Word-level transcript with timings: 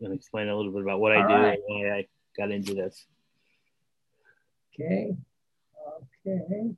and 0.00 0.12
explain 0.12 0.48
a 0.48 0.56
little 0.56 0.72
bit 0.72 0.82
about 0.82 1.00
what 1.00 1.12
I 1.12 1.26
do 1.26 1.34
right. 1.34 1.58
and 1.68 1.88
why 1.88 1.98
I 1.98 2.06
got 2.36 2.50
into 2.50 2.74
this. 2.74 3.06
Okay. 4.74 5.16
Okay. 6.26 6.74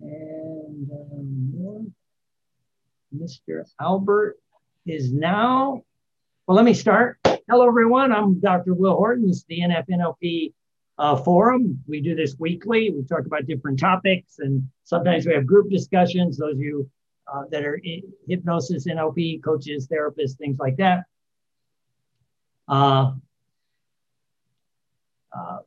And 0.00 0.90
um, 0.90 1.94
Mr. 3.14 3.64
Albert 3.80 4.36
is 4.86 5.12
now. 5.12 5.82
Well, 6.46 6.56
let 6.56 6.64
me 6.64 6.74
start. 6.74 7.18
Hello, 7.48 7.66
everyone. 7.66 8.12
I'm 8.12 8.40
Dr. 8.40 8.74
Will 8.74 8.96
Horton. 8.96 9.26
This 9.26 9.38
is 9.38 9.44
the 9.48 9.60
NFNLP 9.60 10.52
uh, 10.98 11.16
forum. 11.16 11.82
We 11.86 12.00
do 12.00 12.14
this 12.14 12.36
weekly. 12.38 12.90
We 12.90 13.04
talk 13.04 13.26
about 13.26 13.46
different 13.46 13.78
topics, 13.78 14.38
and 14.38 14.68
sometimes 14.84 15.26
we 15.26 15.34
have 15.34 15.46
group 15.46 15.70
discussions. 15.70 16.38
Those 16.38 16.54
of 16.54 16.60
you 16.60 16.88
uh, 17.32 17.44
that 17.50 17.64
are 17.64 17.80
hypnosis, 18.26 18.86
NLP 18.86 19.42
coaches, 19.42 19.88
therapists, 19.88 20.36
things 20.36 20.58
like 20.58 20.76
that. 20.78 21.04
Uh, 22.68 23.12
uh, 25.36 25.58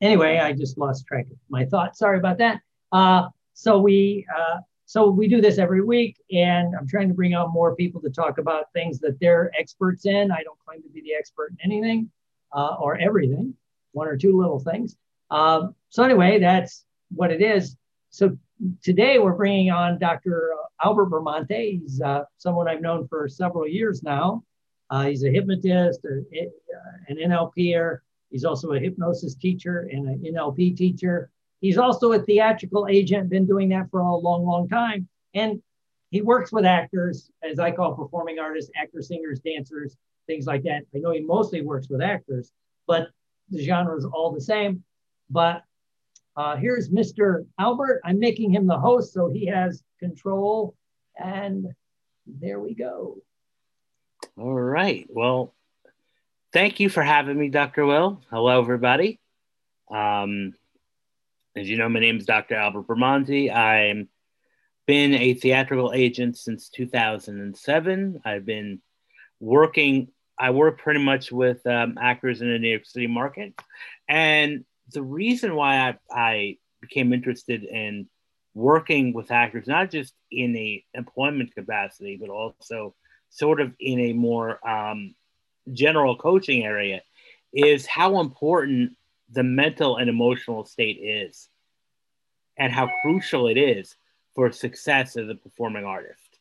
anyway, 0.00 0.38
I 0.38 0.52
just 0.52 0.78
lost 0.78 1.06
track 1.06 1.26
of 1.30 1.36
my 1.48 1.64
thoughts. 1.64 1.98
Sorry 1.98 2.18
about 2.18 2.38
that. 2.38 2.60
Uh, 2.92 3.28
so 3.54 3.80
we 3.80 4.26
uh, 4.36 4.58
so 4.86 5.08
we 5.08 5.28
do 5.28 5.40
this 5.40 5.58
every 5.58 5.84
week, 5.84 6.16
and 6.32 6.74
I'm 6.76 6.88
trying 6.88 7.08
to 7.08 7.14
bring 7.14 7.34
out 7.34 7.52
more 7.52 7.76
people 7.76 8.00
to 8.00 8.10
talk 8.10 8.38
about 8.38 8.72
things 8.72 8.98
that 9.00 9.18
they're 9.20 9.52
experts 9.56 10.04
in. 10.04 10.32
I 10.32 10.42
don't 10.42 10.58
claim 10.66 10.82
to 10.82 10.88
be 10.88 11.00
the 11.00 11.14
expert 11.14 11.52
in 11.52 11.70
anything 11.70 12.10
uh, 12.52 12.74
or 12.80 12.98
everything, 12.98 13.54
one 13.92 14.08
or 14.08 14.16
two 14.16 14.36
little 14.36 14.58
things. 14.58 14.96
Um, 15.30 15.76
so 15.90 16.02
anyway, 16.02 16.40
that's 16.40 16.84
what 17.14 17.30
it 17.30 17.40
is. 17.40 17.76
So 18.10 18.36
today 18.82 19.20
we're 19.20 19.34
bringing 19.34 19.70
on 19.70 19.98
Dr. 19.98 20.54
Albert 20.84 21.06
Bramante. 21.06 21.80
He's 21.80 22.00
uh, 22.00 22.24
someone 22.38 22.68
I've 22.68 22.80
known 22.80 23.06
for 23.08 23.28
several 23.28 23.66
years 23.66 24.02
now. 24.02 24.42
Uh, 24.90 25.06
he's 25.06 25.24
a 25.24 25.30
hypnotist, 25.30 26.00
a, 26.04 26.22
a, 26.36 26.48
an 27.08 27.16
NLPer. 27.16 27.98
He's 28.30 28.44
also 28.44 28.72
a 28.72 28.78
hypnosis 28.78 29.34
teacher 29.34 29.88
and 29.92 30.08
an 30.08 30.24
NLP 30.34 30.76
teacher. 30.76 31.30
He's 31.60 31.78
also 31.78 32.12
a 32.12 32.18
theatrical 32.20 32.86
agent, 32.88 33.28
been 33.28 33.46
doing 33.46 33.68
that 33.70 33.90
for 33.90 34.00
a 34.00 34.16
long, 34.16 34.44
long 34.44 34.68
time. 34.68 35.08
And 35.34 35.62
he 36.10 36.22
works 36.22 36.50
with 36.50 36.64
actors, 36.64 37.30
as 37.42 37.58
I 37.58 37.70
call 37.70 37.94
performing 37.94 38.38
artists, 38.38 38.70
actors, 38.76 39.08
singers, 39.08 39.40
dancers, 39.40 39.96
things 40.26 40.46
like 40.46 40.62
that. 40.64 40.82
I 40.94 40.98
know 40.98 41.12
he 41.12 41.20
mostly 41.20 41.62
works 41.62 41.88
with 41.88 42.00
actors, 42.00 42.52
but 42.86 43.08
the 43.50 43.64
genre 43.64 43.96
is 43.96 44.04
all 44.04 44.32
the 44.32 44.40
same. 44.40 44.82
But 45.28 45.62
uh, 46.36 46.56
here's 46.56 46.88
Mr. 46.88 47.46
Albert. 47.58 48.00
I'm 48.04 48.18
making 48.18 48.52
him 48.52 48.66
the 48.66 48.78
host, 48.78 49.12
so 49.12 49.28
he 49.28 49.46
has 49.46 49.82
control. 50.00 50.74
And 51.16 51.68
there 52.26 52.58
we 52.58 52.74
go. 52.74 53.18
All 54.36 54.52
right. 54.52 55.06
Well, 55.08 55.54
thank 56.52 56.80
you 56.80 56.88
for 56.88 57.02
having 57.02 57.38
me, 57.38 57.48
Dr. 57.48 57.86
Will. 57.86 58.20
Hello, 58.30 58.60
everybody. 58.60 59.20
Um, 59.90 60.54
as 61.56 61.68
you 61.68 61.76
know, 61.76 61.88
my 61.88 62.00
name 62.00 62.16
is 62.16 62.26
Dr. 62.26 62.54
Albert 62.54 62.86
Bramante. 62.86 63.52
I've 63.52 64.06
been 64.86 65.14
a 65.14 65.34
theatrical 65.34 65.92
agent 65.92 66.36
since 66.36 66.68
2007. 66.70 68.22
I've 68.24 68.46
been 68.46 68.80
working, 69.40 70.08
I 70.38 70.50
work 70.50 70.78
pretty 70.78 71.00
much 71.00 71.30
with 71.30 71.66
um, 71.66 71.98
actors 72.00 72.40
in 72.40 72.50
the 72.50 72.58
New 72.58 72.70
York 72.70 72.86
City 72.86 73.06
market. 73.06 73.54
And 74.08 74.64
the 74.92 75.02
reason 75.02 75.54
why 75.54 75.76
I, 75.76 75.98
I 76.10 76.56
became 76.80 77.12
interested 77.12 77.64
in 77.64 78.08
working 78.54 79.12
with 79.12 79.30
actors, 79.30 79.66
not 79.66 79.90
just 79.90 80.14
in 80.30 80.56
a 80.56 80.84
employment 80.94 81.54
capacity, 81.54 82.16
but 82.20 82.30
also 82.30 82.94
sort 83.30 83.60
of 83.60 83.72
in 83.78 84.00
a 84.00 84.12
more 84.12 84.66
um, 84.68 85.14
general 85.72 86.16
coaching 86.16 86.64
area, 86.64 87.02
is 87.52 87.86
how 87.86 88.20
important 88.20 88.96
the 89.30 89.42
mental 89.42 89.96
and 89.96 90.08
emotional 90.08 90.64
state 90.64 90.98
is 91.02 91.48
and 92.56 92.72
how 92.72 92.90
crucial 93.02 93.46
it 93.46 93.56
is 93.56 93.94
for 94.34 94.50
success 94.50 95.16
as 95.16 95.28
a 95.28 95.34
performing 95.34 95.84
artist. 95.84 96.38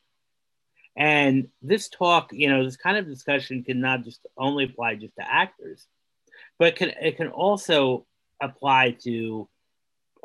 And 0.95 1.47
this 1.61 1.87
talk, 1.87 2.31
you 2.33 2.49
know, 2.49 2.63
this 2.65 2.75
kind 2.75 2.97
of 2.97 3.07
discussion 3.07 3.63
can 3.63 3.79
not 3.79 4.03
just 4.03 4.25
only 4.37 4.65
apply 4.65 4.95
just 4.95 5.15
to 5.15 5.31
actors, 5.31 5.87
but 6.57 6.69
it 6.69 6.75
can, 6.75 6.89
it 7.01 7.17
can 7.17 7.29
also 7.29 8.05
apply 8.41 8.97
to 9.03 9.47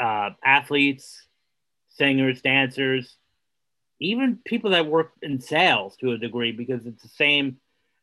uh, 0.01 0.31
athletes, 0.45 1.29
singers, 1.97 2.43
dancers, 2.43 3.17
even 4.01 4.39
people 4.45 4.71
that 4.71 4.87
work 4.87 5.13
in 5.23 5.41
sales 5.41 5.97
to 5.97 6.13
a 6.13 6.19
degree, 6.19 6.53
because 6.53 6.85
it's 6.87 7.03
the 7.03 7.09
same 7.09 7.59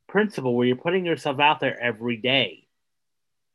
principle 0.07 0.55
where 0.55 0.67
you're 0.67 0.75
putting 0.75 1.05
yourself 1.05 1.39
out 1.39 1.59
there 1.59 1.79
every 1.79 2.17
day 2.17 2.67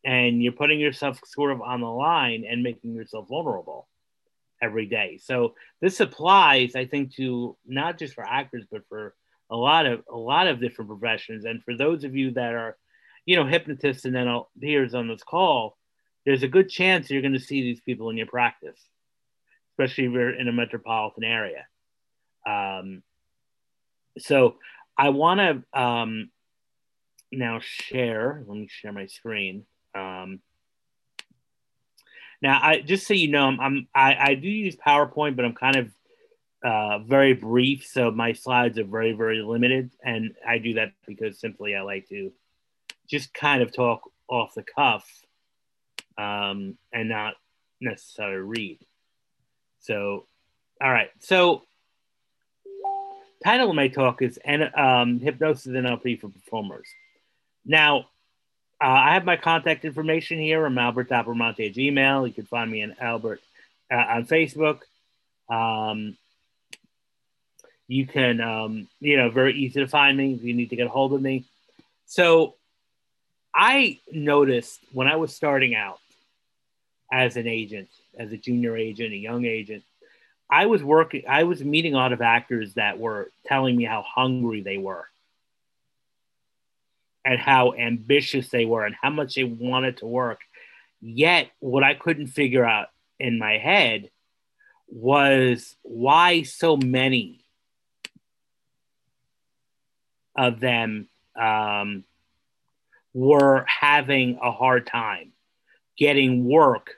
and 0.04 0.42
you're 0.42 0.52
putting 0.52 0.80
yourself 0.80 1.20
sort 1.26 1.52
of 1.52 1.60
on 1.60 1.80
the 1.80 1.86
line 1.86 2.44
and 2.48 2.62
making 2.62 2.94
yourself 2.94 3.28
vulnerable 3.28 3.88
every 4.62 4.86
day. 4.86 5.18
So 5.22 5.54
this 5.80 6.00
applies, 6.00 6.74
I 6.74 6.86
think, 6.86 7.14
to 7.16 7.56
not 7.66 7.98
just 7.98 8.14
for 8.14 8.24
actors, 8.24 8.64
but 8.70 8.82
for 8.88 9.14
a 9.50 9.56
lot 9.56 9.86
of 9.86 10.02
a 10.10 10.16
lot 10.16 10.46
of 10.46 10.60
different 10.60 10.90
professions. 10.90 11.44
And 11.44 11.62
for 11.62 11.76
those 11.76 12.04
of 12.04 12.16
you 12.16 12.32
that 12.32 12.54
are, 12.54 12.76
you 13.24 13.36
know, 13.36 13.44
hypnotists 13.46 14.04
and 14.04 14.14
then 14.14 14.42
peers 14.60 14.94
on 14.94 15.08
this 15.08 15.22
call, 15.22 15.76
there's 16.24 16.42
a 16.42 16.48
good 16.48 16.68
chance 16.68 17.10
you're 17.10 17.22
going 17.22 17.32
to 17.32 17.40
see 17.40 17.62
these 17.62 17.80
people 17.80 18.10
in 18.10 18.16
your 18.16 18.26
practice, 18.26 18.80
especially 19.78 20.04
if 20.04 20.12
you're 20.12 20.30
in 20.30 20.48
a 20.48 20.52
metropolitan 20.52 21.24
area. 21.24 21.66
Um, 22.46 23.02
so 24.18 24.56
I 24.96 25.10
want 25.10 25.40
to 25.40 25.80
um, 25.80 26.30
now 27.30 27.60
share. 27.60 28.42
Let 28.46 28.56
me 28.56 28.68
share 28.70 28.92
my 28.92 29.06
screen. 29.06 29.64
Um, 29.94 30.40
now, 32.40 32.58
I 32.62 32.80
just 32.80 33.06
so 33.06 33.14
you 33.14 33.28
know, 33.28 33.46
I'm, 33.46 33.60
I'm 33.60 33.88
I, 33.94 34.16
I 34.18 34.34
do 34.34 34.48
use 34.48 34.76
PowerPoint, 34.76 35.36
but 35.36 35.44
I'm 35.44 35.54
kind 35.54 35.76
of 35.76 35.90
uh, 36.64 36.98
very 37.00 37.34
brief, 37.34 37.86
so 37.86 38.10
my 38.10 38.32
slides 38.32 38.78
are 38.78 38.84
very 38.84 39.12
very 39.12 39.42
limited, 39.42 39.90
and 40.02 40.34
I 40.46 40.58
do 40.58 40.74
that 40.74 40.92
because 41.06 41.38
simply 41.38 41.74
I 41.74 41.82
like 41.82 42.08
to 42.08 42.32
just 43.08 43.32
kind 43.34 43.62
of 43.62 43.74
talk 43.74 44.10
off 44.28 44.54
the 44.54 44.62
cuff 44.62 45.08
um, 46.18 46.76
and 46.92 47.08
not 47.08 47.34
necessarily 47.80 48.38
read. 48.38 48.85
So, 49.86 50.26
all 50.82 50.90
right, 50.90 51.10
so 51.20 51.62
title 53.44 53.70
of 53.70 53.76
my 53.76 53.86
talk 53.86 54.20
is 54.20 54.36
um, 54.74 55.20
hypnosis 55.20 55.66
and 55.66 55.76
NLP 55.76 56.20
for 56.20 56.28
performers. 56.28 56.88
Now, 57.64 58.00
uh, 58.82 58.88
I 58.88 59.14
have 59.14 59.24
my 59.24 59.36
contact 59.36 59.84
information 59.84 60.40
here. 60.40 60.66
I'm 60.66 60.76
Albert 60.76 61.08
Bramante 61.08 61.68
at 61.68 61.76
Gmail. 61.76 62.26
You 62.26 62.34
can 62.34 62.46
find 62.46 62.68
me 62.68 62.80
in 62.80 62.96
Albert 63.00 63.40
uh, 63.88 63.94
on 63.94 64.26
Facebook. 64.26 64.80
Um, 65.48 66.16
you 67.86 68.08
can, 68.08 68.40
um, 68.40 68.88
you 68.98 69.16
know, 69.16 69.30
very 69.30 69.56
easy 69.56 69.78
to 69.78 69.86
find 69.86 70.16
me 70.16 70.34
if 70.34 70.42
you 70.42 70.52
need 70.52 70.70
to 70.70 70.76
get 70.76 70.88
a 70.88 70.90
hold 70.90 71.12
of 71.12 71.22
me. 71.22 71.44
So 72.06 72.56
I 73.54 74.00
noticed 74.10 74.80
when 74.92 75.06
I 75.06 75.14
was 75.14 75.32
starting 75.32 75.76
out 75.76 76.00
as 77.12 77.36
an 77.36 77.46
agent, 77.46 77.88
as 78.18 78.32
a 78.32 78.36
junior 78.36 78.76
agent, 78.76 79.12
a 79.12 79.16
young 79.16 79.44
agent, 79.44 79.84
I 80.50 80.66
was 80.66 80.82
working, 80.82 81.24
I 81.28 81.44
was 81.44 81.62
meeting 81.64 81.94
a 81.94 81.96
lot 81.96 82.12
of 82.12 82.20
actors 82.20 82.74
that 82.74 82.98
were 82.98 83.30
telling 83.46 83.76
me 83.76 83.84
how 83.84 84.02
hungry 84.02 84.62
they 84.62 84.78
were 84.78 85.06
and 87.24 87.38
how 87.40 87.74
ambitious 87.74 88.48
they 88.50 88.64
were 88.64 88.84
and 88.84 88.94
how 89.00 89.10
much 89.10 89.34
they 89.34 89.44
wanted 89.44 89.98
to 89.98 90.06
work. 90.06 90.40
Yet, 91.00 91.50
what 91.58 91.82
I 91.82 91.94
couldn't 91.94 92.28
figure 92.28 92.64
out 92.64 92.88
in 93.18 93.38
my 93.38 93.58
head 93.58 94.10
was 94.88 95.76
why 95.82 96.42
so 96.42 96.76
many 96.76 97.44
of 100.36 100.60
them 100.60 101.08
um, 101.34 102.04
were 103.12 103.64
having 103.66 104.38
a 104.42 104.52
hard 104.52 104.86
time 104.86 105.32
getting 105.96 106.44
work. 106.44 106.94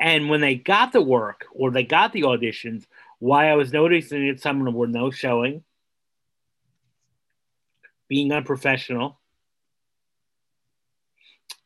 And 0.00 0.28
when 0.28 0.40
they 0.40 0.56
got 0.56 0.92
the 0.92 1.00
work 1.00 1.46
or 1.52 1.70
they 1.70 1.84
got 1.84 2.12
the 2.12 2.22
auditions, 2.22 2.84
why 3.18 3.48
I 3.48 3.54
was 3.54 3.72
noticing 3.72 4.28
that 4.28 4.40
some 4.40 4.58
of 4.58 4.64
them 4.64 4.74
were 4.74 4.86
no 4.86 5.10
showing, 5.10 5.62
being 8.08 8.32
unprofessional, 8.32 9.18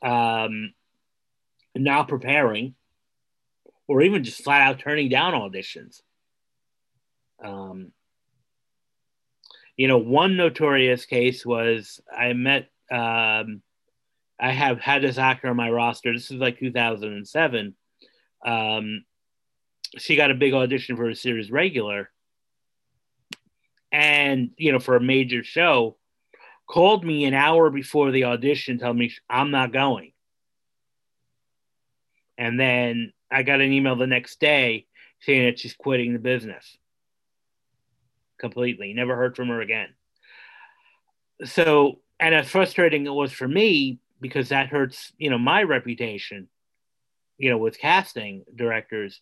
um, 0.02 0.72
not 1.74 2.08
preparing, 2.08 2.74
or 3.86 4.02
even 4.02 4.22
just 4.22 4.44
flat 4.44 4.62
out 4.62 4.78
turning 4.78 5.08
down 5.08 5.32
auditions. 5.32 6.02
Um, 7.42 7.92
you 9.76 9.88
know, 9.88 9.98
one 9.98 10.36
notorious 10.36 11.06
case 11.06 11.46
was 11.46 12.00
I 12.16 12.32
met, 12.34 12.68
um, 12.90 13.62
I 14.40 14.52
have 14.52 14.80
had 14.80 15.02
this 15.02 15.18
actor 15.18 15.48
on 15.48 15.56
my 15.56 15.70
roster. 15.70 16.12
This 16.12 16.30
is 16.30 16.36
like 16.38 16.58
2007. 16.58 17.74
Um, 18.46 19.04
she 19.96 20.16
got 20.16 20.30
a 20.30 20.34
big 20.34 20.54
audition 20.54 20.96
for 20.96 21.08
a 21.08 21.14
series 21.14 21.50
regular. 21.50 22.10
and 23.90 24.50
you 24.56 24.72
know 24.72 24.78
for 24.78 24.96
a 24.96 25.00
major 25.00 25.42
show 25.42 25.96
called 26.66 27.04
me 27.04 27.24
an 27.24 27.34
hour 27.34 27.70
before 27.70 28.10
the 28.10 28.24
audition 28.24 28.78
telling 28.78 28.98
me 28.98 29.12
i'm 29.30 29.50
not 29.50 29.72
going 29.72 30.12
and 32.36 32.60
then 32.60 33.12
i 33.30 33.42
got 33.42 33.60
an 33.60 33.72
email 33.72 33.96
the 33.96 34.06
next 34.06 34.40
day 34.40 34.86
saying 35.20 35.44
that 35.46 35.58
she's 35.58 35.74
quitting 35.74 36.12
the 36.12 36.18
business 36.18 36.76
completely 38.38 38.92
never 38.92 39.16
heard 39.16 39.34
from 39.34 39.48
her 39.48 39.60
again 39.62 39.88
so 41.44 42.00
and 42.20 42.34
as 42.34 42.48
frustrating 42.50 43.06
it 43.06 43.14
was 43.14 43.32
for 43.32 43.48
me 43.48 43.98
because 44.20 44.50
that 44.50 44.68
hurts 44.68 45.12
you 45.18 45.30
know 45.30 45.38
my 45.38 45.62
reputation 45.62 46.48
you 47.38 47.50
know 47.50 47.58
with 47.58 47.78
casting 47.78 48.44
directors. 48.54 49.20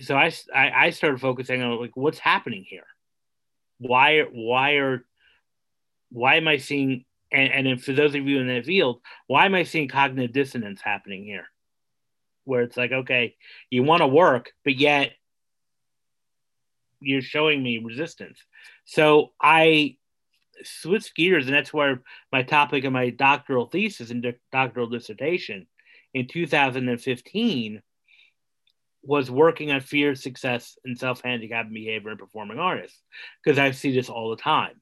So 0.00 0.16
I, 0.16 0.32
I 0.52 0.90
started 0.90 1.20
focusing 1.20 1.62
on 1.62 1.80
like 1.80 1.96
what's 1.96 2.18
happening 2.18 2.64
here? 2.66 2.86
Why 3.78 4.22
why 4.22 4.72
are 4.72 5.04
why 6.10 6.36
am 6.36 6.48
i 6.48 6.56
seeing 6.56 7.04
and, 7.30 7.68
and 7.68 7.82
for 7.82 7.92
those 7.92 8.16
of 8.16 8.26
you 8.26 8.40
in 8.40 8.48
that 8.48 8.64
field 8.66 9.00
why 9.28 9.46
am 9.46 9.54
i 9.54 9.62
seeing 9.62 9.86
cognitive 9.86 10.32
dissonance 10.32 10.80
happening 10.82 11.24
here? 11.24 11.46
Where 12.44 12.62
it's 12.62 12.76
like 12.76 12.90
okay 12.90 13.36
you 13.70 13.84
want 13.84 14.00
to 14.00 14.08
work 14.08 14.50
but 14.64 14.76
yet 14.76 15.12
you're 17.00 17.22
showing 17.22 17.62
me 17.62 17.78
resistance. 17.78 18.38
So 18.86 19.32
i 19.40 19.96
switched 20.64 21.14
gears 21.14 21.46
and 21.46 21.54
that's 21.54 21.72
where 21.72 22.02
my 22.32 22.42
topic 22.42 22.84
of 22.84 22.92
my 22.92 23.10
doctoral 23.10 23.66
thesis 23.66 24.10
and 24.10 24.34
doctoral 24.52 24.88
dissertation 24.88 25.66
in 26.14 26.26
2015 26.26 27.82
was 29.02 29.30
working 29.30 29.70
on 29.70 29.80
fear, 29.80 30.14
success, 30.14 30.78
and 30.84 30.98
self 30.98 31.22
handicapped 31.22 31.72
behavior 31.72 32.10
in 32.10 32.18
performing 32.18 32.58
artists 32.58 32.98
because 33.42 33.58
I 33.58 33.70
see 33.70 33.94
this 33.94 34.10
all 34.10 34.30
the 34.30 34.36
time. 34.36 34.80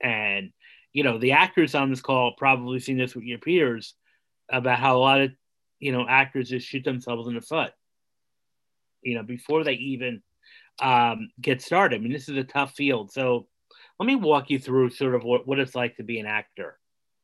And, 0.00 0.52
you 0.92 1.02
know, 1.02 1.18
the 1.18 1.32
actors 1.32 1.74
on 1.74 1.90
this 1.90 2.02
call 2.02 2.34
probably 2.36 2.80
seen 2.80 2.98
this 2.98 3.14
with 3.14 3.24
your 3.24 3.38
peers 3.38 3.94
about 4.50 4.78
how 4.78 4.96
a 4.96 4.98
lot 4.98 5.20
of, 5.22 5.32
you 5.78 5.92
know, 5.92 6.06
actors 6.06 6.50
just 6.50 6.66
shoot 6.66 6.84
themselves 6.84 7.28
in 7.28 7.34
the 7.34 7.40
foot, 7.40 7.72
you 9.02 9.14
know, 9.14 9.22
before 9.22 9.64
they 9.64 9.74
even 9.74 10.22
um, 10.80 11.30
get 11.40 11.62
started. 11.62 11.96
I 11.96 11.98
mean, 12.00 12.12
this 12.12 12.28
is 12.28 12.36
a 12.36 12.44
tough 12.44 12.74
field. 12.74 13.12
So 13.12 13.46
let 13.98 14.06
me 14.06 14.16
walk 14.16 14.50
you 14.50 14.58
through 14.58 14.90
sort 14.90 15.14
of 15.14 15.24
what, 15.24 15.46
what 15.46 15.58
it's 15.58 15.74
like 15.74 15.96
to 15.96 16.02
be 16.02 16.20
an 16.20 16.26
actor. 16.26 16.78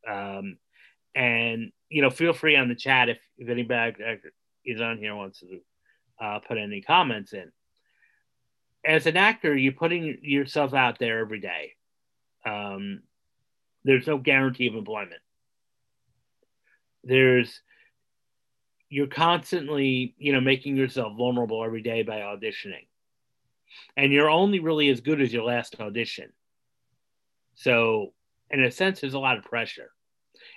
Um, 0.09 0.59
and, 1.15 1.73
you 1.89 2.03
know, 2.03 2.11
feel 2.11 2.33
free 2.33 2.57
on 2.57 2.69
the 2.69 2.75
chat 2.75 3.09
if, 3.09 3.19
if 3.37 3.49
anybody 3.49 4.19
is 4.65 4.81
on 4.81 4.99
here 4.99 5.15
wants 5.15 5.41
to 5.41 5.61
uh, 6.21 6.39
put 6.39 6.59
any 6.59 6.81
comments 6.81 7.33
in. 7.33 7.53
As 8.85 9.07
an 9.07 9.17
actor, 9.17 9.57
you're 9.57 9.73
putting 9.73 10.19
yourself 10.23 10.75
out 10.75 10.99
there 10.99 11.19
every 11.21 11.41
day. 11.41 11.75
Um, 12.45 13.03
there's 13.85 14.07
no 14.07 14.19
guarantee 14.19 14.69
of 14.69 14.75
employment. 14.75 15.21
There's 17.05 17.61
you're 18.89 19.07
constantly, 19.07 20.15
you 20.19 20.33
know, 20.33 20.41
making 20.41 20.77
yourself 20.77 21.17
vulnerable 21.17 21.65
every 21.65 21.81
day 21.81 22.03
by 22.03 22.19
auditioning. 22.21 22.87
And 23.97 24.13
you're 24.13 24.29
only 24.29 24.61
really 24.61 24.91
as 24.91 25.01
good 25.01 25.21
as 25.23 25.33
your 25.33 25.45
last 25.45 25.81
audition. 25.81 26.31
So, 27.55 28.13
in 28.51 28.63
a 28.63 28.71
sense, 28.71 29.01
there's 29.01 29.15
a 29.15 29.19
lot 29.19 29.39
of 29.39 29.45
pressure. 29.45 29.91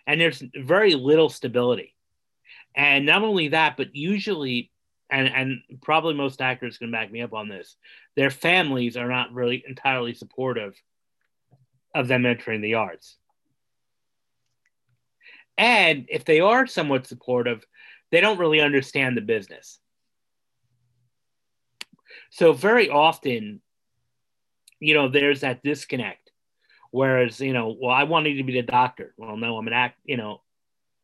And 0.08 0.20
there's 0.20 0.44
very 0.56 0.96
little 0.96 1.30
stability. 1.30 1.96
And 2.76 3.06
not 3.06 3.24
only 3.24 3.50
that, 3.50 3.78
but 3.78 3.96
usually 3.96 4.72
and 5.10 5.28
and 5.28 5.62
probably 5.82 6.14
most 6.14 6.42
actors 6.42 6.78
can 6.78 6.92
back 6.92 7.12
me 7.12 7.22
up 7.22 7.34
on 7.34 7.48
this. 7.48 7.78
Their 8.16 8.32
families 8.32 8.98
are 8.98 9.08
not 9.08 9.34
really 9.34 9.64
entirely 9.68 10.14
supportive 10.14 10.76
of 11.94 12.08
them 12.08 12.26
entering 12.26 12.62
the 12.62 12.76
arts. 12.76 13.18
And 15.58 16.06
if 16.10 16.26
they 16.26 16.42
are 16.42 16.68
somewhat 16.68 17.08
supportive, 17.08 17.66
they 18.12 18.20
don't 18.20 18.40
really 18.40 18.60
understand 18.60 19.16
the 19.16 19.22
business. 19.22 19.80
So 22.32 22.52
very 22.52 22.90
often, 22.90 23.62
you 24.80 24.94
know, 24.94 25.08
there's 25.08 25.42
that 25.42 25.64
disconnect. 25.64 26.25
Whereas, 26.92 27.40
you 27.40 27.54
know, 27.54 27.76
well, 27.80 27.92
I 27.92 28.04
wanted 28.04 28.36
to 28.36 28.44
be 28.44 28.54
the 28.54 28.62
doctor. 28.62 29.14
Well, 29.18 29.38
no, 29.38 29.58
I'm 29.58 29.68
an 29.68 29.74
act, 29.74 30.00
you 30.06 30.18
know, 30.18 30.42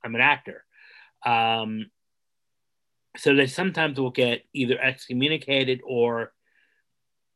I'm 0.03 0.15
an 0.15 0.21
actor. 0.21 0.63
Um, 1.25 1.91
so 3.17 3.35
they 3.35 3.47
sometimes 3.47 3.99
will 3.99 4.11
get 4.11 4.43
either 4.53 4.79
excommunicated 4.79 5.81
or 5.85 6.31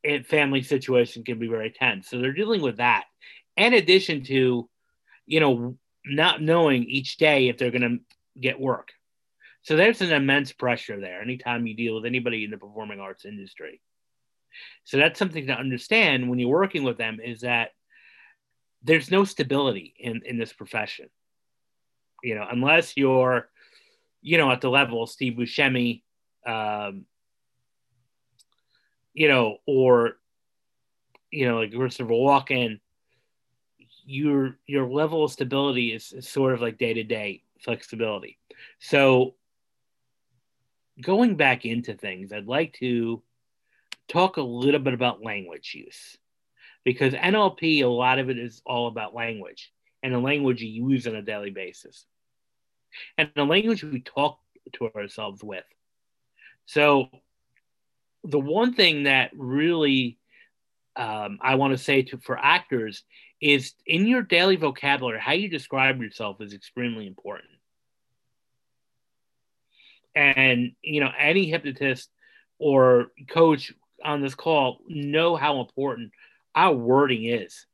in 0.03 0.23
family 0.23 0.61
situation 0.61 1.23
can 1.23 1.39
be 1.39 1.47
very 1.47 1.71
tense. 1.71 2.09
So 2.09 2.19
they're 2.19 2.31
dealing 2.31 2.61
with 2.61 2.77
that. 2.77 3.05
In 3.57 3.73
addition 3.73 4.23
to, 4.25 4.69
you 5.25 5.39
know, 5.39 5.77
not 6.05 6.41
knowing 6.41 6.83
each 6.83 7.17
day 7.17 7.49
if 7.49 7.57
they're 7.57 7.71
going 7.71 7.81
to 7.81 8.39
get 8.39 8.59
work. 8.59 8.89
So 9.63 9.75
there's 9.75 10.01
an 10.01 10.11
immense 10.11 10.51
pressure 10.51 10.99
there 10.99 11.21
anytime 11.21 11.65
you 11.65 11.75
deal 11.75 11.95
with 11.95 12.05
anybody 12.05 12.43
in 12.43 12.51
the 12.51 12.57
performing 12.57 12.99
arts 12.99 13.25
industry. 13.25 13.81
So 14.83 14.97
that's 14.97 15.17
something 15.17 15.47
to 15.47 15.53
understand 15.53 16.29
when 16.29 16.37
you're 16.37 16.49
working 16.49 16.83
with 16.83 16.97
them 16.97 17.19
is 17.23 17.41
that 17.41 17.71
there's 18.85 19.11
no 19.11 19.23
stability 19.25 19.93
in, 19.99 20.21
in 20.25 20.37
this 20.37 20.53
profession. 20.53 21.09
You 22.23 22.35
know, 22.35 22.47
unless 22.49 22.95
you're 22.95 23.49
you 24.25 24.39
know, 24.39 24.51
at 24.51 24.59
the 24.59 24.69
level 24.71 25.03
of 25.03 25.09
Steve 25.11 25.33
Buscemi, 25.33 26.01
um, 26.47 27.05
you 29.13 29.27
know, 29.27 29.57
or 29.67 30.17
you 31.29 31.47
know, 31.47 31.59
like 31.59 31.71
Christopher 31.71 32.09
Walken, 32.09 32.79
your 34.03 34.57
your 34.65 34.89
level 34.89 35.23
of 35.23 35.31
stability 35.31 35.93
is, 35.93 36.11
is 36.11 36.27
sort 36.27 36.55
of 36.55 36.61
like 36.61 36.79
day 36.79 36.95
to 36.95 37.03
day 37.03 37.43
flexibility. 37.59 38.39
So 38.79 39.35
going 40.99 41.35
back 41.35 41.63
into 41.63 41.93
things, 41.93 42.33
I'd 42.33 42.47
like 42.47 42.73
to 42.79 43.21
talk 44.07 44.37
a 44.37 44.41
little 44.41 44.79
bit 44.79 44.95
about 44.95 45.23
language 45.23 45.75
use 45.75 46.17
because 46.85 47.13
NLP, 47.13 47.83
a 47.83 47.87
lot 47.87 48.19
of 48.19 48.29
it 48.29 48.37
is 48.37 48.61
all 48.65 48.87
about 48.87 49.13
language 49.13 49.71
and 50.01 50.13
the 50.13 50.19
language 50.19 50.61
you 50.61 50.89
use 50.89 51.07
on 51.07 51.15
a 51.15 51.21
daily 51.21 51.49
basis 51.49 52.05
and 53.17 53.29
the 53.35 53.43
language 53.43 53.83
we 53.83 53.99
talk 53.99 54.39
to 54.73 54.89
ourselves 54.95 55.43
with. 55.43 55.65
So, 56.67 57.09
the 58.23 58.39
one 58.39 58.73
thing 58.73 59.03
that 59.03 59.31
really 59.35 60.17
um, 60.95 61.39
I 61.41 61.55
want 61.55 61.73
to 61.73 61.83
say 61.83 62.03
to 62.03 62.17
for 62.17 62.37
actors 62.37 63.03
is 63.41 63.73
in 63.85 64.07
your 64.07 64.21
daily 64.21 64.55
vocabulary, 64.55 65.19
how 65.19 65.33
you 65.33 65.49
describe 65.49 66.01
yourself 66.01 66.39
is 66.39 66.53
extremely 66.53 67.05
important. 67.05 67.49
And 70.15 70.71
you 70.81 71.01
know, 71.01 71.11
any 71.19 71.49
hypnotist 71.49 72.09
or 72.57 73.11
coach 73.29 73.73
on 74.03 74.21
this 74.21 74.35
call 74.35 74.79
know 74.87 75.35
how 75.35 75.59
important 75.59 76.11
our 76.55 76.73
wording 76.73 77.25
is, 77.25 77.65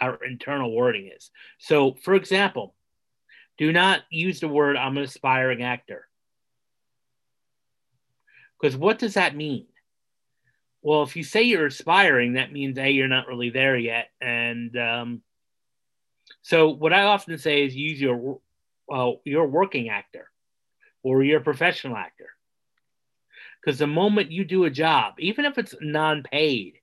our 0.00 0.18
internal 0.24 0.74
wording 0.74 1.10
is. 1.14 1.30
So, 1.58 1.94
for 2.02 2.14
example, 2.14 2.74
do 3.56 3.72
not 3.72 4.02
use 4.10 4.40
the 4.40 4.48
word 4.48 4.76
I'm 4.76 4.96
an 4.96 5.04
aspiring 5.04 5.62
actor. 5.62 6.08
Because 8.60 8.76
what 8.76 8.98
does 8.98 9.14
that 9.14 9.36
mean? 9.36 9.66
Well, 10.82 11.02
if 11.02 11.16
you 11.16 11.22
say 11.22 11.42
you're 11.42 11.66
aspiring, 11.66 12.34
that 12.34 12.52
means 12.52 12.76
A, 12.78 12.90
you're 12.90 13.08
not 13.08 13.28
really 13.28 13.50
there 13.50 13.76
yet. 13.76 14.10
And 14.20 14.76
um, 14.76 15.22
so 16.42 16.68
what 16.68 16.92
I 16.92 17.04
often 17.04 17.38
say 17.38 17.64
is 17.64 17.74
use 17.74 18.00
your, 18.00 18.40
uh, 18.92 19.12
your 19.24 19.46
working 19.46 19.88
actor 19.88 20.30
or 21.02 21.22
your 21.22 21.40
professional 21.40 21.96
actor. 21.96 22.28
Because 23.60 23.78
the 23.78 23.86
moment 23.86 24.30
you 24.30 24.44
do 24.44 24.64
a 24.64 24.70
job, 24.70 25.14
even 25.18 25.46
if 25.46 25.56
it's 25.56 25.74
non 25.80 26.22
paid, 26.22 26.80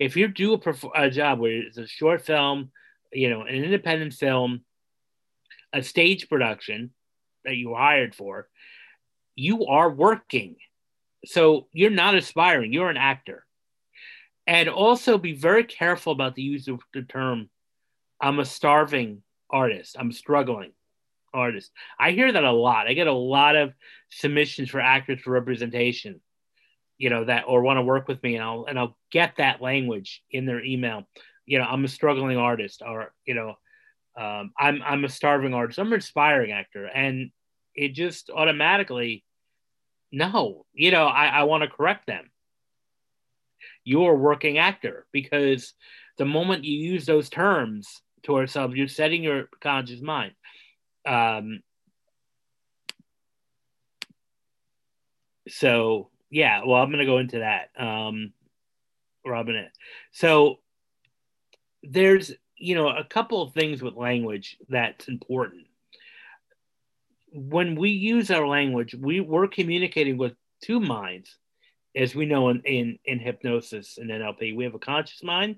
if 0.00 0.16
you 0.16 0.28
do 0.28 0.54
a, 0.54 0.74
a 0.94 1.10
job 1.10 1.38
where 1.38 1.52
it's 1.52 1.76
a 1.76 1.86
short 1.86 2.24
film, 2.24 2.72
you 3.12 3.28
know, 3.28 3.42
an 3.42 3.54
independent 3.54 4.14
film, 4.14 4.62
a 5.72 5.82
stage 5.82 6.28
production 6.28 6.90
that 7.44 7.56
you 7.56 7.74
hired 7.74 8.14
for, 8.14 8.48
you 9.36 9.66
are 9.66 9.90
working. 9.90 10.56
So 11.26 11.68
you're 11.72 11.90
not 11.90 12.14
aspiring, 12.14 12.72
you're 12.72 12.88
an 12.88 12.96
actor. 12.96 13.44
And 14.46 14.68
also 14.70 15.18
be 15.18 15.34
very 15.34 15.64
careful 15.64 16.12
about 16.12 16.34
the 16.34 16.42
use 16.42 16.66
of 16.66 16.80
the 16.94 17.02
term, 17.02 17.50
I'm 18.20 18.38
a 18.38 18.44
starving 18.44 19.22
artist, 19.50 19.96
I'm 19.98 20.12
struggling 20.12 20.72
artist. 21.32 21.70
I 21.98 22.12
hear 22.12 22.32
that 22.32 22.42
a 22.42 22.50
lot. 22.50 22.88
I 22.88 22.94
get 22.94 23.06
a 23.06 23.12
lot 23.12 23.54
of 23.54 23.72
submissions 24.08 24.70
for 24.70 24.80
actors 24.80 25.20
for 25.20 25.30
representation, 25.30 26.20
you 27.00 27.08
know, 27.10 27.24
that 27.24 27.44
or 27.48 27.62
want 27.62 27.78
to 27.78 27.82
work 27.92 28.06
with 28.08 28.22
me 28.22 28.36
and 28.36 28.44
I'll 28.44 28.66
and 28.68 28.78
I'll 28.78 28.96
get 29.10 29.36
that 29.38 29.62
language 29.62 30.22
in 30.30 30.44
their 30.46 30.62
email. 30.62 31.08
You 31.46 31.58
know, 31.58 31.64
I'm 31.64 31.84
a 31.84 31.88
struggling 31.88 32.36
artist 32.36 32.82
or, 32.86 33.12
you 33.24 33.34
know, 33.34 33.50
um, 34.16 34.52
I'm 34.56 34.82
I'm 34.90 35.04
a 35.04 35.08
starving 35.08 35.54
artist. 35.54 35.78
I'm 35.78 35.92
an 35.92 35.98
aspiring 35.98 36.52
actor, 36.52 36.84
and 36.86 37.30
it 37.74 37.94
just 37.94 38.30
automatically, 38.30 39.24
no, 40.12 40.66
you 40.74 40.90
know, 40.90 41.06
I, 41.06 41.26
I 41.40 41.42
want 41.44 41.62
to 41.64 41.76
correct 41.76 42.06
them. 42.06 42.30
you're 43.84 44.12
a 44.12 44.16
working 44.16 44.58
actor 44.58 45.06
because 45.12 45.74
the 46.18 46.24
moment 46.24 46.64
you 46.64 46.76
use 46.78 47.06
those 47.06 47.28
terms 47.28 48.02
to 48.24 48.36
ourselves, 48.36 48.74
you're 48.76 48.88
setting 48.88 49.22
your 49.22 49.48
conscious 49.60 50.00
mind. 50.00 50.32
Um, 51.06 51.60
so 55.48 56.10
yeah, 56.30 56.62
well, 56.64 56.80
I'm 56.80 56.90
going 56.90 57.00
to 57.00 57.06
go 57.06 57.18
into 57.18 57.40
that. 57.40 57.70
Um, 57.78 58.32
Robin, 59.26 59.66
so 60.12 60.60
there's 61.82 62.32
you 62.56 62.74
know 62.74 62.88
a 62.88 63.04
couple 63.04 63.42
of 63.42 63.52
things 63.52 63.82
with 63.82 63.94
language 63.94 64.56
that's 64.68 65.08
important. 65.08 65.66
When 67.32 67.76
we 67.76 67.90
use 67.90 68.30
our 68.30 68.46
language, 68.46 68.94
we 68.94 69.20
we're 69.20 69.48
communicating 69.48 70.16
with 70.16 70.32
two 70.62 70.80
minds, 70.80 71.36
as 71.96 72.14
we 72.14 72.26
know 72.26 72.48
in 72.48 72.62
in, 72.62 72.98
in 73.04 73.18
hypnosis 73.18 73.98
and 73.98 74.10
NLP. 74.10 74.56
We 74.56 74.64
have 74.64 74.74
a 74.74 74.78
conscious 74.78 75.22
mind 75.22 75.56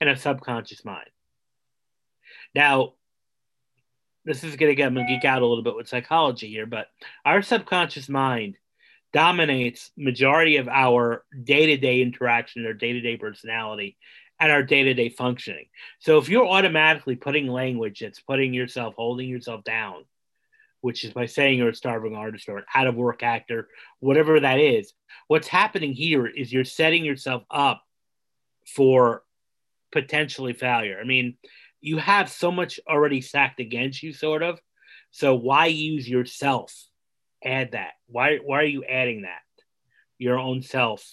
and 0.00 0.10
a 0.10 0.16
subconscious 0.16 0.84
mind. 0.84 1.08
Now, 2.54 2.94
this 4.24 4.44
is 4.44 4.56
going 4.56 4.70
to 4.70 4.76
get 4.76 4.92
me 4.92 5.04
geek 5.06 5.24
out 5.24 5.42
a 5.42 5.46
little 5.46 5.64
bit 5.64 5.76
with 5.76 5.88
psychology 5.88 6.48
here, 6.48 6.66
but 6.66 6.86
our 7.24 7.42
subconscious 7.42 8.08
mind 8.08 8.56
dominates 9.14 9.92
majority 9.96 10.56
of 10.56 10.68
our 10.68 11.24
day-to-day 11.44 12.02
interaction, 12.02 12.66
our 12.66 12.74
day-to-day 12.74 13.16
personality, 13.16 13.96
and 14.40 14.50
our 14.50 14.64
day-to-day 14.64 15.08
functioning. 15.08 15.66
So 16.00 16.18
if 16.18 16.28
you're 16.28 16.48
automatically 16.48 17.14
putting 17.14 17.46
language 17.46 18.00
that's 18.00 18.20
putting 18.20 18.52
yourself, 18.52 18.94
holding 18.96 19.28
yourself 19.28 19.62
down, 19.62 20.04
which 20.80 21.04
is 21.04 21.12
by 21.12 21.26
saying 21.26 21.58
you're 21.58 21.68
a 21.68 21.74
starving 21.74 22.16
artist 22.16 22.48
or 22.48 22.58
an 22.58 22.64
out 22.74 22.88
of 22.88 22.96
work 22.96 23.22
actor, 23.22 23.68
whatever 24.00 24.40
that 24.40 24.58
is, 24.58 24.92
what's 25.28 25.48
happening 25.48 25.92
here 25.92 26.26
is 26.26 26.52
you're 26.52 26.64
setting 26.64 27.04
yourself 27.04 27.44
up 27.50 27.82
for 28.66 29.22
potentially 29.92 30.54
failure. 30.54 30.98
I 31.00 31.04
mean, 31.04 31.36
you 31.80 31.98
have 31.98 32.28
so 32.28 32.50
much 32.50 32.80
already 32.88 33.20
stacked 33.20 33.60
against 33.60 34.02
you, 34.02 34.12
sort 34.12 34.42
of. 34.42 34.58
So 35.12 35.36
why 35.36 35.66
use 35.66 36.08
yourself? 36.08 36.74
Add 37.44 37.72
that. 37.72 37.92
Why 38.06 38.36
why 38.36 38.60
are 38.60 38.64
you 38.64 38.84
adding 38.84 39.22
that? 39.22 39.42
Your 40.18 40.38
own 40.38 40.62
self 40.62 41.04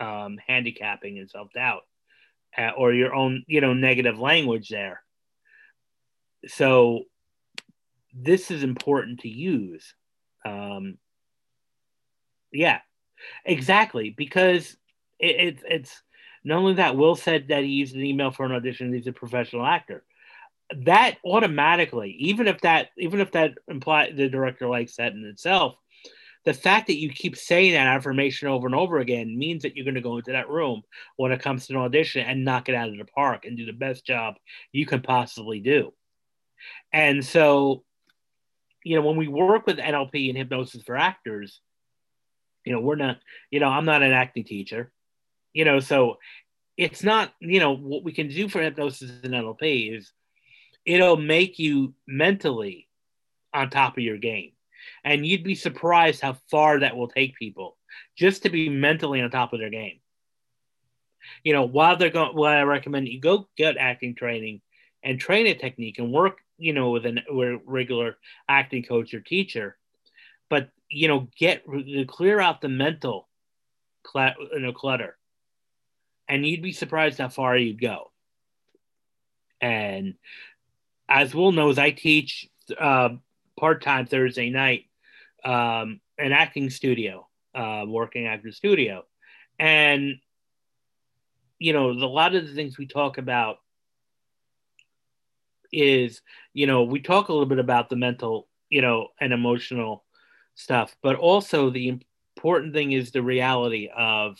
um, 0.00 0.38
handicapping 0.46 1.18
and 1.18 1.30
self 1.30 1.48
doubt, 1.54 1.82
uh, 2.56 2.70
or 2.76 2.92
your 2.92 3.14
own 3.14 3.44
you 3.46 3.60
know 3.60 3.74
negative 3.74 4.18
language 4.18 4.68
there. 4.68 5.02
So 6.48 7.04
this 8.14 8.50
is 8.50 8.62
important 8.62 9.20
to 9.20 9.28
use. 9.28 9.94
Um, 10.44 10.98
yeah, 12.52 12.80
exactly 13.44 14.14
because 14.16 14.76
it, 15.18 15.36
it, 15.36 15.58
it's 15.68 16.02
not 16.44 16.58
only 16.58 16.74
that, 16.74 16.96
Will 16.96 17.16
said 17.16 17.48
that 17.48 17.64
he 17.64 17.70
used 17.70 17.96
an 17.96 18.04
email 18.04 18.30
for 18.30 18.46
an 18.46 18.52
audition. 18.52 18.92
He's 18.92 19.08
a 19.08 19.12
professional 19.12 19.66
actor. 19.66 20.04
That 20.74 21.18
automatically, 21.24 22.16
even 22.18 22.48
if 22.48 22.60
that, 22.62 22.88
even 22.98 23.20
if 23.20 23.32
that 23.32 23.54
imply 23.68 24.10
the 24.10 24.28
director 24.28 24.68
likes 24.68 24.96
that 24.96 25.12
in 25.12 25.24
itself, 25.24 25.76
the 26.44 26.54
fact 26.54 26.88
that 26.88 26.98
you 26.98 27.10
keep 27.10 27.36
saying 27.36 27.72
that 27.72 27.86
affirmation 27.86 28.48
over 28.48 28.66
and 28.66 28.74
over 28.74 28.98
again 28.98 29.36
means 29.36 29.62
that 29.62 29.76
you're 29.76 29.84
going 29.84 29.94
to 29.96 30.00
go 30.00 30.16
into 30.16 30.32
that 30.32 30.48
room 30.48 30.82
when 31.16 31.32
it 31.32 31.40
comes 31.40 31.66
to 31.66 31.74
an 31.74 31.80
audition 31.80 32.26
and 32.26 32.44
knock 32.44 32.68
it 32.68 32.74
out 32.74 32.88
of 32.88 32.96
the 32.96 33.04
park 33.04 33.44
and 33.44 33.56
do 33.56 33.66
the 33.66 33.72
best 33.72 34.04
job 34.04 34.34
you 34.72 34.86
can 34.86 35.02
possibly 35.02 35.60
do. 35.60 35.92
And 36.92 37.24
so, 37.24 37.84
you 38.84 38.96
know, 38.96 39.06
when 39.06 39.16
we 39.16 39.28
work 39.28 39.66
with 39.66 39.78
NLP 39.78 40.28
and 40.28 40.38
hypnosis 40.38 40.82
for 40.82 40.96
actors, 40.96 41.60
you 42.64 42.72
know, 42.72 42.80
we're 42.80 42.96
not, 42.96 43.18
you 43.50 43.60
know, 43.60 43.68
I'm 43.68 43.84
not 43.84 44.02
an 44.02 44.12
acting 44.12 44.44
teacher 44.44 44.92
you 45.56 45.64
know, 45.64 45.80
so 45.80 46.18
it's 46.76 47.02
not, 47.02 47.32
you 47.40 47.60
know, 47.60 47.74
what 47.74 48.04
we 48.04 48.12
can 48.12 48.28
do 48.28 48.46
for 48.46 48.60
hypnosis 48.60 49.10
and 49.22 49.32
NLP 49.32 49.96
is 49.96 50.12
it'll 50.86 51.16
make 51.16 51.58
you 51.58 51.94
mentally 52.06 52.88
on 53.52 53.70
top 53.70 53.96
of 53.96 54.04
your 54.04 54.16
game. 54.16 54.52
And 55.04 55.26
you'd 55.26 55.44
be 55.44 55.54
surprised 55.54 56.20
how 56.20 56.38
far 56.50 56.80
that 56.80 56.96
will 56.96 57.08
take 57.08 57.36
people 57.36 57.76
just 58.16 58.42
to 58.42 58.50
be 58.50 58.68
mentally 58.68 59.20
on 59.20 59.30
top 59.30 59.52
of 59.52 59.58
their 59.58 59.70
game. 59.70 60.00
You 61.42 61.52
know, 61.52 61.64
while 61.64 61.96
they're 61.96 62.10
going, 62.10 62.36
well, 62.36 62.52
I 62.52 62.62
recommend 62.62 63.08
you 63.08 63.20
go 63.20 63.48
get 63.56 63.76
acting 63.76 64.14
training 64.14 64.60
and 65.02 65.18
train 65.18 65.46
a 65.46 65.54
technique 65.54 65.98
and 65.98 66.12
work, 66.12 66.38
you 66.56 66.72
know, 66.72 66.90
with 66.90 67.04
a 67.04 67.60
regular 67.66 68.16
acting 68.48 68.84
coach 68.84 69.12
or 69.12 69.20
teacher. 69.20 69.76
But, 70.48 70.70
you 70.88 71.08
know, 71.08 71.28
get 71.36 71.64
clear 72.06 72.40
out 72.40 72.60
the 72.60 72.68
mental 72.68 73.28
you 74.14 74.60
know, 74.60 74.72
clutter 74.72 75.16
and 76.28 76.46
you'd 76.46 76.62
be 76.62 76.72
surprised 76.72 77.18
how 77.18 77.28
far 77.28 77.56
you'd 77.56 77.80
go. 77.80 78.10
And 79.60 80.14
as 81.08 81.34
Will 81.34 81.52
knows, 81.52 81.78
I 81.78 81.90
teach 81.90 82.48
uh, 82.78 83.10
part 83.58 83.82
time 83.82 84.06
Thursday 84.06 84.50
night 84.50 84.84
um, 85.44 86.00
an 86.18 86.32
acting 86.32 86.70
studio, 86.70 87.26
uh, 87.54 87.84
working 87.86 88.26
actor 88.26 88.52
studio, 88.52 89.04
and 89.58 90.16
you 91.58 91.72
know, 91.72 91.98
the, 91.98 92.04
a 92.04 92.06
lot 92.06 92.34
of 92.34 92.46
the 92.46 92.54
things 92.54 92.76
we 92.76 92.86
talk 92.86 93.18
about 93.18 93.58
is, 95.72 96.22
you 96.52 96.66
know, 96.66 96.84
we 96.84 97.00
talk 97.00 97.28
a 97.28 97.32
little 97.32 97.46
bit 97.46 97.58
about 97.58 97.88
the 97.88 97.96
mental, 97.96 98.48
you 98.68 98.82
know, 98.82 99.08
and 99.20 99.32
emotional 99.32 100.04
stuff, 100.54 100.96
but 101.02 101.16
also 101.16 101.70
the 101.70 102.00
important 102.36 102.74
thing 102.74 102.92
is 102.92 103.10
the 103.10 103.22
reality 103.22 103.88
of 103.94 104.38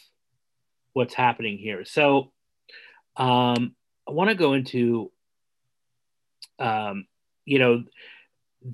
what's 0.92 1.14
happening 1.14 1.58
here. 1.58 1.84
So 1.84 2.32
um, 3.16 3.74
I 4.08 4.12
want 4.12 4.30
to 4.30 4.36
go 4.36 4.52
into, 4.52 5.10
um, 6.58 7.06
you 7.44 7.58
know, 7.58 7.84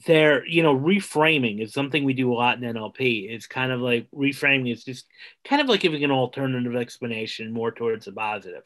there, 0.07 0.47
you 0.47 0.63
know, 0.63 0.75
reframing 0.75 1.63
is 1.63 1.73
something 1.73 2.05
we 2.05 2.15
do 2.15 2.33
a 2.33 2.35
lot 2.35 2.63
in 2.63 2.75
NLP. 2.75 3.31
It's 3.31 3.47
kind 3.47 3.73
of 3.73 3.81
like 3.81 4.07
reframing 4.15 4.73
is 4.73 4.85
just 4.85 5.07
kind 5.45 5.61
of 5.61 5.69
like 5.69 5.81
giving 5.81 6.03
an 6.03 6.11
alternative 6.11 6.77
explanation 6.77 7.53
more 7.53 7.71
towards 7.71 8.07
the 8.07 8.13
positive. 8.13 8.63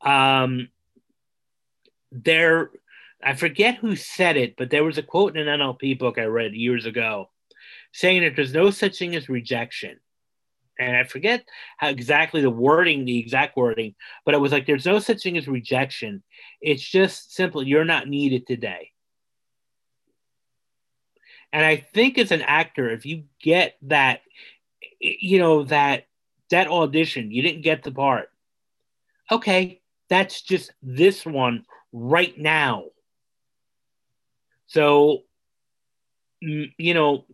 Um, 0.00 0.68
there, 2.10 2.70
I 3.22 3.34
forget 3.34 3.76
who 3.76 3.96
said 3.96 4.36
it, 4.36 4.56
but 4.56 4.70
there 4.70 4.84
was 4.84 4.96
a 4.96 5.02
quote 5.02 5.36
in 5.36 5.46
an 5.46 5.60
NLP 5.60 5.98
book 5.98 6.18
I 6.18 6.24
read 6.24 6.54
years 6.54 6.86
ago 6.86 7.28
saying 7.92 8.22
that 8.22 8.34
there's 8.36 8.54
no 8.54 8.70
such 8.70 8.98
thing 8.98 9.14
as 9.16 9.28
rejection 9.28 9.98
and 10.80 10.96
I 10.96 11.04
forget 11.04 11.44
how 11.76 11.88
exactly 11.88 12.40
the 12.40 12.50
wording, 12.50 13.04
the 13.04 13.18
exact 13.18 13.56
wording, 13.56 13.94
but 14.24 14.34
it 14.34 14.40
was 14.40 14.50
like 14.50 14.66
there's 14.66 14.86
no 14.86 14.98
such 14.98 15.22
thing 15.22 15.36
as 15.36 15.46
rejection. 15.46 16.22
It's 16.62 16.82
just 16.82 17.34
simply 17.34 17.66
you're 17.66 17.84
not 17.84 18.08
needed 18.08 18.46
today. 18.46 18.90
And 21.52 21.64
I 21.64 21.76
think 21.76 22.16
as 22.16 22.32
an 22.32 22.42
actor, 22.42 22.88
if 22.90 23.04
you 23.04 23.24
get 23.42 23.76
that, 23.82 24.22
you 25.00 25.38
know, 25.38 25.64
that 25.64 26.06
that 26.50 26.68
audition, 26.68 27.30
you 27.30 27.42
didn't 27.42 27.62
get 27.62 27.82
the 27.82 27.92
part. 27.92 28.30
Okay, 29.30 29.82
that's 30.08 30.40
just 30.40 30.72
this 30.82 31.26
one 31.26 31.66
right 31.92 32.36
now. 32.38 32.86
So, 34.66 35.24
you 36.40 36.94
know, 36.94 37.26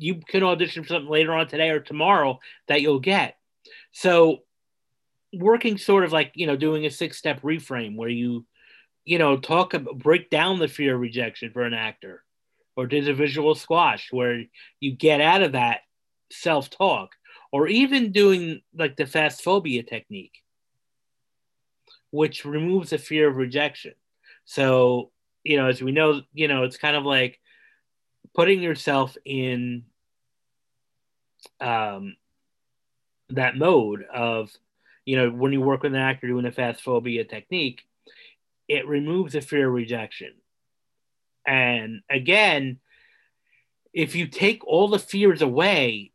you 0.00 0.16
can 0.16 0.42
audition 0.42 0.82
for 0.82 0.88
something 0.88 1.10
later 1.10 1.34
on 1.34 1.46
today 1.46 1.68
or 1.70 1.80
tomorrow 1.80 2.40
that 2.68 2.80
you'll 2.80 3.00
get. 3.00 3.36
So 3.92 4.38
working 5.32 5.76
sort 5.76 6.04
of 6.04 6.12
like, 6.12 6.32
you 6.34 6.46
know, 6.46 6.56
doing 6.56 6.86
a 6.86 6.90
six 6.90 7.18
step 7.18 7.42
reframe 7.42 7.96
where 7.96 8.08
you, 8.08 8.46
you 9.04 9.18
know, 9.18 9.36
talk 9.36 9.74
about 9.74 9.98
break 9.98 10.30
down 10.30 10.58
the 10.58 10.68
fear 10.68 10.94
of 10.94 11.00
rejection 11.00 11.52
for 11.52 11.62
an 11.62 11.74
actor 11.74 12.24
or 12.76 12.86
did 12.86 13.08
a 13.08 13.14
visual 13.14 13.54
squash 13.54 14.08
where 14.10 14.42
you 14.80 14.92
get 14.92 15.20
out 15.20 15.42
of 15.42 15.52
that 15.52 15.80
self 16.32 16.70
talk 16.70 17.10
or 17.52 17.68
even 17.68 18.10
doing 18.10 18.62
like 18.74 18.96
the 18.96 19.06
fast 19.06 19.44
phobia 19.44 19.82
technique, 19.82 20.42
which 22.10 22.46
removes 22.46 22.90
the 22.90 22.98
fear 22.98 23.28
of 23.28 23.36
rejection. 23.36 23.92
So, 24.46 25.10
you 25.44 25.58
know, 25.58 25.66
as 25.66 25.82
we 25.82 25.92
know, 25.92 26.22
you 26.32 26.48
know, 26.48 26.62
it's 26.62 26.78
kind 26.78 26.96
of 26.96 27.04
like 27.04 27.38
putting 28.34 28.62
yourself 28.62 29.16
in 29.24 29.84
um, 31.60 32.16
that 33.30 33.56
mode 33.56 34.04
of, 34.12 34.50
you 35.04 35.16
know, 35.16 35.30
when 35.30 35.52
you 35.52 35.60
work 35.60 35.82
with 35.82 35.94
an 35.94 36.00
actor 36.00 36.26
doing 36.26 36.46
a 36.46 36.52
fast 36.52 36.82
phobia 36.82 37.24
technique, 37.24 37.82
it 38.68 38.86
removes 38.86 39.32
the 39.32 39.40
fear 39.40 39.68
of 39.68 39.74
rejection. 39.74 40.32
And 41.46 42.02
again, 42.08 42.78
if 43.92 44.14
you 44.14 44.28
take 44.28 44.64
all 44.66 44.88
the 44.88 44.98
fears 44.98 45.42
away, 45.42 46.12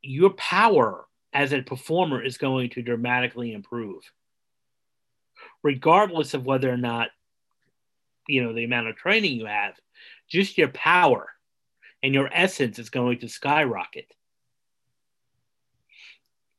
your 0.00 0.30
power 0.30 1.06
as 1.32 1.52
a 1.52 1.62
performer 1.62 2.22
is 2.22 2.38
going 2.38 2.70
to 2.70 2.82
dramatically 2.82 3.52
improve, 3.52 4.02
regardless 5.62 6.34
of 6.34 6.46
whether 6.46 6.70
or 6.70 6.78
not, 6.78 7.08
you 8.26 8.42
know, 8.42 8.54
the 8.54 8.64
amount 8.64 8.88
of 8.88 8.96
training 8.96 9.34
you 9.34 9.46
have, 9.46 9.74
just 10.28 10.56
your 10.56 10.68
power 10.68 11.28
and 12.02 12.14
your 12.14 12.30
essence 12.32 12.78
is 12.78 12.90
going 12.90 13.18
to 13.18 13.28
skyrocket. 13.28 14.06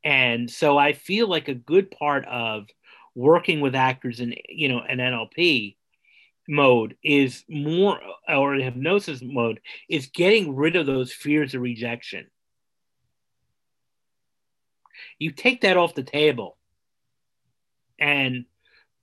And 0.04 0.50
so 0.50 0.78
I 0.78 0.94
feel 0.94 1.28
like 1.28 1.48
a 1.48 1.54
good 1.54 1.92
part 1.92 2.26
of 2.26 2.68
working 3.14 3.62
with 3.62 3.76
actors 3.76 4.20
in 4.20 4.34
you 4.48 4.70
know 4.70 4.80
an 4.80 5.00
NLP 5.00 5.76
mode 6.48 6.96
is 7.04 7.44
more 7.48 8.00
or 8.28 8.54
hypnosis 8.56 9.22
mode 9.22 9.60
is 9.90 10.08
getting 10.08 10.56
rid 10.56 10.76
of 10.76 10.86
those 10.86 11.14
fears 11.14 11.54
of 11.54 11.62
rejection. 11.62 12.28
You 15.20 15.32
take 15.32 15.62
that 15.62 15.78
off 15.78 15.96
the 15.96 16.04
table 16.04 16.58
and 18.00 18.46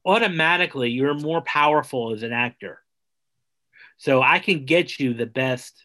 automatically 0.05 0.91
you're 0.91 1.15
more 1.15 1.41
powerful 1.41 2.13
as 2.13 2.23
an 2.23 2.33
actor. 2.33 2.83
So 3.97 4.23
I 4.23 4.39
can 4.39 4.65
get 4.65 4.99
you 4.99 5.15
the 5.15 5.27
best, 5.27 5.85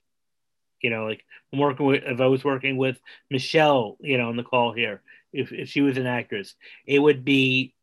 you 0.84 0.90
know, 0.90 1.06
like 1.06 1.26
I'm 1.52 1.60
working 1.60 1.86
with 1.86 2.04
if 2.06 2.22
I 2.22 2.28
was 2.28 2.44
working 2.44 2.78
with 2.78 3.00
Michelle, 3.32 3.98
you 4.02 4.18
know, 4.18 4.30
on 4.30 4.36
the 4.36 4.44
call 4.44 4.74
here, 4.74 5.02
if, 5.32 5.52
if 5.52 5.70
she 5.70 5.82
was 5.82 5.98
an 5.98 6.06
actress, 6.06 6.54
it 6.86 7.00
would 7.00 7.26
be, 7.26 7.74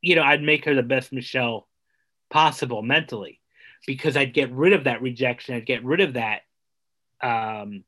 you 0.00 0.14
know, 0.14 0.22
I'd 0.22 0.42
make 0.42 0.66
her 0.66 0.74
the 0.74 0.82
best 0.82 1.12
Michelle 1.12 1.66
possible 2.30 2.82
mentally 2.82 3.40
because 3.86 4.16
I'd 4.16 4.34
get 4.34 4.52
rid 4.52 4.74
of 4.74 4.84
that 4.84 5.02
rejection. 5.02 5.54
I'd 5.54 5.66
get 5.66 5.84
rid 5.84 6.00
of 6.00 6.12
that 6.12 6.42
um, 7.22 7.82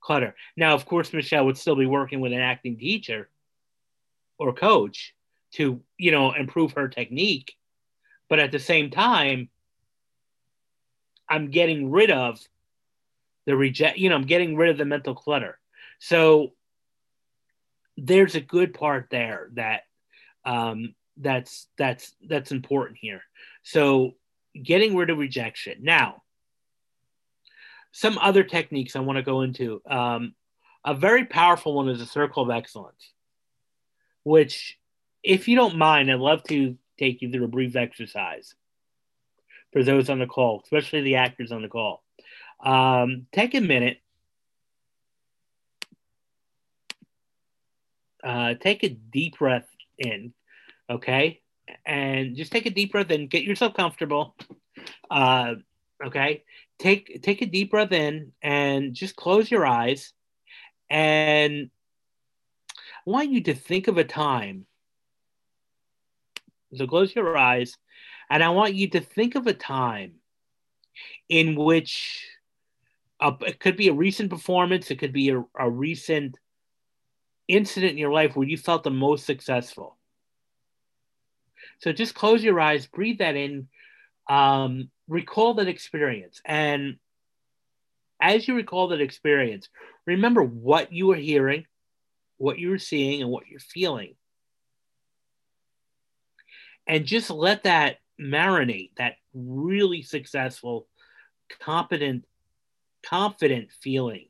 clutter. 0.00 0.36
Now, 0.56 0.74
of 0.74 0.84
course, 0.84 1.12
Michelle 1.12 1.46
would 1.46 1.58
still 1.58 1.76
be 1.76 1.86
working 1.86 2.20
with 2.20 2.32
an 2.32 2.40
acting 2.40 2.76
teacher 2.76 3.30
or 4.38 4.52
coach 4.52 5.14
to, 5.52 5.80
you 5.96 6.10
know, 6.10 6.32
improve 6.32 6.72
her 6.72 6.88
technique. 6.88 7.54
But 8.28 8.40
at 8.40 8.52
the 8.52 8.58
same 8.58 8.90
time, 8.90 9.48
I'm 11.28 11.50
getting 11.50 11.90
rid 11.90 12.10
of 12.10 12.38
the 13.46 13.56
reject, 13.56 13.98
you 13.98 14.10
know, 14.10 14.16
I'm 14.16 14.26
getting 14.26 14.56
rid 14.56 14.70
of 14.70 14.78
the 14.78 14.84
mental 14.84 15.14
clutter. 15.14 15.58
So 15.98 16.52
there's 17.96 18.34
a 18.34 18.40
good 18.40 18.74
part 18.74 19.08
there 19.10 19.48
that 19.54 19.82
um, 20.44 20.94
that's 21.16 21.68
that's 21.78 22.14
that's 22.28 22.52
important 22.52 22.98
here. 23.00 23.22
So 23.62 24.12
getting 24.60 24.96
rid 24.96 25.10
of 25.10 25.18
rejection. 25.18 25.78
Now, 25.82 26.22
some 27.92 28.18
other 28.18 28.44
techniques 28.44 28.94
I 28.94 29.00
want 29.00 29.16
to 29.16 29.22
go 29.22 29.40
into. 29.40 29.80
Um, 29.88 30.34
a 30.84 30.94
very 30.94 31.24
powerful 31.24 31.74
one 31.74 31.88
is 31.88 32.00
a 32.00 32.06
circle 32.06 32.42
of 32.42 32.50
excellence, 32.50 33.10
which, 34.22 34.78
if 35.24 35.48
you 35.48 35.56
don't 35.56 35.76
mind, 35.76 36.10
I'd 36.10 36.20
love 36.20 36.42
to 36.44 36.76
take 36.98 37.22
you 37.22 37.32
through 37.32 37.44
a 37.44 37.48
brief 37.48 37.74
exercise 37.74 38.54
for 39.72 39.82
those 39.82 40.08
on 40.08 40.20
the 40.20 40.26
call, 40.26 40.60
especially 40.62 41.02
the 41.02 41.16
actors 41.16 41.52
on 41.52 41.62
the 41.62 41.68
call. 41.68 42.04
Um, 42.60 43.26
take 43.32 43.54
a 43.54 43.60
minute. 43.60 43.98
Uh, 48.24 48.54
take 48.54 48.82
a 48.82 48.88
deep 48.88 49.38
breath 49.38 49.68
in 49.98 50.32
okay? 50.90 51.40
And 51.84 52.36
just 52.36 52.52
take 52.52 52.66
a 52.66 52.70
deep 52.70 52.92
breath 52.92 53.10
in, 53.10 53.26
get 53.26 53.44
yourself 53.44 53.74
comfortable. 53.74 54.36
Uh, 55.10 55.54
okay, 56.04 56.44
take 56.78 57.22
take 57.22 57.42
a 57.42 57.46
deep 57.46 57.70
breath 57.70 57.92
in 57.92 58.32
and 58.42 58.94
just 58.94 59.16
close 59.16 59.50
your 59.50 59.66
eyes. 59.66 60.12
And 60.88 61.70
I 63.06 63.10
want 63.10 63.30
you 63.30 63.42
to 63.44 63.54
think 63.54 63.88
of 63.88 63.98
a 63.98 64.04
time. 64.04 64.66
So 66.74 66.86
close 66.86 67.14
your 67.14 67.36
eyes, 67.36 67.76
and 68.30 68.42
I 68.42 68.50
want 68.50 68.74
you 68.74 68.90
to 68.90 69.00
think 69.00 69.34
of 69.34 69.46
a 69.46 69.54
time 69.54 70.14
in 71.28 71.56
which 71.56 72.24
a, 73.20 73.32
it 73.46 73.60
could 73.60 73.76
be 73.76 73.88
a 73.88 73.94
recent 73.94 74.30
performance, 74.30 74.90
it 74.90 74.98
could 74.98 75.12
be 75.12 75.30
a, 75.30 75.44
a 75.58 75.70
recent 75.70 76.38
incident 77.48 77.92
in 77.92 77.98
your 77.98 78.12
life 78.12 78.36
where 78.36 78.48
you 78.48 78.56
felt 78.56 78.82
the 78.82 78.90
most 78.90 79.24
successful. 79.24 79.96
So 81.80 81.92
just 81.92 82.14
close 82.14 82.42
your 82.42 82.58
eyes, 82.60 82.86
breathe 82.86 83.18
that 83.18 83.36
in, 83.36 83.68
um, 84.28 84.90
recall 85.08 85.54
that 85.54 85.68
experience. 85.68 86.40
And 86.44 86.96
as 88.20 88.48
you 88.48 88.54
recall 88.54 88.88
that 88.88 89.00
experience, 89.00 89.68
remember 90.06 90.42
what 90.42 90.92
you 90.92 91.06
were 91.06 91.16
hearing, 91.16 91.66
what 92.38 92.58
you 92.58 92.70
were 92.70 92.78
seeing, 92.78 93.22
and 93.22 93.30
what 93.30 93.46
you're 93.46 93.60
feeling. 93.60 94.14
And 96.86 97.04
just 97.04 97.30
let 97.30 97.64
that 97.64 97.98
marinate, 98.20 98.90
that 98.96 99.16
really 99.34 100.02
successful, 100.02 100.86
competent, 101.60 102.24
confident 103.08 103.70
feeling. 103.80 104.28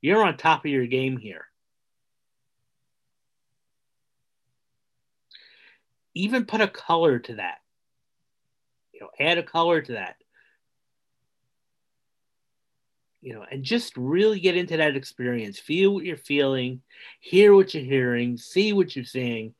You're 0.00 0.24
on 0.24 0.36
top 0.36 0.64
of 0.64 0.70
your 0.70 0.86
game 0.86 1.16
here. 1.16 1.46
even 6.14 6.44
put 6.44 6.60
a 6.60 6.68
color 6.68 7.18
to 7.18 7.34
that. 7.36 7.58
You 8.92 9.00
know, 9.00 9.10
add 9.18 9.38
a 9.38 9.42
color 9.42 9.80
to 9.80 9.92
that. 9.92 10.16
You 13.22 13.34
know, 13.34 13.44
and 13.50 13.62
just 13.62 13.96
really 13.96 14.40
get 14.40 14.56
into 14.56 14.78
that 14.78 14.96
experience. 14.96 15.58
Feel 15.58 15.92
what 15.94 16.04
you're 16.04 16.16
feeling, 16.16 16.80
hear 17.20 17.54
what 17.54 17.74
you're 17.74 17.84
hearing, 17.84 18.38
see 18.38 18.72
what 18.72 18.96
you're 18.96 19.04
seeing. 19.04 19.54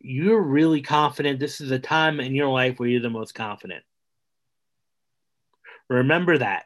You're 0.00 0.40
really 0.40 0.80
confident. 0.80 1.38
This 1.38 1.60
is 1.60 1.70
a 1.70 1.78
time 1.78 2.20
in 2.20 2.34
your 2.34 2.48
life 2.48 2.78
where 2.78 2.88
you're 2.88 3.02
the 3.02 3.10
most 3.10 3.34
confident. 3.34 3.84
Remember 5.88 6.38
that. 6.38 6.64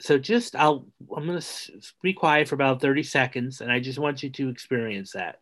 So 0.00 0.18
just 0.18 0.56
I'll 0.56 0.86
I'm 1.14 1.26
going 1.26 1.40
to 1.40 1.72
be 2.02 2.12
quiet 2.12 2.48
for 2.48 2.54
about 2.54 2.80
30 2.80 3.02
seconds 3.02 3.60
and 3.60 3.70
I 3.70 3.80
just 3.80 3.98
want 3.98 4.22
you 4.22 4.30
to 4.30 4.48
experience 4.48 5.12
that. 5.12 5.36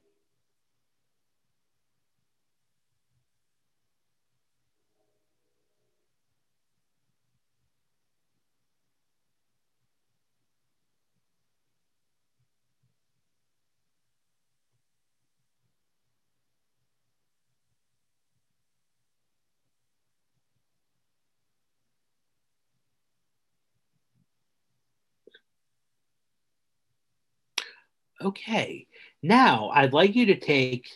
Okay, 28.29 28.87
now 29.23 29.71
I'd 29.73 29.95
like 29.95 30.15
you 30.15 30.27
to 30.27 30.37
take 30.39 30.87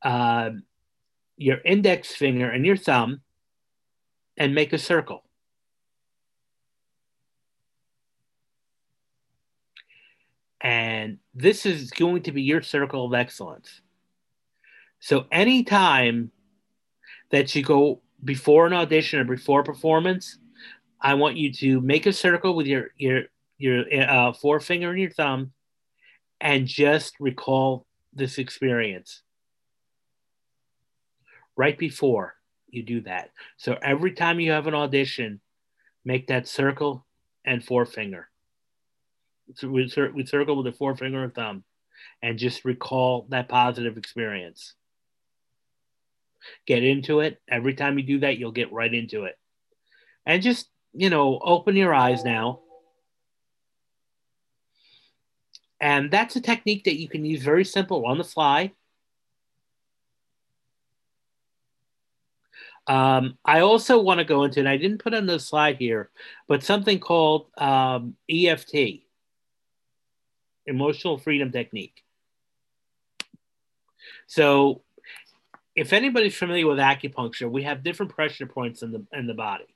uh, 0.00 0.50
your 1.36 1.58
index 1.64 2.14
finger 2.14 2.48
and 2.48 2.64
your 2.64 2.76
thumb 2.76 3.22
and 4.36 4.54
make 4.54 4.72
a 4.72 4.78
circle. 4.78 5.24
And 10.60 11.18
this 11.34 11.66
is 11.66 11.90
going 11.90 12.22
to 12.22 12.32
be 12.32 12.42
your 12.42 12.62
circle 12.62 13.06
of 13.06 13.14
excellence. 13.14 13.80
So 15.00 15.26
anytime 15.32 16.30
that 17.30 17.52
you 17.56 17.64
go 17.64 18.02
before 18.22 18.68
an 18.68 18.72
audition 18.72 19.18
or 19.18 19.24
before 19.24 19.62
a 19.62 19.64
performance, 19.64 20.38
I 21.00 21.14
want 21.14 21.36
you 21.36 21.52
to 21.54 21.80
make 21.80 22.06
a 22.06 22.12
circle 22.12 22.54
with 22.54 22.68
your 22.68 22.90
your 22.96 23.24
your 23.58 23.84
uh, 23.92 24.32
forefinger 24.32 24.90
and 24.90 25.00
your 25.00 25.10
thumb 25.10 25.52
and 26.40 26.66
just 26.66 27.14
recall 27.20 27.86
this 28.12 28.38
experience 28.38 29.22
right 31.56 31.78
before 31.78 32.34
you 32.68 32.82
do 32.82 33.02
that. 33.02 33.30
So 33.56 33.76
every 33.82 34.12
time 34.12 34.40
you 34.40 34.52
have 34.52 34.66
an 34.66 34.74
audition, 34.74 35.40
make 36.04 36.28
that 36.28 36.48
circle 36.48 37.06
and 37.44 37.64
forefinger. 37.64 38.28
So 39.56 39.68
we, 39.68 39.88
cir- 39.88 40.12
we 40.14 40.24
circle 40.24 40.56
with 40.56 40.66
the 40.66 40.78
forefinger 40.78 41.24
and 41.24 41.34
thumb 41.34 41.64
and 42.22 42.38
just 42.38 42.64
recall 42.64 43.26
that 43.30 43.48
positive 43.48 43.98
experience. 43.98 44.74
Get 46.66 46.84
into 46.84 47.20
it. 47.20 47.40
Every 47.50 47.74
time 47.74 47.98
you 47.98 48.04
do 48.04 48.20
that, 48.20 48.38
you'll 48.38 48.52
get 48.52 48.72
right 48.72 48.92
into 48.92 49.24
it. 49.24 49.36
And 50.24 50.42
just, 50.42 50.68
you 50.92 51.10
know, 51.10 51.38
open 51.42 51.76
your 51.76 51.94
eyes 51.94 52.24
now 52.24 52.60
And 55.80 56.10
that's 56.10 56.36
a 56.36 56.40
technique 56.40 56.84
that 56.84 57.00
you 57.00 57.08
can 57.08 57.24
use 57.24 57.42
very 57.42 57.64
simple 57.64 58.04
on 58.04 58.18
the 58.18 58.24
fly. 58.24 58.72
Um, 62.86 63.38
I 63.44 63.60
also 63.60 64.00
want 64.00 64.18
to 64.18 64.24
go 64.24 64.44
into, 64.44 64.58
and 64.58 64.68
I 64.68 64.76
didn't 64.76 65.02
put 65.02 65.14
on 65.14 65.26
the 65.26 65.38
slide 65.38 65.76
here, 65.76 66.10
but 66.48 66.62
something 66.62 66.98
called 66.98 67.46
um, 67.56 68.16
EFT, 68.28 69.04
Emotional 70.66 71.16
Freedom 71.16 71.52
Technique. 71.52 72.02
So, 74.26 74.82
if 75.76 75.92
anybody's 75.92 76.36
familiar 76.36 76.66
with 76.66 76.78
acupuncture, 76.78 77.50
we 77.50 77.62
have 77.62 77.84
different 77.84 78.12
pressure 78.12 78.46
points 78.46 78.82
in 78.82 78.90
the 78.92 79.06
in 79.12 79.26
the 79.26 79.34
body, 79.34 79.72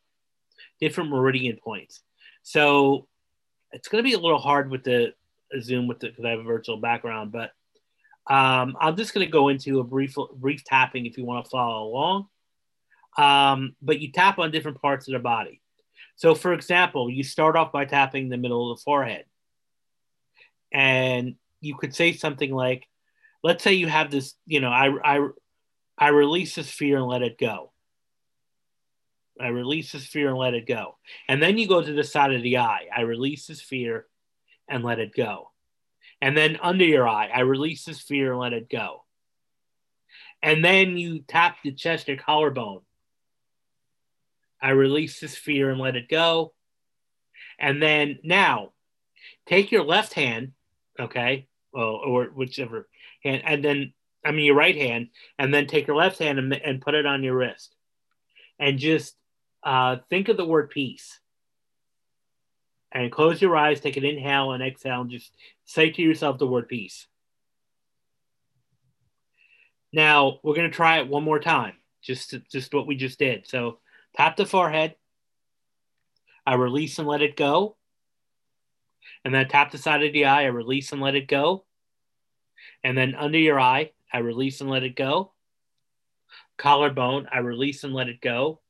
different 0.80 1.10
meridian 1.10 1.58
points. 1.62 2.02
So, 2.42 3.06
it's 3.70 3.88
going 3.88 4.02
to 4.02 4.08
be 4.08 4.14
a 4.14 4.20
little 4.20 4.38
hard 4.38 4.70
with 4.70 4.82
the 4.82 5.14
Zoom 5.60 5.86
with 5.86 6.02
it 6.04 6.12
because 6.12 6.24
I 6.24 6.30
have 6.30 6.40
a 6.40 6.44
virtual 6.44 6.78
background, 6.78 7.32
but 7.32 7.50
um, 8.26 8.76
I'm 8.80 8.96
just 8.96 9.14
going 9.14 9.26
to 9.26 9.30
go 9.30 9.48
into 9.48 9.80
a 9.80 9.84
brief 9.84 10.16
brief 10.36 10.64
tapping 10.64 11.06
if 11.06 11.18
you 11.18 11.24
want 11.24 11.44
to 11.44 11.50
follow 11.50 11.86
along. 11.86 12.26
Um, 13.16 13.76
but 13.82 14.00
you 14.00 14.10
tap 14.10 14.38
on 14.38 14.50
different 14.50 14.80
parts 14.80 15.06
of 15.08 15.12
the 15.12 15.18
body. 15.18 15.60
So, 16.16 16.34
for 16.34 16.52
example, 16.52 17.10
you 17.10 17.22
start 17.22 17.56
off 17.56 17.72
by 17.72 17.84
tapping 17.84 18.28
the 18.28 18.36
middle 18.36 18.70
of 18.70 18.78
the 18.78 18.82
forehead, 18.82 19.24
and 20.72 21.34
you 21.60 21.76
could 21.76 21.94
say 21.94 22.12
something 22.12 22.52
like, 22.52 22.86
"Let's 23.42 23.62
say 23.62 23.74
you 23.74 23.88
have 23.88 24.10
this, 24.10 24.34
you 24.46 24.60
know, 24.60 24.70
I 24.70 25.16
I 25.16 25.28
I 25.98 26.08
release 26.08 26.54
this 26.54 26.70
fear 26.70 26.96
and 26.96 27.06
let 27.06 27.22
it 27.22 27.38
go." 27.38 27.72
I 29.40 29.48
release 29.48 29.90
this 29.92 30.06
fear 30.06 30.28
and 30.28 30.38
let 30.38 30.54
it 30.54 30.66
go. 30.66 30.96
And 31.28 31.42
then 31.42 31.58
you 31.58 31.66
go 31.66 31.82
to 31.82 31.92
the 31.92 32.04
side 32.04 32.32
of 32.32 32.42
the 32.42 32.58
eye. 32.58 32.86
I 32.96 33.00
release 33.00 33.46
this 33.48 33.60
fear 33.60 34.06
and 34.68 34.84
let 34.84 34.98
it 34.98 35.14
go. 35.14 35.50
And 36.20 36.36
then 36.36 36.58
under 36.62 36.84
your 36.84 37.06
eye, 37.06 37.30
I 37.32 37.40
release 37.40 37.84
this 37.84 38.00
fear 38.00 38.32
and 38.32 38.40
let 38.40 38.52
it 38.52 38.70
go. 38.70 39.04
And 40.42 40.64
then 40.64 40.96
you 40.96 41.20
tap 41.20 41.58
the 41.62 41.72
chest 41.72 42.08
or 42.08 42.16
collarbone. 42.16 42.80
I 44.60 44.70
release 44.70 45.20
this 45.20 45.36
fear 45.36 45.70
and 45.70 45.80
let 45.80 45.96
it 45.96 46.08
go. 46.08 46.52
And 47.58 47.82
then 47.82 48.18
now 48.22 48.72
take 49.46 49.70
your 49.70 49.84
left 49.84 50.14
hand, 50.14 50.52
okay, 50.98 51.46
well, 51.72 52.00
or 52.04 52.26
whichever 52.26 52.88
hand, 53.22 53.42
and 53.44 53.64
then, 53.64 53.92
I 54.24 54.30
mean, 54.30 54.46
your 54.46 54.54
right 54.54 54.76
hand, 54.76 55.08
and 55.38 55.52
then 55.52 55.66
take 55.66 55.86
your 55.86 55.96
left 55.96 56.18
hand 56.18 56.38
and, 56.38 56.52
and 56.54 56.80
put 56.80 56.94
it 56.94 57.06
on 57.06 57.22
your 57.22 57.36
wrist. 57.36 57.74
And 58.58 58.78
just 58.78 59.14
uh, 59.62 59.96
think 60.08 60.28
of 60.28 60.36
the 60.36 60.46
word 60.46 60.70
peace 60.70 61.20
and 62.94 63.10
close 63.10 63.42
your 63.42 63.56
eyes, 63.56 63.80
take 63.80 63.96
an 63.96 64.04
inhale 64.04 64.52
and 64.52 64.62
exhale, 64.62 65.00
and 65.00 65.10
just 65.10 65.36
say 65.64 65.90
to 65.90 66.00
yourself 66.00 66.38
the 66.38 66.46
word 66.46 66.68
peace. 66.68 67.06
Now 69.92 70.38
we're 70.42 70.54
going 70.54 70.70
to 70.70 70.74
try 70.74 70.98
it 70.98 71.08
one 71.08 71.24
more 71.24 71.40
time, 71.40 71.74
just 72.02 72.34
just 72.50 72.72
what 72.72 72.86
we 72.86 72.96
just 72.96 73.18
did. 73.18 73.46
So 73.46 73.78
tap 74.16 74.36
the 74.36 74.46
forehead. 74.46 74.94
I 76.46 76.54
release 76.54 76.98
and 76.98 77.08
let 77.08 77.22
it 77.22 77.36
go. 77.36 77.76
And 79.24 79.34
then 79.34 79.48
tap 79.48 79.70
the 79.70 79.78
side 79.78 80.02
of 80.02 80.12
the 80.12 80.26
eye. 80.26 80.42
I 80.42 80.46
release 80.46 80.92
and 80.92 81.00
let 81.00 81.14
it 81.14 81.26
go. 81.26 81.64
And 82.82 82.96
then 82.96 83.14
under 83.14 83.38
your 83.38 83.58
eye, 83.58 83.92
I 84.12 84.18
release 84.18 84.60
and 84.60 84.70
let 84.70 84.82
it 84.82 84.94
go. 84.94 85.32
Collarbone, 86.58 87.26
I 87.32 87.38
release 87.38 87.82
and 87.84 87.94
let 87.94 88.08
it 88.08 88.20
go 88.20 88.60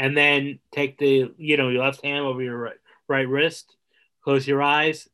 and 0.00 0.16
then 0.16 0.58
take 0.72 0.98
the 0.98 1.30
you 1.36 1.56
know 1.56 1.68
your 1.68 1.84
left 1.84 2.02
hand 2.02 2.24
over 2.24 2.42
your 2.42 2.56
right, 2.56 2.76
right 3.06 3.28
wrist 3.28 3.76
close 4.24 4.48
your 4.48 4.62
eyes 4.62 5.08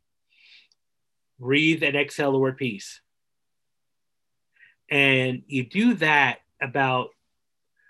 breathe 1.39 1.83
and 1.83 1.97
exhale 1.97 2.33
the 2.33 2.39
word 2.39 2.57
peace. 2.57 3.01
And 4.91 5.43
you 5.47 5.65
do 5.65 5.95
that 5.95 6.39
about 6.63 7.11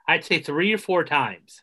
i'd 0.08 0.24
say 0.24 0.40
three 0.40 0.72
or 0.72 0.78
four 0.78 1.04
times. 1.04 1.62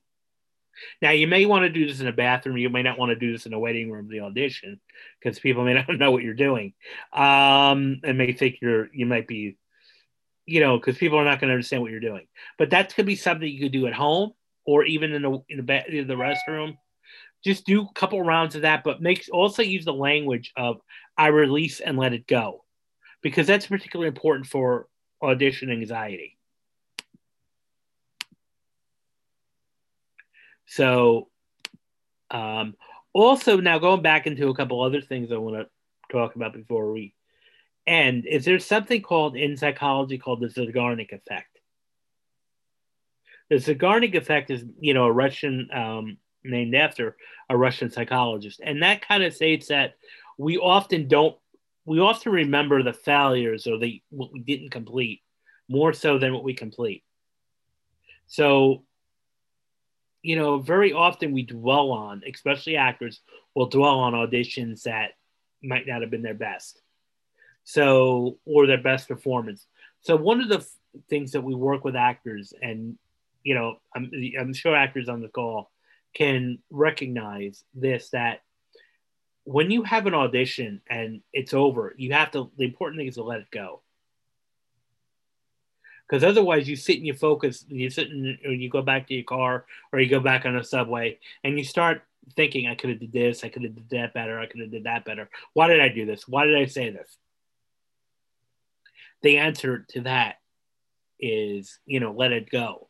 Now 1.02 1.12
you 1.12 1.28
may 1.28 1.46
want 1.46 1.64
to 1.64 1.70
do 1.70 1.88
this 1.88 2.00
in 2.00 2.08
a 2.08 2.14
bathroom 2.14 2.58
you 2.58 2.70
may 2.70 2.84
not 2.84 3.00
want 3.00 3.10
to 3.10 3.16
do 3.16 3.32
this 3.32 3.46
in 3.46 3.54
a 3.54 3.60
waiting 3.60 3.92
room 3.92 4.08
the 4.10 4.22
audition 4.22 4.80
because 5.20 5.40
people 5.40 5.64
may 5.64 5.74
not 5.88 5.98
know 5.98 6.12
what 6.12 6.24
you're 6.24 6.34
doing. 6.34 6.74
Um, 7.12 8.02
and 8.04 8.18
may 8.18 8.34
think 8.34 8.60
you're 8.62 8.90
you 8.94 9.06
might 9.06 9.28
be 9.28 9.58
you 10.46 10.60
know 10.60 10.78
because 10.78 10.98
people 10.98 11.18
are 11.18 11.26
not 11.26 11.40
going 11.40 11.50
to 11.50 11.54
understand 11.54 11.82
what 11.82 11.92
you're 11.92 12.00
doing. 12.00 12.28
But 12.58 12.70
that 12.70 12.94
could 12.94 13.08
be 13.08 13.16
something 13.16 13.48
you 13.48 13.60
could 13.60 13.72
do 13.72 13.88
at 13.88 13.94
home 13.94 14.34
or 14.66 14.86
even 14.86 15.14
in 15.14 15.22
the 15.22 15.44
in 15.50 15.66
the, 15.66 16.00
in 16.00 16.08
the 16.08 16.16
restroom. 16.16 16.78
Just 17.44 17.66
do 17.66 17.82
a 17.82 17.94
couple 17.94 18.22
rounds 18.22 18.56
of 18.56 18.62
that, 18.62 18.84
but 18.84 19.02
make 19.02 19.28
also 19.32 19.62
use 19.62 19.84
the 19.84 19.94
language 19.94 20.54
of 20.56 20.80
I 21.18 21.28
release 21.28 21.82
and 21.82 21.98
let 21.98 22.14
it 22.14 22.26
go, 22.26 22.64
because 23.22 23.48
that's 23.48 23.68
particularly 23.68 24.08
important 24.08 24.48
for 24.48 24.88
audition 25.22 25.70
anxiety. 25.70 26.38
So, 30.66 31.30
um, 32.32 32.76
also 33.14 33.60
now 33.60 33.78
going 33.78 34.02
back 34.02 34.26
into 34.26 34.50
a 34.50 34.56
couple 34.56 34.82
other 34.82 35.02
things 35.02 35.32
I 35.32 35.38
want 35.38 35.58
to 35.58 35.68
talk 36.12 36.36
about 36.36 36.54
before 36.54 36.92
we 36.92 37.14
end 37.86 38.26
is 38.26 38.46
there 38.46 38.60
something 38.60 39.02
called 39.02 39.36
in 39.36 39.58
psychology 39.58 40.18
called 40.18 40.40
the 40.40 40.48
Zeigarnik 40.48 41.12
effect 41.12 41.53
the 43.54 43.76
Zeigarnik 43.76 44.16
effect 44.16 44.50
is, 44.50 44.66
you 44.80 44.94
know, 44.94 45.06
a 45.06 45.12
Russian 45.12 45.70
um, 45.74 46.18
named 46.44 46.74
after 46.74 47.16
a 47.50 47.58
Russian 47.58 47.92
psychologist, 47.92 48.62
and 48.64 48.82
that 48.82 49.08
kind 49.08 49.24
of 49.24 49.34
states 49.34 49.68
that 49.68 49.96
we 50.38 50.58
often 50.58 51.08
don't, 51.08 51.38
we 51.86 52.00
often 52.00 52.32
remember 52.32 52.82
the 52.82 52.94
failures 52.94 53.68
or 53.68 53.78
the 53.78 54.02
what 54.10 54.32
we 54.34 54.40
didn't 54.40 54.72
complete 54.72 55.22
more 55.70 55.94
so 55.94 56.18
than 56.18 56.34
what 56.34 56.44
we 56.44 56.54
complete. 56.56 57.04
So, 58.26 58.86
you 60.24 60.36
know, 60.36 60.60
very 60.60 60.94
often 60.94 61.32
we 61.32 61.44
dwell 61.44 61.92
on, 61.92 62.24
especially 62.28 62.78
actors, 62.78 63.22
will 63.54 63.68
dwell 63.68 64.00
on 64.00 64.14
auditions 64.14 64.84
that 64.84 65.12
might 65.62 65.86
not 65.86 66.02
have 66.02 66.10
been 66.10 66.24
their 66.24 66.34
best. 66.34 66.82
So, 67.66 68.40
or 68.46 68.66
their 68.66 68.82
best 68.82 69.08
performance. 69.08 69.68
So, 70.02 70.16
one 70.16 70.42
of 70.42 70.50
the 70.50 70.58
f- 70.58 70.68
things 71.10 71.34
that 71.34 71.44
we 71.44 71.54
work 71.54 71.84
with 71.84 71.96
actors 71.96 72.54
and 72.62 72.98
you 73.44 73.56
know, 73.56 73.78
I'm, 73.96 74.12
I'm 74.40 74.54
sure 74.54 74.76
actors 74.76 75.10
on 75.10 75.22
the 75.22 75.28
call 75.28 75.72
can 76.14 76.60
recognize 76.70 77.64
this 77.74 78.10
that 78.10 78.42
when 79.44 79.72
you 79.72 79.84
have 79.84 80.08
an 80.08 80.14
audition 80.14 80.82
and 80.90 81.22
it's 81.34 81.54
over, 81.54 81.94
you 81.98 82.14
have 82.14 82.32
to, 82.32 82.50
the 82.58 82.64
important 82.64 83.00
thing 83.00 83.08
is 83.08 83.16
to 83.16 83.24
let 83.24 83.42
it 83.42 83.52
go. 83.52 83.82
Because 86.08 86.24
otherwise, 86.24 86.68
you 86.68 86.76
sit 86.76 86.98
and 86.98 87.08
you 87.08 87.14
focus, 87.14 87.66
you 87.68 87.90
sit 87.90 88.10
and 88.10 88.38
you 88.44 88.70
go 88.70 88.82
back 88.82 89.08
to 89.08 89.14
your 89.14 89.24
car 89.24 89.66
or 89.92 90.00
you 90.00 90.10
go 90.10 90.20
back 90.20 90.46
on 90.46 90.56
a 90.56 90.64
subway 90.64 91.18
and 91.44 91.58
you 91.58 91.64
start 91.64 92.04
thinking, 92.36 92.68
I 92.68 92.76
could 92.76 92.92
have 92.92 93.00
did 93.00 93.12
this, 93.12 93.44
I 93.44 93.50
could 93.50 93.64
have 93.64 93.76
did 93.76 93.90
that 93.90 94.14
better, 94.14 94.40
I 94.40 94.46
could 94.46 94.62
have 94.62 94.72
did 94.72 94.84
that 94.84 95.06
better. 95.06 95.30
Why 95.54 95.68
did 95.68 95.82
I 95.82 95.90
do 95.90 96.06
this? 96.06 96.28
Why 96.28 96.46
did 96.46 96.58
I 96.58 96.66
say 96.66 96.90
this? 96.90 97.18
The 99.24 99.40
answer 99.40 99.86
to 99.90 100.02
that 100.02 100.36
is, 101.20 101.80
you 101.86 102.00
know, 102.00 102.12
let 102.12 102.32
it 102.32 102.50
go 102.50 102.90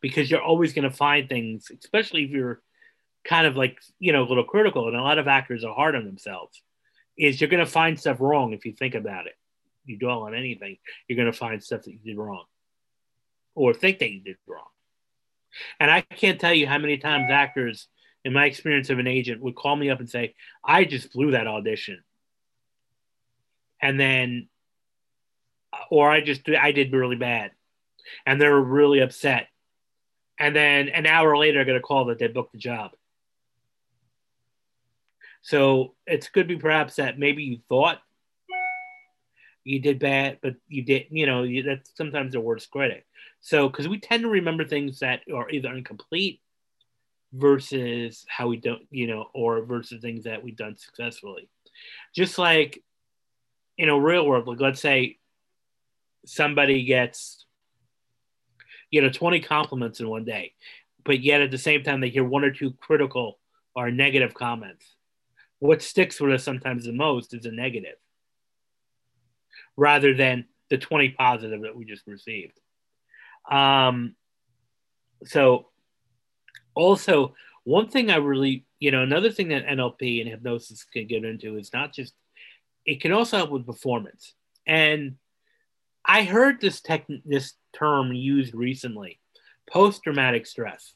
because 0.00 0.30
you're 0.30 0.42
always 0.42 0.72
going 0.72 0.88
to 0.88 0.96
find 0.96 1.28
things, 1.28 1.70
especially 1.82 2.24
if 2.24 2.30
you're 2.30 2.60
kind 3.24 3.46
of 3.46 3.56
like, 3.56 3.78
you 3.98 4.12
know, 4.12 4.22
a 4.22 4.28
little 4.28 4.44
critical. 4.44 4.88
And 4.88 4.96
a 4.96 5.02
lot 5.02 5.18
of 5.18 5.28
actors 5.28 5.64
are 5.64 5.74
hard 5.74 5.96
on 5.96 6.04
themselves, 6.04 6.62
is 7.16 7.40
you're 7.40 7.50
going 7.50 7.64
to 7.64 7.70
find 7.70 7.98
stuff 7.98 8.20
wrong 8.20 8.52
if 8.52 8.64
you 8.64 8.72
think 8.72 8.94
about 8.94 9.26
it. 9.26 9.34
You 9.86 9.98
dwell 9.98 10.22
on 10.22 10.34
anything, 10.34 10.78
you're 11.08 11.16
going 11.16 11.30
to 11.30 11.38
find 11.38 11.62
stuff 11.62 11.82
that 11.82 11.92
you 11.92 11.98
did 12.04 12.16
wrong 12.16 12.44
or 13.54 13.74
think 13.74 13.98
that 13.98 14.10
you 14.10 14.20
did 14.20 14.36
wrong. 14.46 14.64
And 15.78 15.90
I 15.90 16.00
can't 16.00 16.40
tell 16.40 16.54
you 16.54 16.66
how 16.66 16.78
many 16.78 16.98
times 16.98 17.30
actors, 17.30 17.88
in 18.24 18.32
my 18.32 18.46
experience 18.46 18.90
of 18.90 18.98
an 18.98 19.06
agent, 19.06 19.42
would 19.42 19.54
call 19.54 19.76
me 19.76 19.90
up 19.90 20.00
and 20.00 20.08
say, 20.08 20.34
I 20.64 20.84
just 20.84 21.12
blew 21.12 21.32
that 21.32 21.46
audition. 21.46 22.02
And 23.80 24.00
then, 24.00 24.48
or 25.90 26.10
I 26.10 26.22
just, 26.22 26.48
I 26.48 26.72
did 26.72 26.92
really 26.92 27.16
bad. 27.16 27.50
And 28.24 28.40
they're 28.40 28.58
really 28.58 29.00
upset 29.00 29.48
and 30.38 30.54
then 30.54 30.88
an 30.88 31.06
hour 31.06 31.36
later, 31.36 31.60
I 31.60 31.64
get 31.64 31.76
a 31.76 31.80
call 31.80 32.06
that 32.06 32.18
they 32.18 32.26
booked 32.26 32.52
the 32.52 32.58
job. 32.58 32.92
So 35.42 35.94
it 36.06 36.30
could 36.32 36.48
be 36.48 36.56
perhaps 36.56 36.96
that 36.96 37.18
maybe 37.18 37.44
you 37.44 37.58
thought 37.68 38.00
you 39.62 39.80
did 39.80 39.98
bad, 39.98 40.38
but 40.42 40.56
you 40.68 40.82
did, 40.82 41.06
you 41.10 41.26
know, 41.26 41.42
you, 41.42 41.62
that's 41.62 41.90
sometimes 41.96 42.32
the 42.32 42.40
worst 42.40 42.70
critic. 42.70 43.06
So, 43.40 43.68
because 43.68 43.88
we 43.88 43.98
tend 43.98 44.22
to 44.22 44.28
remember 44.28 44.64
things 44.64 45.00
that 45.00 45.20
are 45.34 45.50
either 45.50 45.74
incomplete 45.74 46.40
versus 47.32 48.24
how 48.28 48.48
we 48.48 48.56
don't, 48.56 48.82
you 48.90 49.06
know, 49.06 49.26
or 49.34 49.62
versus 49.62 50.00
things 50.00 50.24
that 50.24 50.42
we've 50.42 50.56
done 50.56 50.76
successfully. 50.76 51.48
Just 52.14 52.38
like 52.38 52.82
in 53.76 53.88
a 53.88 53.98
real 53.98 54.26
world, 54.26 54.46
like 54.46 54.60
let's 54.60 54.80
say 54.80 55.18
somebody 56.24 56.84
gets 56.84 57.43
you 58.94 59.00
know 59.00 59.10
20 59.10 59.40
compliments 59.40 59.98
in 59.98 60.08
one 60.08 60.24
day 60.24 60.52
but 61.04 61.20
yet 61.20 61.40
at 61.40 61.50
the 61.50 61.58
same 61.58 61.82
time 61.82 62.00
they 62.00 62.08
hear 62.08 62.22
one 62.22 62.44
or 62.44 62.52
two 62.52 62.72
critical 62.80 63.40
or 63.74 63.90
negative 63.90 64.34
comments. 64.34 64.94
What 65.58 65.82
sticks 65.82 66.20
with 66.20 66.32
us 66.32 66.44
sometimes 66.44 66.84
the 66.84 66.92
most 66.92 67.34
is 67.34 67.44
a 67.44 67.50
negative 67.50 67.96
rather 69.76 70.14
than 70.14 70.46
the 70.70 70.78
20 70.78 71.10
positive 71.10 71.62
that 71.62 71.76
we 71.76 71.84
just 71.84 72.06
received. 72.06 72.58
Um, 73.50 74.14
so 75.24 75.66
also 76.76 77.34
one 77.64 77.88
thing 77.88 78.10
i 78.10 78.16
really 78.16 78.66
you 78.78 78.90
know 78.90 79.02
another 79.02 79.30
thing 79.30 79.48
that 79.48 79.64
nlp 79.64 80.20
and 80.20 80.28
hypnosis 80.28 80.84
can 80.84 81.06
get 81.06 81.24
into 81.24 81.56
is 81.56 81.72
not 81.72 81.94
just 81.94 82.12
it 82.84 83.00
can 83.00 83.12
also 83.12 83.38
help 83.38 83.50
with 83.50 83.66
performance. 83.66 84.34
And 84.66 85.16
i 86.04 86.24
heard 86.24 86.60
this 86.60 86.80
tech 86.80 87.06
this 87.24 87.54
term 87.72 88.12
used 88.12 88.54
recently 88.54 89.20
post 89.70 90.02
traumatic 90.02 90.46
stress. 90.46 90.94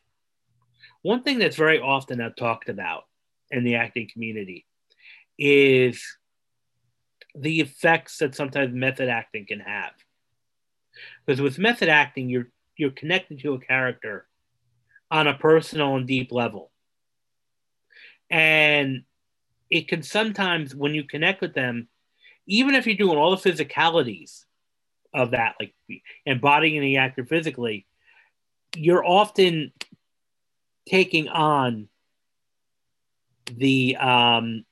One 1.03 1.23
thing 1.23 1.39
that's 1.39 1.57
very 1.57 1.81
often 1.81 2.19
talked 2.37 2.69
about 2.69 3.05
in 3.51 3.65
the 3.65 3.77
acting 3.77 4.09
community 4.13 4.67
is 5.39 6.05
the 7.35 7.61
effects 7.61 8.19
that 8.19 8.35
sometimes 8.35 8.75
method 8.75 9.09
acting 9.09 9.47
can 9.47 9.61
have. 9.61 9.93
Because 11.25 11.41
with 11.41 11.59
method 11.59 11.89
acting, 11.89 12.29
you're 12.29 12.51
you're 12.77 12.91
connected 12.91 13.41
to 13.41 13.55
a 13.55 13.61
character 13.61 14.27
on 15.11 15.27
a 15.27 15.35
personal 15.35 15.97
and 15.97 16.07
deep 16.07 16.31
level. 16.33 16.71
And 18.31 19.05
it 19.71 19.89
can 19.89 20.03
sometimes, 20.03 20.75
when 20.75 20.95
you 20.95 21.05
connect 21.05 21.41
with 21.41 21.55
them, 21.55 21.89
even 22.47 22.75
if 22.75 22.87
you're 22.87 22.97
doing 22.97 23.19
all 23.19 23.35
the 23.35 23.51
physicalities 23.51 24.45
of 25.15 25.33
that, 25.33 25.55
like 25.61 25.75
embodying 26.27 26.81
the 26.81 26.99
actor 26.99 27.25
physically, 27.25 27.87
you're 28.77 29.05
often 29.05 29.73
taking 30.89 31.29
on 31.29 31.89
the 33.53 33.97
um, 33.97 34.65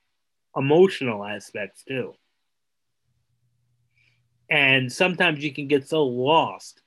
emotional 0.57 1.25
aspects 1.25 1.83
too. 1.85 2.15
And 4.49 4.93
sometimes 4.93 5.43
you 5.43 5.53
can 5.53 5.67
get 5.67 5.89
so 5.89 6.05
lost 6.05 6.83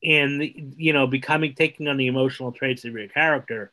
in 0.00 0.74
you 0.76 0.92
know 0.92 1.06
becoming 1.06 1.54
taking 1.54 1.88
on 1.88 1.96
the 1.96 2.06
emotional 2.06 2.52
traits 2.52 2.84
of 2.84 2.92
your 2.92 3.08
character 3.08 3.72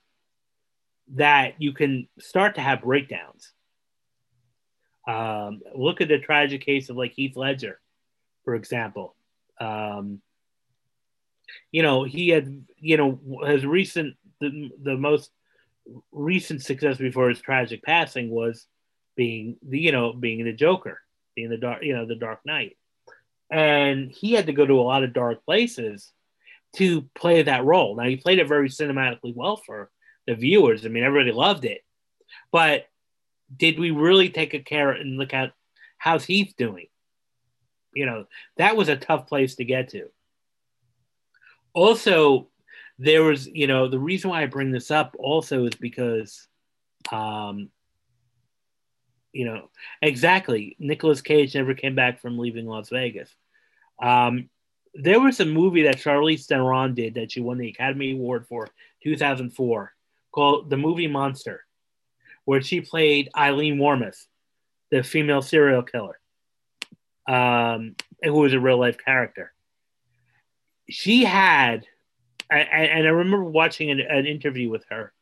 that 1.13 1.54
you 1.60 1.71
can 1.71 2.08
start 2.19 2.56
to 2.56 2.62
have 2.62 2.82
breakdowns. 2.82 3.54
Um, 5.08 5.62
look 5.75 6.01
at 6.01 6.08
the 6.08 6.17
tragic 6.17 6.62
case 6.62 6.89
of 6.89 6.97
like 6.97 7.13
Heath 7.13 7.36
Ledger, 7.36 7.80
for 8.45 8.55
example. 8.55 9.15
Um, 9.60 10.21
you 11.71 11.84
know, 11.84 12.03
he 12.03 12.29
had, 12.29 12.65
you 12.77 12.97
know, 12.97 13.19
his 13.45 13.65
recent, 13.65 14.15
the, 14.39 14.69
the 14.81 14.95
most 14.95 15.31
recent 16.12 16.62
success 16.62 16.97
before 16.97 17.29
his 17.29 17.41
tragic 17.41 17.84
passing 17.84 18.29
was 18.29 18.65
being 19.15 19.58
the, 19.67 19.79
you 19.79 19.91
know, 19.91 20.13
being 20.13 20.43
the 20.45 20.53
Joker, 20.53 21.01
being 21.36 21.49
the 21.49 21.58
dark, 21.58 21.84
you 21.84 21.95
know, 21.95 22.05
the 22.05 22.15
Dark 22.15 22.39
Knight. 22.45 22.77
And 23.51 24.12
he 24.12 24.34
had 24.34 24.47
to 24.47 24.53
go 24.53 24.65
to 24.65 24.79
a 24.79 24.81
lot 24.81 25.03
of 25.03 25.13
dark 25.13 25.45
places 25.45 26.12
to 26.77 27.03
play 27.13 27.43
that 27.43 27.63
role. 27.63 27.95
Now 27.95 28.03
he 28.03 28.15
played 28.17 28.39
it 28.39 28.47
very 28.47 28.69
cinematically 28.69 29.36
well 29.36 29.58
for 29.58 29.89
the 30.27 30.36
viewers. 30.36 30.86
I 30.86 30.89
mean, 30.89 31.03
everybody 31.03 31.31
loved 31.31 31.65
it. 31.65 31.81
But 32.51 32.86
did 33.55 33.79
we 33.79 33.91
really 33.91 34.29
take 34.29 34.53
a 34.53 34.60
care 34.60 34.91
and 34.91 35.17
look 35.17 35.34
at 35.34 35.53
how's 35.97 36.25
Heath 36.25 36.55
doing? 36.58 36.88
You 37.95 38.05
know, 38.05 38.25
that 38.58 38.75
was 38.75 38.89
a 38.89 38.97
tough 38.97 39.27
place 39.27 39.55
to 39.55 39.65
get 39.65 39.89
to. 39.89 40.10
Also, 41.73 42.49
there 42.99 43.23
was, 43.23 43.47
you 43.47 43.67
know, 43.67 43.88
the 43.88 43.99
reason 43.99 44.29
why 44.29 44.43
I 44.43 44.45
bring 44.45 44.71
this 44.71 44.91
up 44.91 45.15
also 45.17 45.65
is 45.65 45.75
because, 45.75 46.47
um, 47.12 47.69
you 49.34 49.45
know, 49.45 49.69
exactly, 50.01 50.75
Nicolas 50.79 51.21
Cage 51.21 51.55
never 51.55 51.73
came 51.73 51.95
back 51.95 52.21
from 52.21 52.38
leaving 52.38 52.67
Las 52.67 52.89
Vegas. 52.89 53.29
Um, 54.01 54.49
there 54.93 55.19
was 55.19 55.39
a 55.41 55.45
movie 55.45 55.84
that 55.84 55.97
Charlize 55.97 56.45
Theron 56.45 56.93
did 56.95 57.15
that 57.15 57.31
she 57.31 57.41
won 57.41 57.58
the 57.58 57.67
Academy 57.67 58.13
Award 58.13 58.47
for 58.47 58.69
2004 59.03 59.93
called 60.31 60.69
The 60.69 60.77
Movie 60.77 61.08
Monster, 61.08 61.65
where 62.45 62.62
she 62.62 62.79
played 62.79 63.29
Aileen 63.36 63.77
Wuornos, 63.77 64.25
the 64.91 65.03
female 65.03 65.41
serial 65.41 65.84
killer, 65.84 66.19
um, 67.27 67.95
who 68.21 68.33
was 68.33 68.53
a 68.53 68.59
real 68.59 68.79
life 68.79 68.97
character. 69.03 69.53
She 70.89 71.23
had, 71.23 71.85
and, 72.49 72.69
and 72.69 73.07
I 73.07 73.11
remember 73.11 73.43
watching 73.43 73.89
an, 73.89 73.99
an 73.99 74.25
interview 74.25 74.69
with 74.69 74.85
her. 74.89 75.13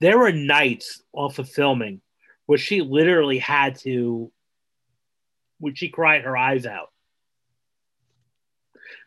There 0.00 0.18
were 0.18 0.32
nights 0.32 1.02
off 1.12 1.38
of 1.38 1.48
filming 1.48 2.00
where 2.46 2.58
she 2.58 2.80
literally 2.82 3.38
had 3.38 3.76
to, 3.80 4.30
when 5.58 5.74
she 5.74 5.88
cried 5.88 6.22
her 6.22 6.36
eyes 6.36 6.66
out 6.66 6.90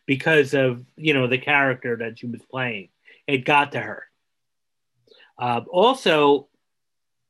because 0.06 0.54
of 0.54 0.84
you 0.96 1.14
know 1.14 1.26
the 1.26 1.38
character 1.38 1.96
that 1.96 2.18
she 2.18 2.26
was 2.26 2.42
playing. 2.50 2.88
It 3.26 3.44
got 3.44 3.72
to 3.72 3.80
her. 3.80 4.04
Uh, 5.38 5.62
also, 5.70 6.48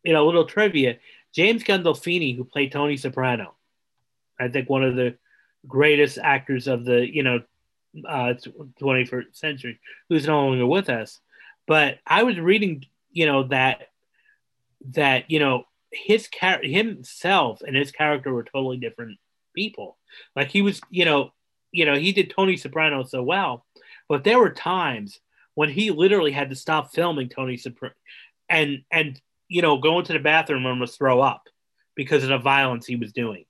you 0.02 0.12
know, 0.12 0.24
a 0.24 0.26
little 0.26 0.46
trivia: 0.46 0.98
James 1.34 1.62
Gandolfini, 1.62 2.36
who 2.36 2.44
played 2.44 2.72
Tony 2.72 2.96
Soprano, 2.96 3.54
I 4.42 4.48
think 4.48 4.68
one 4.68 4.84
of 4.84 4.96
the 4.96 5.16
greatest 5.66 6.18
actors 6.18 6.66
of 6.66 6.84
the 6.84 7.06
you 7.08 7.22
know 7.22 7.40
uh, 8.08 8.34
21st 8.80 9.36
century, 9.36 9.78
who's 10.08 10.26
no 10.26 10.46
longer 10.46 10.66
with 10.66 10.88
us. 10.88 11.20
But 11.66 11.98
I 12.06 12.22
was 12.22 12.38
reading, 12.38 12.86
you 13.10 13.26
know, 13.26 13.44
that 13.44 13.88
that 14.90 15.30
you 15.30 15.38
know 15.38 15.64
his 15.92 16.28
char- 16.28 16.62
himself 16.62 17.62
and 17.66 17.76
his 17.76 17.92
character 17.92 18.32
were 18.32 18.44
totally 18.44 18.78
different 18.78 19.18
people. 19.54 19.98
Like 20.34 20.50
he 20.50 20.62
was, 20.62 20.80
you 20.90 21.04
know, 21.04 21.32
you 21.70 21.84
know, 21.84 21.94
he 21.94 22.12
did 22.12 22.30
Tony 22.30 22.56
Soprano 22.56 23.04
so 23.04 23.22
well, 23.22 23.64
but 24.08 24.24
there 24.24 24.38
were 24.38 24.50
times 24.50 25.20
when 25.54 25.68
he 25.68 25.90
literally 25.90 26.32
had 26.32 26.50
to 26.50 26.56
stop 26.56 26.92
filming 26.92 27.28
Tony 27.28 27.56
Soprano 27.56 27.94
and 28.48 28.82
and 28.90 29.20
you 29.48 29.62
know 29.62 29.78
go 29.78 29.98
into 29.98 30.12
the 30.12 30.18
bathroom 30.18 30.58
and 30.58 30.68
almost 30.68 30.98
throw 30.98 31.20
up 31.20 31.48
because 31.94 32.22
of 32.22 32.30
the 32.30 32.38
violence 32.38 32.86
he 32.86 32.96
was 32.96 33.12
doing 33.12 33.44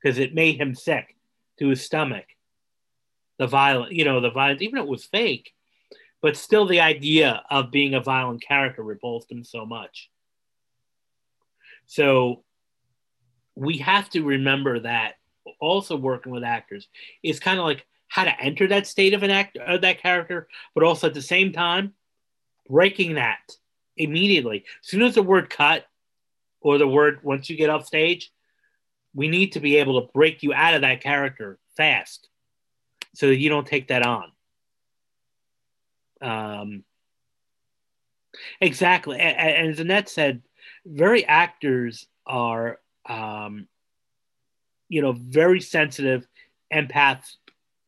because 0.00 0.18
it 0.18 0.34
made 0.34 0.60
him 0.60 0.74
sick 0.74 1.16
to 1.58 1.68
his 1.68 1.84
stomach. 1.84 2.24
The 3.38 3.46
violent, 3.46 3.92
you 3.92 4.04
know, 4.04 4.20
the 4.20 4.30
violence, 4.30 4.62
even 4.62 4.78
if 4.78 4.84
it 4.84 4.90
was 4.90 5.04
fake, 5.04 5.52
but 6.20 6.36
still 6.36 6.66
the 6.66 6.80
idea 6.80 7.42
of 7.50 7.70
being 7.70 7.94
a 7.94 8.00
violent 8.00 8.42
character 8.42 8.82
repulsed 8.82 9.30
him 9.30 9.44
so 9.44 9.64
much. 9.64 10.10
So 11.86 12.44
we 13.54 13.78
have 13.78 14.10
to 14.10 14.22
remember 14.22 14.80
that 14.80 15.14
also 15.60 15.96
working 15.96 16.32
with 16.32 16.44
actors 16.44 16.88
is 17.22 17.40
kind 17.40 17.58
of 17.58 17.64
like 17.64 17.86
how 18.08 18.24
to 18.24 18.40
enter 18.40 18.66
that 18.68 18.86
state 18.86 19.14
of 19.14 19.22
an 19.22 19.30
act 19.30 19.56
of 19.56 19.82
that 19.82 20.00
character, 20.00 20.48
but 20.74 20.84
also 20.84 21.06
at 21.06 21.14
the 21.14 21.22
same 21.22 21.52
time 21.52 21.94
breaking 22.68 23.14
that 23.14 23.56
immediately. 23.96 24.64
As 24.82 24.88
soon 24.88 25.02
as 25.02 25.14
the 25.14 25.22
word 25.22 25.50
cut 25.50 25.86
or 26.60 26.78
the 26.78 26.88
word 26.88 27.20
once 27.22 27.48
you 27.48 27.56
get 27.56 27.70
off 27.70 27.86
stage, 27.86 28.30
we 29.14 29.28
need 29.28 29.52
to 29.52 29.60
be 29.60 29.76
able 29.76 30.00
to 30.00 30.12
break 30.12 30.42
you 30.42 30.52
out 30.52 30.74
of 30.74 30.82
that 30.82 31.02
character 31.02 31.58
fast 31.76 32.28
so 33.14 33.28
that 33.28 33.38
you 33.38 33.48
don't 33.48 33.66
take 33.66 33.88
that 33.88 34.06
on. 34.06 34.32
Um, 36.20 36.84
exactly. 38.60 39.18
And, 39.18 39.70
as 39.70 39.80
Annette 39.80 40.08
said, 40.08 40.42
very 40.84 41.24
actors 41.24 42.06
are 42.26 42.78
um, 43.06 43.66
you 44.88 45.02
know, 45.02 45.12
very 45.12 45.60
sensitive, 45.60 46.26
empath, 46.72 47.22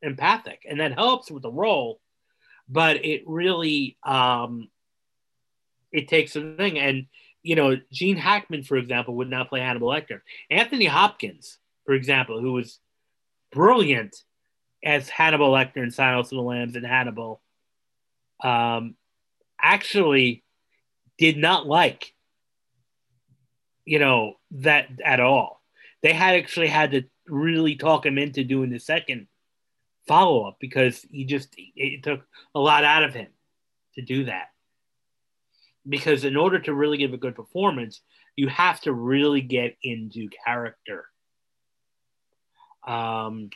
empathic, 0.02 0.66
and 0.68 0.80
that 0.80 0.92
helps 0.92 1.30
with 1.30 1.42
the 1.42 1.52
role. 1.52 2.00
But 2.68 3.04
it 3.04 3.24
really, 3.26 3.96
um, 4.02 4.68
it 5.92 6.08
takes 6.08 6.36
a 6.36 6.54
thing. 6.56 6.78
And 6.78 7.06
you 7.42 7.54
know, 7.54 7.76
Gene 7.92 8.16
Hackman, 8.16 8.64
for 8.64 8.76
example, 8.76 9.16
would 9.16 9.30
not 9.30 9.48
play 9.48 9.60
Hannibal 9.60 9.88
Lecter. 9.88 10.20
Anthony 10.50 10.86
Hopkins, 10.86 11.58
for 11.86 11.94
example, 11.94 12.40
who 12.40 12.52
was 12.52 12.78
brilliant 13.52 14.16
as 14.84 15.08
Hannibal 15.08 15.50
Lecter 15.50 15.78
in 15.78 15.90
Silence 15.90 16.32
of 16.32 16.36
the 16.36 16.42
Lambs 16.42 16.76
and 16.76 16.86
Hannibal, 16.86 17.40
um, 18.42 18.94
actually 19.60 20.44
did 21.18 21.36
not 21.36 21.66
like, 21.66 22.14
you 23.84 23.98
know, 23.98 24.34
that 24.52 24.88
at 25.04 25.20
all 25.20 25.60
they 26.02 26.12
had 26.12 26.36
actually 26.36 26.68
had 26.68 26.92
to 26.92 27.02
really 27.26 27.76
talk 27.76 28.06
him 28.06 28.18
into 28.18 28.44
doing 28.44 28.70
the 28.70 28.78
second 28.78 29.26
follow 30.06 30.44
up 30.48 30.56
because 30.60 31.04
he 31.10 31.24
just 31.24 31.54
it 31.56 32.02
took 32.02 32.22
a 32.54 32.60
lot 32.60 32.84
out 32.84 33.04
of 33.04 33.14
him 33.14 33.28
to 33.94 34.02
do 34.02 34.24
that. 34.24 34.49
Because 35.90 36.24
in 36.24 36.36
order 36.36 36.58
to 36.60 36.72
really 36.72 36.96
give 36.96 37.12
a 37.12 37.18
good 37.18 37.34
performance, 37.34 38.00
you 38.36 38.48
have 38.48 38.80
to 38.82 38.92
really 38.92 39.42
get 39.42 39.76
into 39.82 40.28
character. 40.46 41.06
Um, 42.86 43.50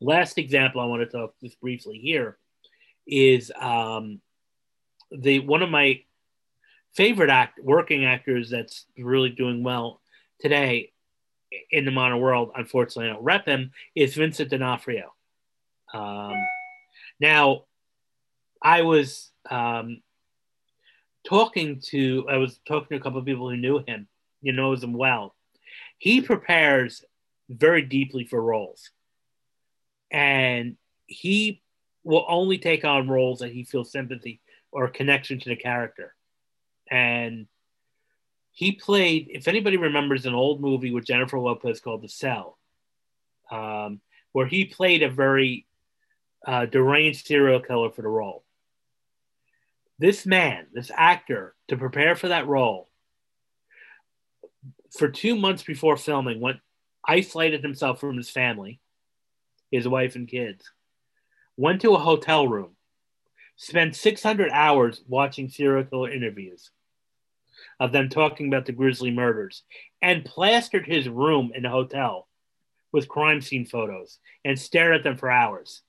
last 0.00 0.38
example 0.38 0.80
I 0.80 0.86
want 0.86 1.02
to 1.02 1.06
talk 1.06 1.34
just 1.42 1.60
briefly 1.60 1.98
here 1.98 2.38
is 3.06 3.52
um, 3.60 4.20
the 5.10 5.40
one 5.40 5.62
of 5.62 5.70
my 5.70 6.02
favorite 6.94 7.30
act 7.30 7.60
working 7.62 8.04
actors 8.04 8.48
that's 8.48 8.86
really 8.96 9.30
doing 9.30 9.62
well 9.62 10.00
today 10.40 10.92
in 11.70 11.84
the 11.84 11.90
modern 11.90 12.20
world, 12.20 12.50
unfortunately, 12.56 13.10
I 13.10 13.14
don't 13.14 13.24
rep 13.24 13.46
him, 13.46 13.72
is 13.94 14.14
Vincent 14.14 14.50
D'Onofrio. 14.50 15.12
Um, 15.92 16.34
now, 17.20 17.64
I 18.62 18.82
was 18.82 19.30
um, 19.50 20.02
talking 21.24 21.80
to, 21.86 22.26
I 22.28 22.36
was 22.36 22.58
talking 22.66 22.88
to 22.90 22.96
a 22.96 23.00
couple 23.00 23.18
of 23.18 23.24
people 23.24 23.48
who 23.48 23.56
knew 23.56 23.78
him, 23.86 24.08
you 24.42 24.52
knows 24.52 24.82
him 24.82 24.92
well. 24.92 25.34
He 25.98 26.20
prepares 26.20 27.04
very 27.48 27.82
deeply 27.82 28.24
for 28.24 28.40
roles, 28.40 28.90
and 30.10 30.76
he 31.06 31.62
will 32.02 32.24
only 32.28 32.58
take 32.58 32.84
on 32.84 33.08
roles 33.08 33.40
that 33.40 33.52
he 33.52 33.64
feels 33.64 33.90
sympathy 33.90 34.40
or 34.70 34.88
connection 34.88 35.38
to 35.40 35.48
the 35.48 35.56
character. 35.56 36.14
And 36.90 37.46
he 38.52 38.72
played. 38.72 39.28
If 39.30 39.48
anybody 39.48 39.76
remembers 39.76 40.26
an 40.26 40.34
old 40.34 40.60
movie 40.60 40.92
with 40.92 41.06
Jennifer 41.06 41.38
Lopez 41.38 41.80
called 41.80 42.02
The 42.02 42.08
Cell, 42.08 42.58
um, 43.50 44.00
where 44.32 44.46
he 44.46 44.64
played 44.64 45.02
a 45.02 45.10
very 45.10 45.66
uh, 46.46 46.66
deranged 46.66 47.26
serial 47.26 47.60
killer 47.60 47.90
for 47.90 48.02
the 48.02 48.08
role. 48.08 48.43
This 49.98 50.26
man, 50.26 50.66
this 50.72 50.90
actor, 50.94 51.54
to 51.68 51.76
prepare 51.76 52.16
for 52.16 52.28
that 52.28 52.46
role, 52.46 52.88
for 54.96 55.08
two 55.08 55.36
months 55.36 55.62
before 55.62 55.96
filming, 55.96 56.40
went 56.40 56.58
isolated 57.06 57.62
himself 57.62 58.00
from 58.00 58.16
his 58.16 58.30
family, 58.30 58.80
his 59.70 59.86
wife 59.86 60.16
and 60.16 60.28
kids, 60.28 60.70
went 61.56 61.80
to 61.82 61.94
a 61.94 61.98
hotel 61.98 62.48
room, 62.48 62.76
spent 63.56 63.94
600 63.94 64.50
hours 64.50 65.02
watching 65.08 65.48
serial 65.48 65.84
killer 65.84 66.10
interviews 66.10 66.70
of 67.80 67.92
them 67.92 68.08
talking 68.08 68.48
about 68.48 68.66
the 68.66 68.72
grisly 68.72 69.10
murders, 69.10 69.62
and 70.02 70.24
plastered 70.24 70.86
his 70.86 71.08
room 71.08 71.52
in 71.54 71.62
the 71.62 71.70
hotel 71.70 72.28
with 72.92 73.08
crime 73.08 73.40
scene 73.40 73.66
photos 73.66 74.18
and 74.44 74.58
stared 74.58 74.94
at 74.94 75.02
them 75.02 75.16
for 75.16 75.30
hours. 75.30 75.82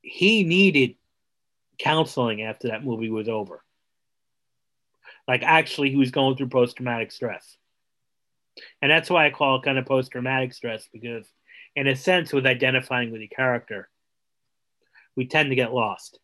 He 0.00 0.44
needed 0.44 0.94
counseling 1.80 2.42
after 2.42 2.68
that 2.68 2.84
movie 2.84 3.10
was 3.10 3.28
over. 3.28 3.62
Like, 5.26 5.42
actually, 5.42 5.90
he 5.90 5.96
was 5.96 6.10
going 6.10 6.36
through 6.36 6.48
post 6.48 6.76
traumatic 6.76 7.12
stress. 7.12 7.56
And 8.82 8.90
that's 8.90 9.10
why 9.10 9.26
I 9.26 9.30
call 9.30 9.56
it 9.56 9.64
kind 9.64 9.78
of 9.78 9.86
post 9.86 10.12
traumatic 10.12 10.52
stress 10.52 10.88
because, 10.92 11.26
in 11.76 11.86
a 11.86 11.96
sense, 11.96 12.32
with 12.32 12.46
identifying 12.46 13.10
with 13.10 13.20
the 13.20 13.28
character, 13.28 13.88
we 15.16 15.26
tend 15.26 15.50
to 15.50 15.56
get 15.56 15.72
lost 15.72 16.18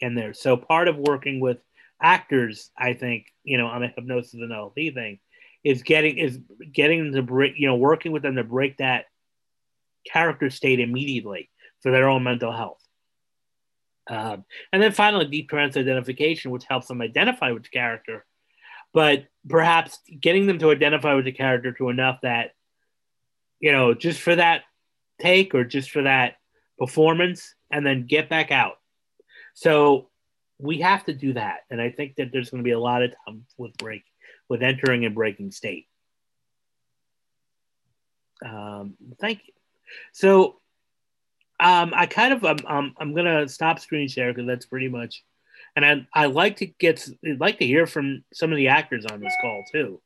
in 0.00 0.14
there. 0.14 0.34
So, 0.34 0.56
part 0.56 0.88
of 0.88 0.96
working 0.96 1.40
with 1.40 1.58
actors, 2.00 2.70
I 2.76 2.94
think, 2.94 3.26
you 3.44 3.58
know, 3.58 3.66
on 3.66 3.82
a 3.82 3.88
hypnosis 3.88 4.34
and 4.34 4.50
NLP 4.50 4.92
thing, 4.92 5.20
is 5.64 5.82
getting 5.82 6.18
is 6.18 6.40
getting 6.72 7.04
them 7.04 7.12
to 7.14 7.22
break, 7.22 7.54
you 7.56 7.68
know, 7.68 7.76
working 7.76 8.12
with 8.12 8.22
them 8.22 8.36
to 8.36 8.44
break 8.44 8.78
that 8.78 9.06
character 10.10 10.50
state 10.50 10.80
immediately 10.80 11.48
for 11.80 11.92
their 11.92 12.08
own 12.08 12.24
mental 12.24 12.52
health. 12.52 12.81
Um, 14.08 14.44
and 14.72 14.82
then 14.82 14.92
finally, 14.92 15.26
deep 15.26 15.48
trance 15.48 15.76
identification, 15.76 16.50
which 16.50 16.64
helps 16.68 16.88
them 16.88 17.00
identify 17.00 17.52
with 17.52 17.62
the 17.62 17.68
character, 17.68 18.24
but 18.92 19.26
perhaps 19.48 19.98
getting 20.20 20.46
them 20.46 20.58
to 20.58 20.70
identify 20.70 21.14
with 21.14 21.24
the 21.24 21.32
character 21.32 21.72
to 21.72 21.88
enough 21.88 22.20
that, 22.22 22.50
you 23.60 23.72
know, 23.72 23.94
just 23.94 24.20
for 24.20 24.34
that 24.34 24.62
take 25.20 25.54
or 25.54 25.64
just 25.64 25.90
for 25.90 26.02
that 26.02 26.36
performance, 26.78 27.54
and 27.70 27.86
then 27.86 28.06
get 28.06 28.28
back 28.28 28.50
out. 28.50 28.78
So 29.54 30.10
we 30.58 30.80
have 30.80 31.04
to 31.04 31.12
do 31.12 31.34
that, 31.34 31.60
and 31.70 31.80
I 31.80 31.90
think 31.90 32.16
that 32.16 32.30
there's 32.32 32.50
going 32.50 32.62
to 32.62 32.68
be 32.68 32.72
a 32.72 32.80
lot 32.80 33.02
of 33.02 33.12
time 33.24 33.46
with 33.56 33.76
break 33.76 34.02
with 34.48 34.62
entering 34.62 35.04
and 35.04 35.14
breaking 35.14 35.52
state. 35.52 35.86
Um, 38.44 38.94
thank 39.20 39.40
you. 39.46 39.54
So 40.12 40.56
um, 41.62 41.92
I 41.94 42.06
kind 42.06 42.32
of 42.32 42.44
um, 42.44 42.58
um, 42.66 42.94
I'm 42.98 43.14
gonna 43.14 43.46
stop 43.48 43.78
screen 43.78 44.08
share 44.08 44.32
because 44.32 44.48
that's 44.48 44.66
pretty 44.66 44.88
much, 44.88 45.22
and 45.76 45.84
I 45.86 46.06
I 46.12 46.26
like 46.26 46.56
to 46.56 46.66
get 46.66 47.08
I'd 47.24 47.38
like 47.40 47.58
to 47.60 47.66
hear 47.66 47.86
from 47.86 48.24
some 48.32 48.50
of 48.50 48.56
the 48.56 48.68
actors 48.68 49.06
on 49.06 49.20
this 49.20 49.34
call 49.40 49.62
too. 49.70 50.00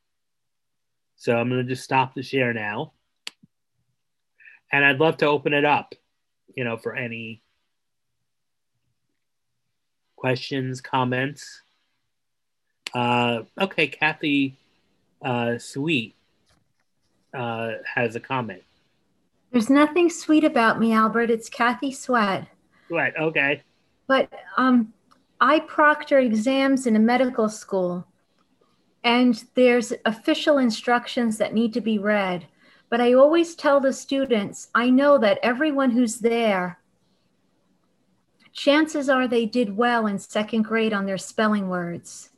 So 1.15 1.35
I'm 1.35 1.49
gonna 1.49 1.63
just 1.63 1.83
stop 1.83 2.13
the 2.13 2.21
share 2.21 2.53
now, 2.53 2.93
and 4.71 4.85
I'd 4.85 4.99
love 4.99 5.17
to 5.17 5.25
open 5.25 5.53
it 5.53 5.65
up, 5.65 5.95
you 6.55 6.63
know, 6.63 6.77
for 6.77 6.95
any 6.95 7.41
questions, 10.15 10.79
comments. 10.79 11.63
Uh, 12.93 13.43
okay, 13.59 13.87
Kathy 13.87 14.57
uh, 15.23 15.57
Sweet 15.57 16.15
uh, 17.33 17.73
has 17.95 18.15
a 18.15 18.19
comment. 18.19 18.61
There's 19.57 19.71
nothing 19.71 20.11
sweet 20.11 20.43
about 20.43 20.79
me, 20.79 20.93
Albert. 20.93 21.31
It's 21.31 21.49
Kathy 21.49 21.91
Sweat. 21.91 22.47
Sweat, 22.89 23.15
okay. 23.19 23.63
But 24.05 24.31
um, 24.55 24.93
I 25.41 25.61
proctor 25.61 26.19
exams 26.19 26.85
in 26.85 26.95
a 26.95 26.99
medical 26.99 27.49
school, 27.49 28.05
and 29.03 29.43
there's 29.55 29.93
official 30.05 30.59
instructions 30.59 31.39
that 31.39 31.55
need 31.55 31.73
to 31.73 31.81
be 31.81 31.97
read. 31.97 32.45
But 32.91 33.01
I 33.01 33.13
always 33.13 33.55
tell 33.55 33.79
the 33.79 33.93
students 33.93 34.67
I 34.75 34.91
know 34.91 35.17
that 35.17 35.39
everyone 35.41 35.89
who's 35.89 36.19
there, 36.19 36.77
chances 38.53 39.09
are 39.09 39.27
they 39.27 39.47
did 39.47 39.75
well 39.75 40.05
in 40.05 40.19
second 40.19 40.65
grade 40.65 40.93
on 40.93 41.07
their 41.07 41.17
spelling 41.17 41.67
words 41.67 42.29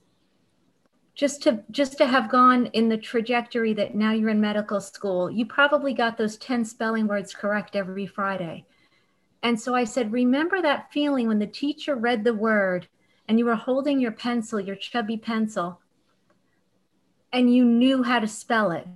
just 1.19 1.43
to 1.43 1.61
just 1.69 1.97
to 1.97 2.05
have 2.07 2.31
gone 2.31 2.67
in 2.67 2.87
the 2.87 2.97
trajectory 2.97 3.73
that 3.73 3.93
now 3.93 4.13
you're 4.13 4.29
in 4.29 4.39
medical 4.39 4.79
school 4.79 5.29
you 5.29 5.45
probably 5.45 5.93
got 5.93 6.17
those 6.17 6.37
10 6.37 6.63
spelling 6.63 7.07
words 7.07 7.35
correct 7.35 7.75
every 7.75 8.07
friday. 8.07 8.65
And 9.43 9.59
so 9.59 9.75
i 9.75 9.83
said 9.83 10.13
remember 10.13 10.61
that 10.61 10.93
feeling 10.93 11.27
when 11.27 11.39
the 11.39 11.45
teacher 11.45 11.93
read 11.95 12.23
the 12.23 12.33
word 12.33 12.87
and 13.27 13.37
you 13.37 13.43
were 13.43 13.55
holding 13.55 13.99
your 13.99 14.13
pencil 14.13 14.61
your 14.61 14.77
chubby 14.77 15.17
pencil 15.17 15.81
and 17.33 17.53
you 17.53 17.65
knew 17.65 18.01
how 18.01 18.19
to 18.19 18.27
spell 18.27 18.71
it? 18.71 18.87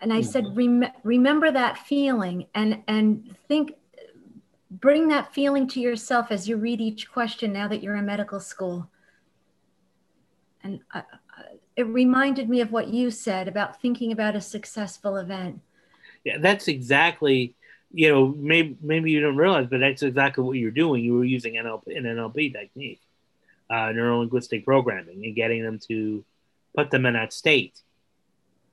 And 0.00 0.12
i 0.12 0.20
said 0.20 0.44
mm-hmm. 0.44 0.82
Rem- 0.82 0.92
remember 1.02 1.50
that 1.50 1.78
feeling 1.78 2.46
and 2.54 2.84
and 2.86 3.36
think 3.48 3.72
bring 4.70 5.08
that 5.08 5.34
feeling 5.34 5.66
to 5.66 5.80
yourself 5.80 6.28
as 6.30 6.48
you 6.48 6.58
read 6.58 6.80
each 6.80 7.10
question 7.10 7.52
now 7.52 7.66
that 7.66 7.82
you're 7.82 7.96
in 7.96 8.06
medical 8.06 8.38
school 8.38 8.88
and 10.62 10.80
I, 10.92 11.00
I, 11.00 11.42
it 11.76 11.86
reminded 11.86 12.48
me 12.48 12.60
of 12.60 12.72
what 12.72 12.88
you 12.88 13.10
said 13.10 13.48
about 13.48 13.80
thinking 13.80 14.12
about 14.12 14.36
a 14.36 14.40
successful 14.40 15.16
event. 15.16 15.60
Yeah, 16.24 16.38
that's 16.38 16.68
exactly, 16.68 17.54
you 17.92 18.08
know, 18.08 18.28
maybe 18.36 18.76
maybe 18.80 19.10
you 19.10 19.20
don't 19.20 19.36
realize, 19.36 19.66
but 19.68 19.80
that's 19.80 20.02
exactly 20.02 20.44
what 20.44 20.56
you're 20.56 20.70
doing. 20.70 21.02
You 21.02 21.14
were 21.14 21.24
using 21.24 21.54
NLP, 21.54 21.96
an 21.96 22.04
NLP 22.04 22.52
technique, 22.52 23.00
uh, 23.70 23.92
neuro 23.92 24.20
linguistic 24.20 24.64
programming, 24.64 25.24
and 25.24 25.34
getting 25.34 25.62
them 25.62 25.78
to 25.88 26.24
put 26.76 26.90
them 26.90 27.06
in 27.06 27.14
that 27.14 27.32
state 27.32 27.80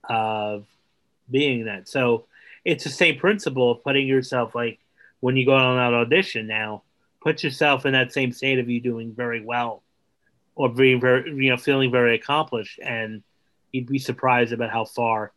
of 0.08 0.66
being 1.30 1.66
that. 1.66 1.88
So 1.88 2.26
it's 2.66 2.84
the 2.84 2.90
same 2.90 3.18
principle 3.18 3.72
of 3.72 3.84
putting 3.84 4.08
yourself 4.08 4.54
like 4.54 4.80
when 5.22 5.36
you 5.38 5.46
go 5.46 5.54
on 5.54 5.78
that 5.78 5.94
audition 5.94 6.48
now, 6.48 6.84
put 7.22 7.44
yourself 7.44 7.86
in 7.86 7.94
that 7.94 8.14
same 8.14 8.32
state 8.32 8.60
of 8.60 8.70
you 8.70 8.80
doing 8.80 9.14
very 9.14 9.44
well 9.44 9.84
or 10.60 10.68
being 10.68 11.00
very, 11.00 11.32
you 11.42 11.50
know, 11.50 11.56
feeling 11.56 11.90
very 11.90 12.16
accomplished, 12.16 12.82
and 12.84 13.24
you'd 13.72 13.88
be 13.88 13.98
surprised 13.98 14.52
about 14.52 14.70
how 14.70 14.84
far, 14.84 15.32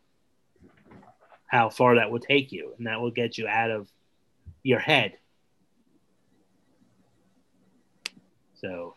how 1.47 1.71
far 1.71 1.95
that 1.95 2.11
will 2.11 2.19
take 2.19 2.51
you, 2.51 2.75
and 2.77 2.89
that 2.89 3.01
will 3.01 3.13
get 3.13 3.39
you 3.39 3.47
out 3.47 3.71
of 3.71 3.89
your 4.65 4.81
head. 4.81 5.13
So, 8.55 8.97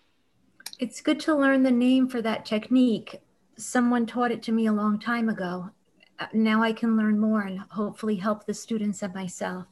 it's 0.80 1.00
good 1.00 1.20
to 1.22 1.36
learn 1.36 1.62
the 1.62 1.70
name 1.70 2.08
for 2.08 2.24
that 2.24 2.44
technique. 2.44 3.22
Someone 3.56 4.08
taught 4.08 4.32
it 4.32 4.42
to 4.44 4.52
me 4.52 4.66
a 4.66 4.74
long 4.74 4.98
time 4.98 5.30
ago. 5.30 5.70
Now 6.34 6.64
I 6.64 6.74
can 6.74 6.98
learn 6.98 7.20
more 7.20 7.42
and 7.42 7.60
hopefully 7.70 8.16
help 8.16 8.48
the 8.48 8.54
students 8.56 9.04
and 9.04 9.14
myself. 9.14 9.68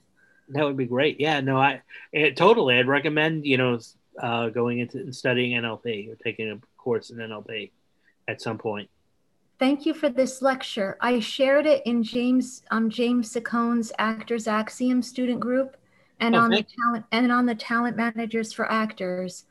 That 0.49 0.65
would 0.65 0.77
be 0.77 0.85
great. 0.85 1.19
Yeah, 1.19 1.41
no, 1.41 1.57
I 1.57 1.81
it, 2.11 2.37
totally. 2.37 2.77
I'd 2.77 2.87
recommend 2.87 3.43
you 3.47 3.57
know 3.57 3.79
uh, 4.21 4.49
going 4.49 4.79
into 4.79 5.11
studying 5.11 5.59
NLP 5.61 6.11
or 6.11 6.15
taking 6.15 6.51
a 6.51 6.59
course 6.77 7.09
in 7.09 7.17
NLP 7.17 7.71
at 8.27 8.41
some 8.41 8.57
point. 8.57 8.89
Thank 9.59 9.85
you 9.85 9.93
for 9.93 10.09
this 10.09 10.41
lecture. 10.41 10.97
I 10.99 11.19
shared 11.19 11.65
it 11.65 11.83
in 11.85 12.03
James 12.03 12.63
um, 12.71 12.89
James 12.89 13.31
Siccone's 13.31 13.91
Actors 13.97 14.47
Axiom 14.47 15.01
student 15.01 15.39
group 15.39 15.77
and 16.19 16.35
on 16.35 16.49
the 16.49 16.63
talent 16.63 17.05
and 17.11 17.31
on 17.31 17.45
the 17.45 17.55
talent 17.55 17.95
managers 17.95 18.51
for 18.51 18.69
actors 18.71 19.45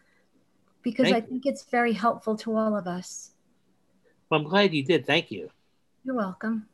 because 0.83 1.11
Thank 1.11 1.17
I 1.17 1.21
think 1.27 1.47
it's 1.47 1.65
very 1.65 1.93
helpful 1.93 2.37
to 2.39 2.57
all 2.57 2.77
of 2.77 2.87
us. 2.87 3.31
Well, 4.29 4.41
I'm 4.41 4.47
glad 4.47 4.75
you 4.75 4.85
did. 4.85 5.07
Thank 5.07 5.31
you. 5.31 5.51
You're 6.05 6.17
welcome. 6.17 6.67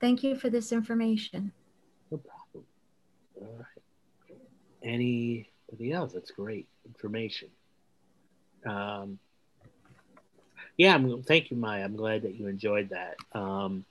Thank 0.00 0.22
you 0.22 0.36
for 0.36 0.50
this 0.50 0.70
information. 0.70 1.52
No 2.10 2.18
problem. 2.18 2.64
All 3.40 3.56
right. 3.58 4.38
Anybody 4.82 5.92
else? 5.92 6.12
That's 6.12 6.30
great 6.30 6.68
information. 6.88 7.48
Um, 8.66 9.18
yeah, 10.76 10.94
I'm, 10.94 11.22
thank 11.22 11.50
you, 11.50 11.56
Maya. 11.56 11.84
I'm 11.84 11.96
glad 11.96 12.22
that 12.22 12.34
you 12.34 12.46
enjoyed 12.46 12.90
that. 12.90 13.16
Um, 13.38 13.84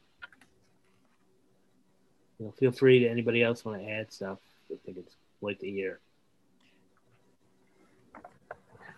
you 2.39 2.45
know, 2.45 2.51
feel 2.51 2.71
free 2.71 2.99
to 2.99 3.09
anybody 3.09 3.43
else 3.43 3.65
want 3.65 3.81
to 3.81 3.89
add 3.89 4.11
stuff. 4.11 4.39
I 4.71 4.75
think 4.85 4.97
it's 4.97 5.15
like 5.41 5.59
to 5.59 5.69
hear. 5.69 5.99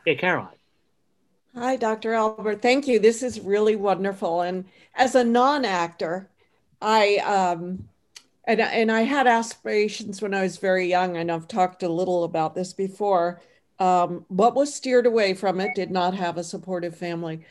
Hey, 0.06 0.16
Caroline. 0.16 0.50
Hi, 1.56 1.76
Dr. 1.76 2.14
Albert. 2.14 2.62
Thank 2.62 2.88
you. 2.88 3.00
This 3.00 3.24
is 3.24 3.40
really 3.40 3.76
wonderful. 3.76 4.42
And 4.42 4.66
as 4.96 5.16
a 5.16 5.24
non-actor, 5.24 6.30
I 6.82 7.18
um, 7.18 7.90
and 8.46 8.62
and 8.62 8.92
I 8.92 9.02
had 9.02 9.28
aspirations 9.28 10.22
when 10.22 10.34
I 10.34 10.44
was 10.44 10.58
very 10.58 10.88
young, 10.88 11.18
and 11.18 11.32
I've 11.32 11.48
talked 11.48 11.84
a 11.84 11.90
little 11.90 12.24
about 12.24 12.56
this 12.56 12.72
before 12.72 13.42
um, 13.80 14.26
but 14.30 14.56
was 14.56 14.74
steered 14.74 15.06
away 15.06 15.34
from 15.34 15.60
it, 15.60 15.76
did 15.76 15.92
not 15.92 16.14
have 16.14 16.38
a 16.38 16.44
supportive 16.44 16.96
family. 16.96 17.46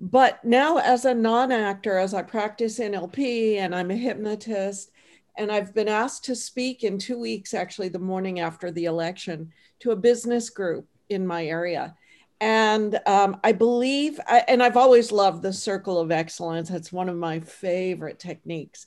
But 0.00 0.44
now, 0.44 0.78
as 0.78 1.04
a 1.04 1.14
non 1.14 1.52
actor, 1.52 1.98
as 1.98 2.14
I 2.14 2.22
practice 2.22 2.78
NLP 2.78 3.56
and 3.56 3.74
I'm 3.74 3.90
a 3.90 3.96
hypnotist, 3.96 4.90
and 5.36 5.50
I've 5.50 5.74
been 5.74 5.88
asked 5.88 6.24
to 6.26 6.36
speak 6.36 6.84
in 6.84 6.98
two 6.98 7.18
weeks, 7.18 7.54
actually, 7.54 7.88
the 7.88 7.98
morning 7.98 8.40
after 8.40 8.70
the 8.70 8.84
election, 8.84 9.52
to 9.80 9.90
a 9.90 9.96
business 9.96 10.50
group 10.50 10.86
in 11.08 11.26
my 11.26 11.46
area. 11.46 11.96
And 12.40 13.00
um, 13.06 13.38
I 13.42 13.52
believe, 13.52 14.20
and 14.28 14.62
I've 14.62 14.76
always 14.76 15.10
loved 15.10 15.42
the 15.42 15.52
circle 15.52 15.98
of 15.98 16.10
excellence. 16.10 16.70
It's 16.70 16.92
one 16.92 17.08
of 17.08 17.16
my 17.16 17.40
favorite 17.40 18.18
techniques. 18.18 18.86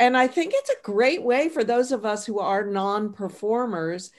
And 0.00 0.16
I 0.16 0.26
think 0.26 0.52
it's 0.54 0.70
a 0.70 0.82
great 0.82 1.22
way 1.22 1.48
for 1.48 1.64
those 1.64 1.92
of 1.92 2.04
us 2.04 2.26
who 2.26 2.40
are 2.40 2.64
non 2.64 3.12
performers 3.12 4.10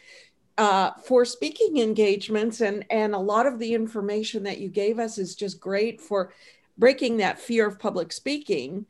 uh, 0.58 0.92
for 1.04 1.26
speaking 1.26 1.78
engagements. 1.78 2.62
And, 2.62 2.86
and 2.90 3.14
a 3.14 3.20
lot 3.20 3.46
of 3.46 3.60
the 3.60 3.74
information 3.74 4.44
that 4.44 4.60
you 4.60 4.70
gave 4.70 5.00
us 5.00 5.18
is 5.18 5.36
just 5.36 5.60
great 5.60 6.02
for 6.02 6.34
breaking 6.78 7.18
that 7.18 7.40
fear 7.40 7.68
of 7.68 7.80
public 7.80 8.12
speaking 8.12 8.86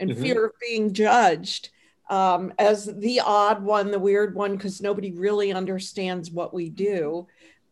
and 0.00 0.10
mm-hmm. 0.10 0.22
fear 0.22 0.46
of 0.46 0.52
being 0.60 0.92
judged 0.92 1.70
um, 2.08 2.52
as 2.58 2.86
the 2.86 3.20
odd 3.20 3.62
one, 3.62 3.90
the 3.90 3.98
weird 3.98 4.34
one, 4.34 4.52
because 4.52 4.80
nobody 4.80 5.10
really 5.12 5.52
understands 5.52 6.30
what 6.30 6.54
we 6.54 6.68
do. 6.68 7.26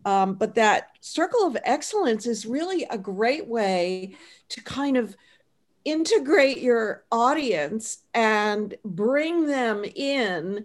Um, 0.04 0.34
but 0.34 0.54
that 0.56 0.90
circle 1.00 1.46
of 1.46 1.56
excellence 1.64 2.26
is 2.26 2.44
really 2.44 2.86
a 2.90 2.98
great 2.98 3.46
way 3.46 4.16
to 4.50 4.62
kind 4.62 4.96
of 4.96 5.16
integrate 5.84 6.58
your 6.58 7.04
audience 7.12 7.98
and 8.12 8.74
bring 8.84 9.46
them 9.46 9.84
in 9.84 10.64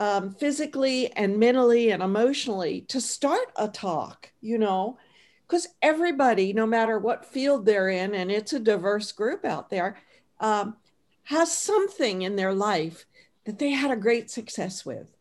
um, 0.00 0.34
physically 0.34 1.12
and 1.12 1.38
mentally 1.38 1.92
and 1.92 2.02
emotionally 2.02 2.80
to 2.88 3.00
start 3.00 3.52
a 3.56 3.68
talk, 3.68 4.32
you 4.40 4.58
know, 4.58 4.98
because 5.46 5.68
everybody, 5.82 6.52
no 6.52 6.66
matter 6.66 6.98
what 6.98 7.24
field 7.24 7.66
they're 7.66 7.90
in, 7.90 8.14
and 8.14 8.30
it's 8.30 8.52
a 8.52 8.58
diverse 8.58 9.12
group 9.12 9.44
out 9.44 9.68
there, 9.68 9.98
um, 10.40 10.76
has 11.24 11.56
something 11.56 12.22
in 12.22 12.34
their 12.34 12.54
life 12.54 13.04
that 13.44 13.58
they 13.58 13.70
had 13.70 13.90
a 13.90 13.96
great 13.96 14.30
success 14.30 14.86
with. 14.86 15.14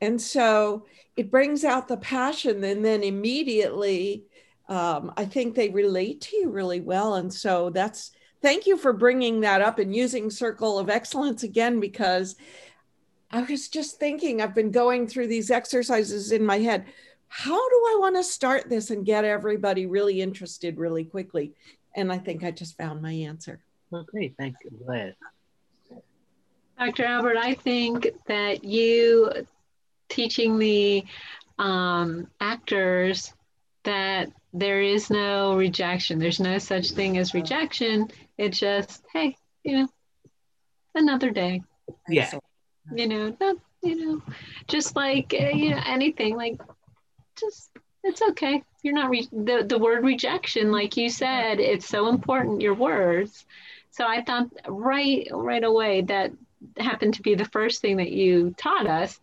And 0.00 0.20
so 0.20 0.86
it 1.16 1.30
brings 1.30 1.64
out 1.64 1.88
the 1.88 1.96
passion, 1.96 2.62
and 2.62 2.84
then 2.84 3.02
immediately, 3.02 4.24
um, 4.68 5.12
I 5.16 5.24
think 5.24 5.54
they 5.54 5.70
relate 5.70 6.20
to 6.22 6.36
you 6.36 6.50
really 6.50 6.80
well. 6.80 7.14
And 7.14 7.32
so 7.32 7.70
that's 7.70 8.12
thank 8.42 8.66
you 8.66 8.76
for 8.76 8.92
bringing 8.92 9.40
that 9.40 9.62
up 9.62 9.78
and 9.78 9.96
using 9.96 10.30
Circle 10.30 10.78
of 10.78 10.90
Excellence 10.90 11.42
again, 11.42 11.80
because 11.80 12.36
I 13.30 13.42
was 13.42 13.68
just 13.68 13.98
thinking, 13.98 14.40
I've 14.40 14.54
been 14.54 14.70
going 14.70 15.06
through 15.06 15.26
these 15.26 15.50
exercises 15.50 16.32
in 16.32 16.44
my 16.44 16.58
head. 16.58 16.86
How 17.28 17.68
do 17.68 17.76
I 17.76 17.96
want 18.00 18.16
to 18.16 18.24
start 18.24 18.70
this 18.70 18.90
and 18.90 19.04
get 19.04 19.24
everybody 19.24 19.86
really 19.86 20.22
interested 20.22 20.78
really 20.78 21.04
quickly? 21.04 21.52
And 21.94 22.10
I 22.10 22.18
think 22.18 22.42
I 22.42 22.50
just 22.50 22.76
found 22.78 23.02
my 23.02 23.12
answer. 23.12 23.60
Okay, 23.92 24.32
thank 24.38 24.56
you. 24.64 24.70
Glad. 24.84 25.14
Dr. 26.78 27.04
Albert, 27.04 27.36
I 27.36 27.54
think 27.54 28.06
that 28.28 28.64
you 28.64 29.30
teaching 30.08 30.58
the 30.58 31.04
um, 31.58 32.28
actors 32.40 33.34
that 33.84 34.30
there 34.52 34.80
is 34.80 35.10
no 35.10 35.56
rejection. 35.56 36.18
There's 36.18 36.40
no 36.40 36.58
such 36.58 36.92
thing 36.92 37.18
as 37.18 37.34
rejection. 37.34 38.08
It's 38.38 38.58
just, 38.58 39.04
hey, 39.12 39.36
you 39.64 39.78
know, 39.78 39.88
another 40.94 41.30
day. 41.30 41.62
Yeah. 42.08 42.30
You 42.92 43.06
know, 43.06 43.36
not, 43.40 43.56
you 43.82 43.96
know, 43.96 44.22
just 44.66 44.96
like 44.96 45.34
uh, 45.38 45.48
you 45.48 45.70
know 45.70 45.82
anything, 45.86 46.36
like 46.36 46.60
just 47.38 47.70
it's 48.04 48.22
okay. 48.22 48.62
You're 48.82 48.94
not 48.94 49.10
re- 49.10 49.28
the 49.32 49.64
the 49.66 49.78
word 49.78 50.04
rejection, 50.04 50.72
like 50.72 50.96
you 50.96 51.10
said, 51.10 51.60
it's 51.60 51.86
so 51.86 52.08
important. 52.08 52.60
Your 52.60 52.74
words. 52.74 53.44
So 53.90 54.06
I 54.06 54.22
thought 54.22 54.48
right 54.66 55.28
right 55.32 55.64
away 55.64 56.02
that 56.02 56.32
happened 56.76 57.14
to 57.14 57.22
be 57.22 57.34
the 57.34 57.44
first 57.44 57.80
thing 57.80 57.98
that 57.98 58.12
you 58.12 58.54
taught 58.56 58.86
us. 58.86 59.18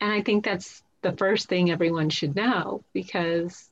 And 0.00 0.12
I 0.12 0.22
think 0.22 0.44
that's 0.44 0.82
the 1.02 1.12
first 1.12 1.48
thing 1.48 1.70
everyone 1.70 2.10
should 2.10 2.34
know 2.34 2.84
because 2.92 3.68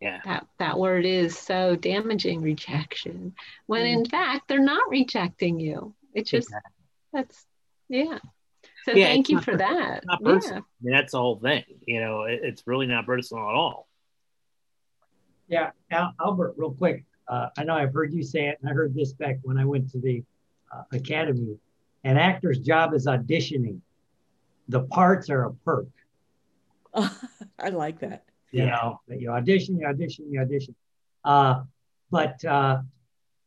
yeah. 0.00 0.20
that, 0.24 0.46
that 0.58 0.78
word 0.78 1.04
is 1.04 1.36
so 1.36 1.76
damaging 1.76 2.40
rejection 2.40 3.34
when 3.66 3.84
mm. 3.84 3.98
in 3.98 4.04
fact 4.04 4.48
they're 4.48 4.60
not 4.60 4.88
rejecting 4.88 5.58
you. 5.60 5.94
It's 6.14 6.30
just 6.30 6.48
exactly. 6.48 6.72
that's 7.12 7.46
yeah. 7.88 8.18
So 8.88 8.94
yeah, 8.94 9.06
thank 9.06 9.28
you 9.28 9.40
for 9.40 9.54
that. 9.54 10.02
Not. 10.06 10.20
Yeah. 10.22 10.50
I 10.52 10.60
mean, 10.80 10.94
that's 10.94 11.12
the 11.12 11.18
whole 11.18 11.38
thing. 11.38 11.62
You 11.86 12.00
know, 12.00 12.22
it, 12.22 12.40
it's 12.42 12.62
really 12.66 12.86
not 12.86 13.04
personal 13.04 13.48
at 13.48 13.54
all. 13.54 13.86
Yeah, 15.46 15.70
Al- 15.90 16.14
Albert, 16.20 16.54
real 16.56 16.72
quick. 16.72 17.04
Uh, 17.26 17.48
I 17.58 17.64
know 17.64 17.74
I've 17.74 17.92
heard 17.92 18.14
you 18.14 18.22
say 18.22 18.48
it, 18.48 18.58
and 18.62 18.70
I 18.70 18.72
heard 18.72 18.94
this 18.94 19.12
back 19.12 19.38
when 19.42 19.58
I 19.58 19.64
went 19.66 19.90
to 19.92 20.00
the 20.00 20.24
uh, 20.72 20.84
academy 20.92 21.58
an 22.04 22.16
actor's 22.16 22.58
job 22.58 22.94
is 22.94 23.06
auditioning. 23.06 23.80
The 24.68 24.80
parts 24.80 25.30
are 25.30 25.44
a 25.44 25.52
perk. 25.52 25.88
I 26.94 27.68
like 27.70 28.00
that. 28.00 28.24
You 28.50 28.64
yeah. 28.64 28.70
know, 28.70 29.00
you 29.08 29.30
audition, 29.30 29.78
you 29.78 29.86
audition, 29.86 30.26
you 30.30 30.40
audition. 30.40 30.74
Uh, 31.24 31.64
but 32.10 32.42
uh, 32.44 32.82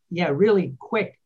yeah, 0.09 0.29
really 0.29 0.75
quick. 0.79 1.19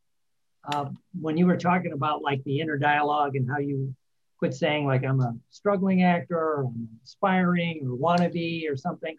Uh, 0.72 0.86
when 1.20 1.38
you 1.38 1.46
were 1.46 1.58
talking 1.58 1.92
about 1.92 2.22
like 2.22 2.44
the 2.44 2.60
inner 2.60 2.78
dialogue 2.78 3.36
and 3.36 3.50
how 3.50 3.58
you 3.58 3.94
quit 4.38 4.54
saying 4.54 4.86
like 4.86 5.04
I'm 5.04 5.22
a 5.22 5.36
struggling 5.50 6.04
actor 6.04 6.38
or 6.38 6.66
I'm 6.66 6.90
aspiring 7.04 7.82
or 7.84 7.98
wannabe 7.98 8.70
or 8.70 8.76
something, 8.76 9.16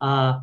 uh, 0.00 0.40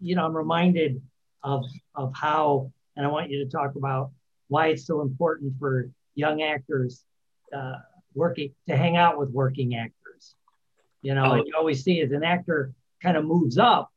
you 0.00 0.14
know, 0.14 0.24
I'm 0.24 0.36
reminded 0.36 1.00
of 1.42 1.64
of 1.94 2.12
how, 2.14 2.72
and 2.96 3.06
I 3.06 3.08
want 3.08 3.30
you 3.30 3.44
to 3.44 3.50
talk 3.50 3.74
about 3.76 4.10
why 4.48 4.68
it's 4.68 4.86
so 4.86 5.02
important 5.02 5.54
for 5.58 5.90
young 6.14 6.42
actors 6.42 7.04
uh, 7.54 7.76
working 8.14 8.54
to 8.66 8.76
hang 8.76 8.96
out 8.96 9.18
with 9.18 9.30
working 9.30 9.76
actors. 9.76 10.34
You 11.02 11.14
know, 11.14 11.26
oh. 11.26 11.32
and 11.32 11.46
you 11.46 11.54
always 11.56 11.82
see 11.82 12.00
as 12.00 12.12
an 12.12 12.24
actor 12.24 12.72
kind 13.02 13.16
of 13.16 13.24
moves 13.24 13.58
up, 13.58 13.92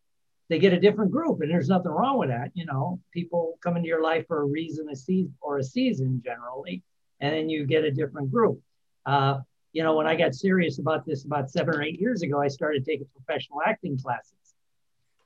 they 0.49 0.59
get 0.59 0.73
a 0.73 0.79
different 0.79 1.11
group, 1.11 1.41
and 1.41 1.49
there's 1.49 1.69
nothing 1.69 1.91
wrong 1.91 2.17
with 2.17 2.29
that. 2.29 2.51
You 2.53 2.65
know, 2.65 2.99
people 3.11 3.57
come 3.63 3.77
into 3.77 3.87
your 3.87 4.03
life 4.03 4.25
for 4.27 4.41
a 4.41 4.45
reason, 4.45 4.87
a 4.89 4.95
season, 4.95 5.33
or 5.41 5.57
a 5.57 5.63
season 5.63 6.21
generally, 6.23 6.83
and 7.19 7.33
then 7.33 7.49
you 7.49 7.65
get 7.65 7.83
a 7.83 7.91
different 7.91 8.31
group. 8.31 8.61
Uh, 9.05 9.39
you 9.73 9.83
know, 9.83 9.95
when 9.95 10.07
I 10.07 10.15
got 10.15 10.35
serious 10.35 10.79
about 10.79 11.05
this 11.05 11.23
about 11.23 11.49
seven 11.49 11.75
or 11.75 11.81
eight 11.81 11.99
years 11.99 12.21
ago, 12.21 12.41
I 12.41 12.47
started 12.47 12.85
taking 12.85 13.07
professional 13.15 13.61
acting 13.65 13.97
classes, 13.97 14.55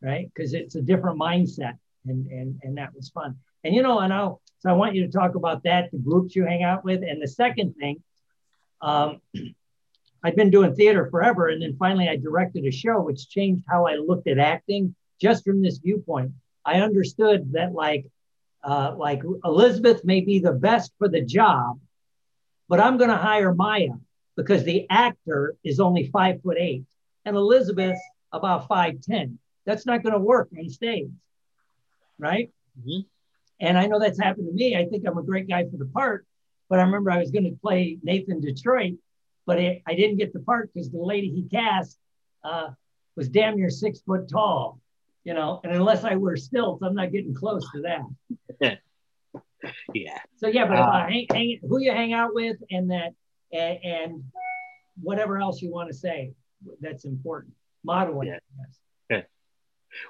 right? 0.01 0.29
Because 0.33 0.53
it's 0.53 0.75
a 0.75 0.81
different 0.81 1.19
mindset, 1.19 1.77
and 2.05 2.27
and 2.27 2.59
and 2.63 2.77
that 2.77 2.93
was 2.93 3.09
fun. 3.09 3.35
And 3.63 3.73
you 3.73 3.81
know, 3.81 3.99
and 3.99 4.13
I'll 4.13 4.41
so 4.59 4.69
I 4.69 4.73
want 4.73 4.95
you 4.95 5.05
to 5.05 5.11
talk 5.11 5.35
about 5.35 5.63
that, 5.63 5.91
the 5.91 5.97
groups 5.97 6.35
you 6.35 6.45
hang 6.45 6.63
out 6.63 6.83
with, 6.83 7.01
and 7.03 7.21
the 7.21 7.27
second 7.27 7.73
thing, 7.73 8.01
um, 8.81 9.21
I've 10.23 10.35
been 10.35 10.49
doing 10.49 10.73
theater 10.73 11.07
forever, 11.09 11.49
and 11.49 11.61
then 11.61 11.75
finally 11.77 12.09
I 12.09 12.15
directed 12.15 12.65
a 12.65 12.71
show, 12.71 13.01
which 13.01 13.29
changed 13.29 13.63
how 13.67 13.85
I 13.85 13.95
looked 13.95 14.27
at 14.27 14.39
acting 14.39 14.95
just 15.21 15.43
from 15.43 15.61
this 15.61 15.77
viewpoint. 15.77 16.31
I 16.65 16.81
understood 16.81 17.53
that 17.53 17.73
like 17.73 18.07
uh, 18.63 18.95
like 18.97 19.21
Elizabeth 19.43 20.03
may 20.03 20.21
be 20.21 20.39
the 20.39 20.51
best 20.51 20.91
for 20.97 21.07
the 21.07 21.21
job, 21.21 21.79
but 22.67 22.79
I'm 22.79 22.97
going 22.97 23.09
to 23.09 23.17
hire 23.17 23.53
Maya 23.53 23.93
because 24.35 24.63
the 24.63 24.85
actor 24.89 25.55
is 25.63 25.79
only 25.79 26.07
five 26.07 26.41
foot 26.41 26.57
eight 26.59 26.83
and 27.25 27.35
Elizabeth 27.35 27.97
about 28.31 28.67
five 28.67 29.01
ten. 29.01 29.39
That's 29.65 29.85
not 29.85 30.03
going 30.03 30.13
to 30.13 30.19
work 30.19 30.49
on 30.57 30.69
stage, 30.69 31.09
right? 32.19 32.51
Mm-hmm. 32.79 33.01
And 33.59 33.77
I 33.77 33.87
know 33.87 33.99
that's 33.99 34.19
happened 34.19 34.47
to 34.47 34.53
me. 34.53 34.75
I 34.75 34.85
think 34.85 35.05
I'm 35.07 35.17
a 35.17 35.23
great 35.23 35.47
guy 35.47 35.63
for 35.69 35.77
the 35.77 35.85
part, 35.85 36.25
but 36.69 36.79
I 36.79 36.83
remember 36.83 37.09
I 37.09 37.19
was 37.19 37.31
going 37.31 37.45
to 37.45 37.57
play 37.61 37.97
Nathan 38.03 38.41
Detroit, 38.41 38.95
but 39.45 39.59
I, 39.59 39.81
I 39.87 39.95
didn't 39.95 40.17
get 40.17 40.33
the 40.33 40.39
part 40.39 40.71
because 40.73 40.91
the 40.91 40.99
lady 40.99 41.29
he 41.29 41.43
cast 41.43 41.97
uh, 42.43 42.69
was 43.15 43.29
damn 43.29 43.55
near 43.55 43.69
six 43.69 44.01
foot 44.01 44.29
tall, 44.29 44.79
you 45.23 45.33
know. 45.33 45.61
And 45.63 45.73
unless 45.73 46.03
I 46.03 46.15
wear 46.15 46.35
stilts, 46.35 46.83
I'm 46.83 46.95
not 46.95 47.11
getting 47.11 47.33
close 47.33 47.65
to 47.71 47.81
that. 47.81 48.79
yeah. 49.93 50.19
So 50.37 50.47
yeah, 50.47 50.67
but 50.67 50.77
uh, 50.77 51.07
hang, 51.07 51.27
hang, 51.31 51.59
who 51.67 51.79
you 51.79 51.91
hang 51.91 52.13
out 52.13 52.33
with, 52.33 52.57
and 52.71 52.91
that, 52.91 53.13
and, 53.51 53.79
and 53.83 54.23
whatever 55.01 55.37
else 55.37 55.61
you 55.61 55.71
want 55.71 55.89
to 55.89 55.95
say, 55.95 56.33
that's 56.81 57.05
important. 57.05 57.53
Modeling. 57.83 58.29
Yeah. 58.29 58.37
Okay. 59.11 59.27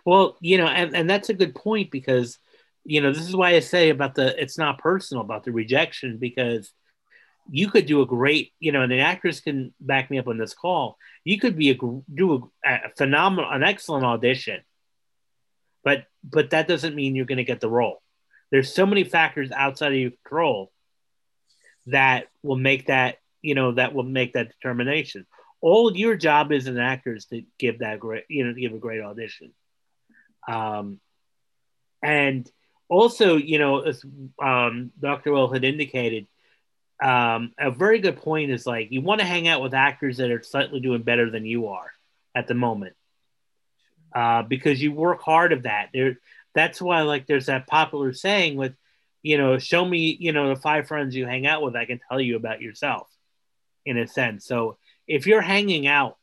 Well, 0.05 0.37
you 0.39 0.57
know, 0.57 0.67
and, 0.67 0.95
and 0.95 1.09
that's 1.09 1.29
a 1.29 1.33
good 1.33 1.55
point 1.55 1.91
because 1.91 2.37
you 2.85 3.01
know, 3.01 3.11
this 3.11 3.27
is 3.27 3.35
why 3.35 3.55
I 3.55 3.59
say 3.59 3.89
about 3.89 4.13
the 4.13 4.39
it's 4.41 4.57
not 4.57 4.77
personal 4.77 5.23
about 5.23 5.43
the 5.43 5.51
rejection 5.51 6.17
because 6.17 6.71
you 7.49 7.69
could 7.69 7.87
do 7.87 8.01
a 8.01 8.05
great, 8.05 8.53
you 8.59 8.71
know, 8.71 8.81
and 8.81 8.91
the 8.91 8.99
actors 8.99 9.41
can 9.41 9.73
back 9.79 10.09
me 10.09 10.19
up 10.19 10.27
on 10.27 10.37
this 10.37 10.53
call. 10.53 10.97
You 11.23 11.39
could 11.39 11.57
be 11.57 11.71
a 11.71 11.73
do 11.73 12.51
a, 12.63 12.69
a 12.69 12.89
phenomenal, 12.95 13.49
an 13.49 13.63
excellent 13.63 14.05
audition, 14.05 14.61
but 15.83 16.05
but 16.23 16.51
that 16.51 16.67
doesn't 16.67 16.95
mean 16.95 17.15
you're 17.15 17.25
going 17.25 17.39
to 17.39 17.43
get 17.43 17.59
the 17.59 17.69
role. 17.69 18.01
There's 18.55 18.73
so 18.73 18.85
many 18.85 19.03
factors 19.03 19.51
outside 19.51 19.91
of 19.91 19.97
your 19.97 20.11
control 20.11 20.71
that 21.87 22.27
will 22.41 22.55
make 22.55 22.87
that, 22.87 23.17
you 23.41 23.53
know, 23.53 23.73
that 23.73 23.93
will 23.93 24.03
make 24.03 24.31
that 24.31 24.47
determination. 24.47 25.25
all 25.59 25.93
your 25.93 26.15
job 26.15 26.53
as 26.53 26.67
an 26.67 26.77
actor 26.77 27.13
is 27.15 27.25
to 27.25 27.43
give 27.59 27.79
that 27.79 27.99
great, 27.99 28.23
you 28.29 28.45
know, 28.45 28.53
to 28.53 28.61
give 28.61 28.71
a 28.71 28.77
great 28.77 29.01
audition. 29.01 29.51
Um, 30.47 31.01
and 32.01 32.49
also, 32.87 33.35
you 33.35 33.59
know, 33.59 33.81
as 33.81 34.01
um, 34.41 34.93
Dr. 34.97 35.33
Will 35.33 35.51
had 35.51 35.65
indicated, 35.65 36.25
um, 37.03 37.51
a 37.59 37.71
very 37.71 37.99
good 37.99 38.21
point 38.21 38.51
is 38.51 38.65
like 38.65 38.89
you 38.89 39.01
want 39.01 39.19
to 39.19 39.27
hang 39.27 39.49
out 39.49 39.61
with 39.61 39.73
actors 39.73 40.15
that 40.15 40.31
are 40.31 40.43
slightly 40.43 40.79
doing 40.79 41.01
better 41.01 41.29
than 41.29 41.45
you 41.45 41.67
are 41.67 41.91
at 42.33 42.47
the 42.47 42.53
moment, 42.53 42.95
uh, 44.15 44.43
because 44.43 44.81
you 44.81 44.93
work 44.93 45.21
hard 45.21 45.51
of 45.51 45.63
that. 45.63 45.89
There, 45.93 46.19
that's 46.55 46.81
why 46.81 47.01
like 47.01 47.27
there's 47.27 47.45
that 47.47 47.67
popular 47.67 48.13
saying 48.13 48.55
with, 48.55 48.73
you 49.21 49.37
know, 49.37 49.59
show 49.59 49.83
me, 49.83 50.17
you 50.19 50.31
know, 50.31 50.49
the 50.49 50.59
five 50.59 50.87
friends 50.87 51.15
you 51.15 51.25
hang 51.25 51.45
out 51.45 51.61
with, 51.61 51.75
I 51.75 51.85
can 51.85 51.99
tell 52.09 52.19
you 52.19 52.35
about 52.37 52.61
yourself, 52.61 53.07
in 53.85 53.97
a 53.97 54.07
sense. 54.07 54.45
So 54.45 54.77
if 55.07 55.27
you're 55.27 55.41
hanging 55.41 55.85
out 55.85 56.17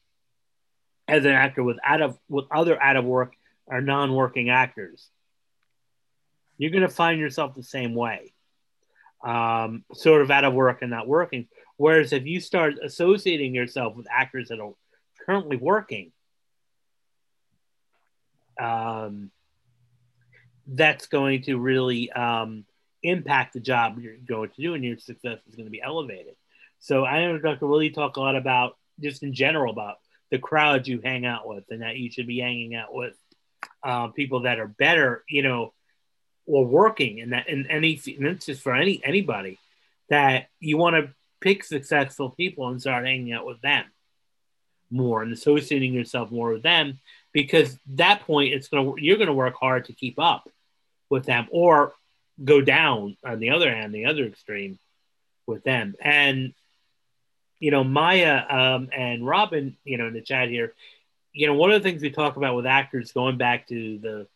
as 1.06 1.24
an 1.24 1.32
actor 1.32 1.62
with 1.62 1.78
out 1.84 2.00
of 2.00 2.18
with 2.28 2.46
other 2.50 2.80
out 2.82 2.96
of 2.96 3.04
work 3.04 3.34
or 3.66 3.80
non-working 3.80 4.50
actors, 4.50 5.06
you're 6.58 6.70
going 6.70 6.82
to 6.82 6.88
find 6.88 7.20
yourself 7.20 7.54
the 7.54 7.62
same 7.62 7.94
way, 7.94 8.32
um, 9.24 9.84
sort 9.92 10.22
of 10.22 10.30
out 10.30 10.44
of 10.44 10.54
work 10.54 10.78
and 10.80 10.90
not 10.90 11.06
working. 11.06 11.48
Whereas 11.76 12.12
if 12.12 12.24
you 12.24 12.40
start 12.40 12.74
associating 12.82 13.54
yourself 13.54 13.96
with 13.96 14.06
actors 14.10 14.48
that 14.48 14.60
are 14.60 14.74
currently 15.26 15.56
working, 15.56 16.12
um, 18.60 19.30
that's 20.74 21.06
going 21.06 21.42
to 21.42 21.58
really 21.58 22.10
um, 22.12 22.64
impact 23.02 23.54
the 23.54 23.60
job 23.60 23.98
you're 23.98 24.16
going 24.16 24.50
to 24.50 24.62
do, 24.62 24.74
and 24.74 24.84
your 24.84 24.98
success 24.98 25.38
is 25.48 25.54
going 25.54 25.66
to 25.66 25.70
be 25.70 25.82
elevated. 25.82 26.34
So 26.80 27.04
I 27.04 27.20
know 27.20 27.38
Dr. 27.38 27.66
Willie 27.66 27.90
talk 27.90 28.16
a 28.16 28.20
lot 28.20 28.36
about 28.36 28.76
just 29.00 29.22
in 29.22 29.32
general 29.34 29.72
about 29.72 29.96
the 30.30 30.38
crowd 30.38 30.86
you 30.86 31.00
hang 31.02 31.26
out 31.26 31.46
with, 31.46 31.64
and 31.70 31.82
that 31.82 31.96
you 31.96 32.10
should 32.10 32.26
be 32.26 32.40
hanging 32.40 32.74
out 32.74 32.92
with 32.92 33.14
uh, 33.82 34.08
people 34.08 34.40
that 34.40 34.58
are 34.58 34.68
better, 34.68 35.24
you 35.28 35.42
know, 35.42 35.72
or 36.46 36.64
working, 36.64 37.20
and 37.20 37.32
that 37.32 37.48
in 37.48 37.70
any, 37.70 38.00
and 38.06 38.26
it's 38.26 38.46
just 38.46 38.62
for 38.62 38.74
any 38.74 39.00
anybody 39.04 39.58
that 40.08 40.48
you 40.58 40.76
want 40.76 40.96
to 40.96 41.12
pick 41.40 41.64
successful 41.64 42.30
people 42.30 42.68
and 42.68 42.80
start 42.80 43.04
hanging 43.04 43.32
out 43.32 43.46
with 43.46 43.60
them 43.60 43.84
more 44.90 45.22
and 45.22 45.32
associating 45.32 45.92
yourself 45.92 46.30
more 46.30 46.52
with 46.52 46.62
them 46.62 46.98
because 47.32 47.78
that 47.86 48.20
point 48.20 48.52
it's 48.52 48.68
gonna 48.68 48.92
you're 48.98 49.16
gonna 49.16 49.32
work 49.32 49.54
hard 49.58 49.86
to 49.86 49.92
keep 49.92 50.18
up 50.18 50.48
with 51.12 51.24
them 51.24 51.46
or 51.50 51.94
go 52.42 52.60
down 52.60 53.16
on 53.24 53.38
the 53.38 53.50
other 53.50 53.72
hand 53.72 53.94
the 53.94 54.06
other 54.06 54.24
extreme 54.24 54.78
with 55.46 55.62
them. 55.62 55.94
And 56.00 56.54
you 57.60 57.70
know 57.70 57.84
maya 57.84 58.42
um, 58.48 58.88
and 58.92 59.24
robin 59.24 59.76
you 59.84 59.96
know 59.96 60.08
in 60.08 60.14
the 60.14 60.20
chat 60.20 60.48
here 60.48 60.74
you 61.32 61.46
know 61.46 61.54
one 61.54 61.70
of 61.70 61.80
the 61.80 61.88
things 61.88 62.02
we 62.02 62.10
talk 62.10 62.36
about 62.36 62.56
with 62.56 62.66
actors 62.66 63.12
going 63.12 63.38
back 63.38 63.68
to 63.68 63.98
the 63.98 64.26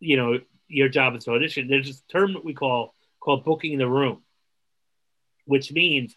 you 0.00 0.16
know 0.16 0.40
your 0.68 0.88
job 0.88 1.14
is 1.14 1.24
to 1.24 1.32
audition 1.32 1.68
there's 1.68 1.86
this 1.86 2.02
term 2.10 2.32
that 2.32 2.46
we 2.46 2.54
call 2.54 2.94
called 3.20 3.44
booking 3.44 3.76
the 3.76 3.86
room 3.86 4.22
which 5.44 5.70
means 5.70 6.16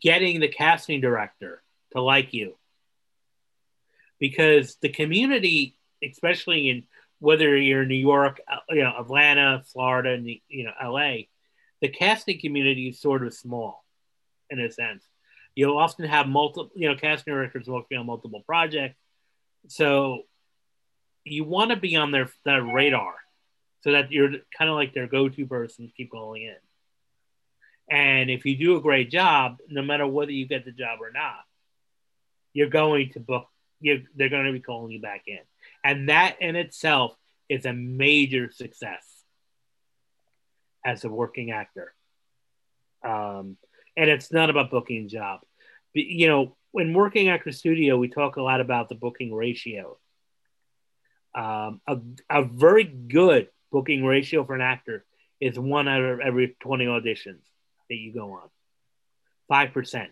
getting 0.00 0.40
the 0.40 0.48
casting 0.48 1.00
director 1.00 1.62
to 1.92 2.02
like 2.02 2.32
you. 2.32 2.56
Because 4.18 4.76
the 4.76 4.88
community, 4.88 5.76
especially 6.02 6.70
in 6.70 6.84
whether 7.18 7.56
you're 7.56 7.82
in 7.82 7.88
New 7.88 7.94
York, 7.94 8.40
uh, 8.50 8.56
you 8.70 8.82
know, 8.82 8.94
Atlanta, 8.98 9.62
Florida, 9.72 10.10
and 10.10 10.26
you 10.26 10.64
know, 10.64 10.72
LA, 10.82 11.24
the 11.80 11.88
casting 11.88 12.40
community 12.40 12.88
is 12.88 13.00
sort 13.00 13.26
of 13.26 13.34
small 13.34 13.84
in 14.50 14.60
a 14.60 14.70
sense. 14.70 15.04
You'll 15.54 15.78
often 15.78 16.06
have 16.06 16.28
multiple, 16.28 16.70
you 16.74 16.88
know, 16.88 16.96
casting 16.96 17.32
directors 17.32 17.66
working 17.66 17.98
on 17.98 18.06
multiple 18.06 18.42
projects. 18.46 18.98
So 19.68 20.22
you 21.24 21.44
want 21.44 21.70
to 21.70 21.76
be 21.76 21.96
on 21.96 22.12
their, 22.12 22.30
their 22.44 22.62
radar 22.62 23.14
so 23.80 23.92
that 23.92 24.12
you're 24.12 24.30
kind 24.56 24.70
of 24.70 24.76
like 24.76 24.94
their 24.94 25.06
go-to 25.06 25.46
person 25.46 25.86
to 25.86 25.92
keep 25.92 26.10
calling 26.10 26.42
in. 26.42 26.56
And 27.88 28.30
if 28.30 28.44
you 28.44 28.56
do 28.56 28.76
a 28.76 28.80
great 28.80 29.10
job, 29.10 29.58
no 29.68 29.82
matter 29.82 30.06
whether 30.06 30.32
you 30.32 30.46
get 30.46 30.64
the 30.64 30.72
job 30.72 30.98
or 31.00 31.10
not, 31.12 31.44
you're 32.52 32.68
going 32.68 33.10
to 33.12 33.20
book 33.20 33.46
you 33.80 34.04
they're 34.14 34.30
going 34.30 34.46
to 34.46 34.52
be 34.52 34.60
calling 34.60 34.90
you 34.90 35.00
back 35.00 35.24
in. 35.26 35.38
And 35.86 36.08
that 36.08 36.42
in 36.42 36.56
itself 36.56 37.12
is 37.48 37.64
a 37.64 37.72
major 37.72 38.50
success 38.50 39.04
as 40.84 41.04
a 41.04 41.08
working 41.08 41.52
actor. 41.52 41.94
Um, 43.04 43.56
and 43.96 44.10
it's 44.10 44.32
not 44.32 44.50
about 44.50 44.72
booking 44.72 45.04
a 45.04 45.08
job. 45.08 45.42
You 45.94 46.26
know, 46.26 46.56
when 46.72 46.92
working 46.92 47.28
actor 47.28 47.52
studio, 47.52 47.96
we 47.96 48.08
talk 48.08 48.34
a 48.34 48.42
lot 48.42 48.60
about 48.60 48.88
the 48.88 48.96
booking 48.96 49.32
ratio. 49.32 49.96
Um, 51.36 51.80
a, 51.86 51.98
a 52.28 52.42
very 52.42 52.82
good 52.82 53.46
booking 53.70 54.04
ratio 54.04 54.44
for 54.44 54.56
an 54.56 54.62
actor 54.62 55.04
is 55.40 55.56
one 55.56 55.86
out 55.86 56.02
of 56.02 56.18
every 56.18 56.56
20 56.58 56.86
auditions 56.86 57.44
that 57.88 57.94
you 57.94 58.12
go 58.12 58.32
on. 58.32 59.68
5%. 59.68 60.06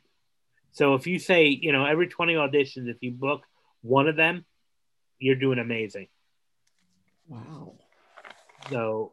So 0.71 0.95
if 0.95 1.09
you 1.09 1.19
say, 1.19 1.49
you 1.49 1.73
know, 1.73 1.85
every 1.85 2.07
20 2.07 2.35
auditions, 2.35 2.89
if 2.89 2.99
you 3.01 3.11
book 3.11 3.43
one 3.83 4.07
of 4.07 4.15
them, 4.15 4.45
you're 5.19 5.35
doing 5.35 5.59
amazing. 5.59 6.09
Wow. 7.29 7.75
So, 8.71 9.13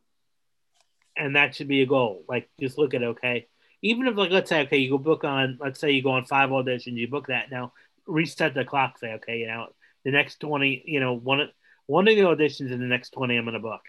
and 1.17 1.35
that 1.35 1.55
should 1.55 1.67
be 1.67 1.81
a 1.81 1.85
goal. 1.85 2.23
Like, 2.27 2.49
just 2.59 2.77
look 2.77 2.93
at 2.93 3.03
okay, 3.03 3.47
even 3.81 4.07
if 4.07 4.15
like 4.15 4.31
let's 4.31 4.49
say 4.49 4.61
okay, 4.61 4.77
you 4.77 4.89
go 4.91 4.97
book 4.97 5.23
on, 5.23 5.57
let's 5.59 5.79
say 5.79 5.91
you 5.91 6.03
go 6.03 6.11
on 6.11 6.25
five 6.25 6.49
auditions, 6.49 6.97
you 6.97 7.07
book 7.07 7.27
that 7.27 7.51
now, 7.51 7.73
reset 8.05 8.53
the 8.53 8.65
clock. 8.65 8.97
Say 8.97 9.13
okay, 9.13 9.39
you 9.39 9.47
know, 9.47 9.67
the 10.03 10.11
next 10.11 10.39
twenty, 10.39 10.83
you 10.85 10.99
know, 10.99 11.13
one 11.13 11.49
one 11.87 12.07
of 12.07 12.15
the 12.15 12.21
auditions 12.21 12.71
in 12.71 12.79
the 12.79 12.85
next 12.85 13.11
twenty, 13.11 13.37
I'm 13.37 13.45
gonna 13.45 13.59
book, 13.59 13.81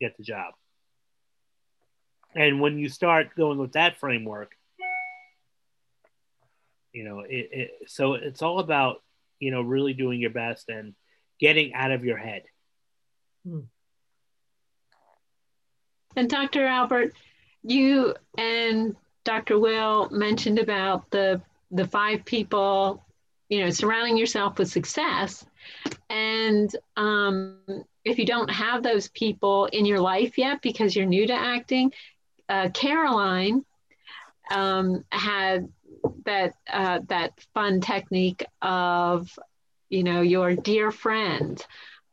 get 0.00 0.16
the 0.16 0.22
job. 0.22 0.54
And 2.34 2.60
when 2.60 2.78
you 2.78 2.88
start 2.88 3.34
going 3.36 3.58
with 3.58 3.72
that 3.72 3.98
framework, 3.98 4.52
you 6.92 7.04
know, 7.04 7.20
it, 7.20 7.48
it 7.52 7.70
so 7.86 8.14
it's 8.14 8.42
all 8.42 8.58
about 8.58 9.02
you 9.42 9.50
know, 9.50 9.60
really 9.60 9.92
doing 9.92 10.20
your 10.20 10.30
best 10.30 10.68
and 10.68 10.94
getting 11.42 11.74
out 11.74 11.90
of 11.90 12.04
your 12.04 12.16
head. 12.16 12.44
Hmm. 13.44 13.62
And 16.14 16.30
Dr. 16.30 16.64
Albert, 16.64 17.14
you 17.64 18.14
and 18.38 18.94
Dr. 19.24 19.58
Will 19.58 20.08
mentioned 20.10 20.58
about 20.58 21.10
the 21.10 21.42
the 21.72 21.86
five 21.86 22.24
people, 22.24 23.02
you 23.48 23.60
know, 23.60 23.70
surrounding 23.70 24.16
yourself 24.16 24.58
with 24.58 24.70
success. 24.70 25.44
And 26.08 26.74
um, 26.96 27.58
if 28.04 28.18
you 28.18 28.26
don't 28.26 28.50
have 28.50 28.82
those 28.82 29.08
people 29.08 29.66
in 29.66 29.84
your 29.84 30.00
life 30.00 30.38
yet 30.38 30.60
because 30.62 30.94
you're 30.94 31.06
new 31.06 31.26
to 31.26 31.32
acting, 31.32 31.92
uh, 32.48 32.68
Caroline 32.74 33.64
um, 34.50 35.04
had 35.10 35.68
that 36.24 36.54
uh, 36.70 37.00
that 37.08 37.32
fun 37.54 37.80
technique 37.80 38.44
of 38.60 39.30
you 39.92 40.02
know 40.02 40.22
your 40.22 40.54
dear 40.54 40.90
friend 40.90 41.64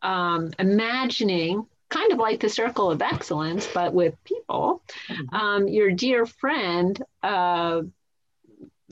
um, 0.01 0.51
imagining 0.59 1.65
kind 1.89 2.11
of 2.11 2.19
like 2.19 2.39
the 2.39 2.49
circle 2.49 2.91
of 2.91 3.01
excellence 3.01 3.67
but 3.73 3.93
with 3.93 4.13
people 4.23 4.83
mm-hmm. 5.07 5.35
um, 5.35 5.67
your 5.67 5.91
dear 5.91 6.25
friend 6.25 7.01
uh, 7.23 7.81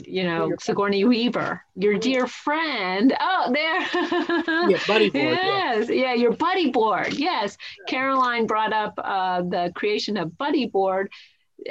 you 0.05 0.23
know 0.23 0.51
Sigourney 0.59 1.05
Weaver, 1.05 1.63
your 1.75 1.97
dear 1.97 2.27
friend. 2.27 3.15
Oh, 3.19 3.51
there. 3.51 4.69
yeah, 4.69 4.79
buddy 4.88 5.09
board. 5.09 5.38
Yes, 5.41 5.89
yeah. 5.89 5.95
yeah, 5.95 6.13
your 6.13 6.33
buddy 6.33 6.69
board. 6.69 7.13
Yes. 7.13 7.57
Caroline 7.88 8.45
brought 8.45 8.73
up 8.73 8.93
uh, 8.97 9.41
the 9.41 9.71
creation 9.75 10.17
of 10.17 10.38
buddy 10.38 10.67
board 10.67 11.11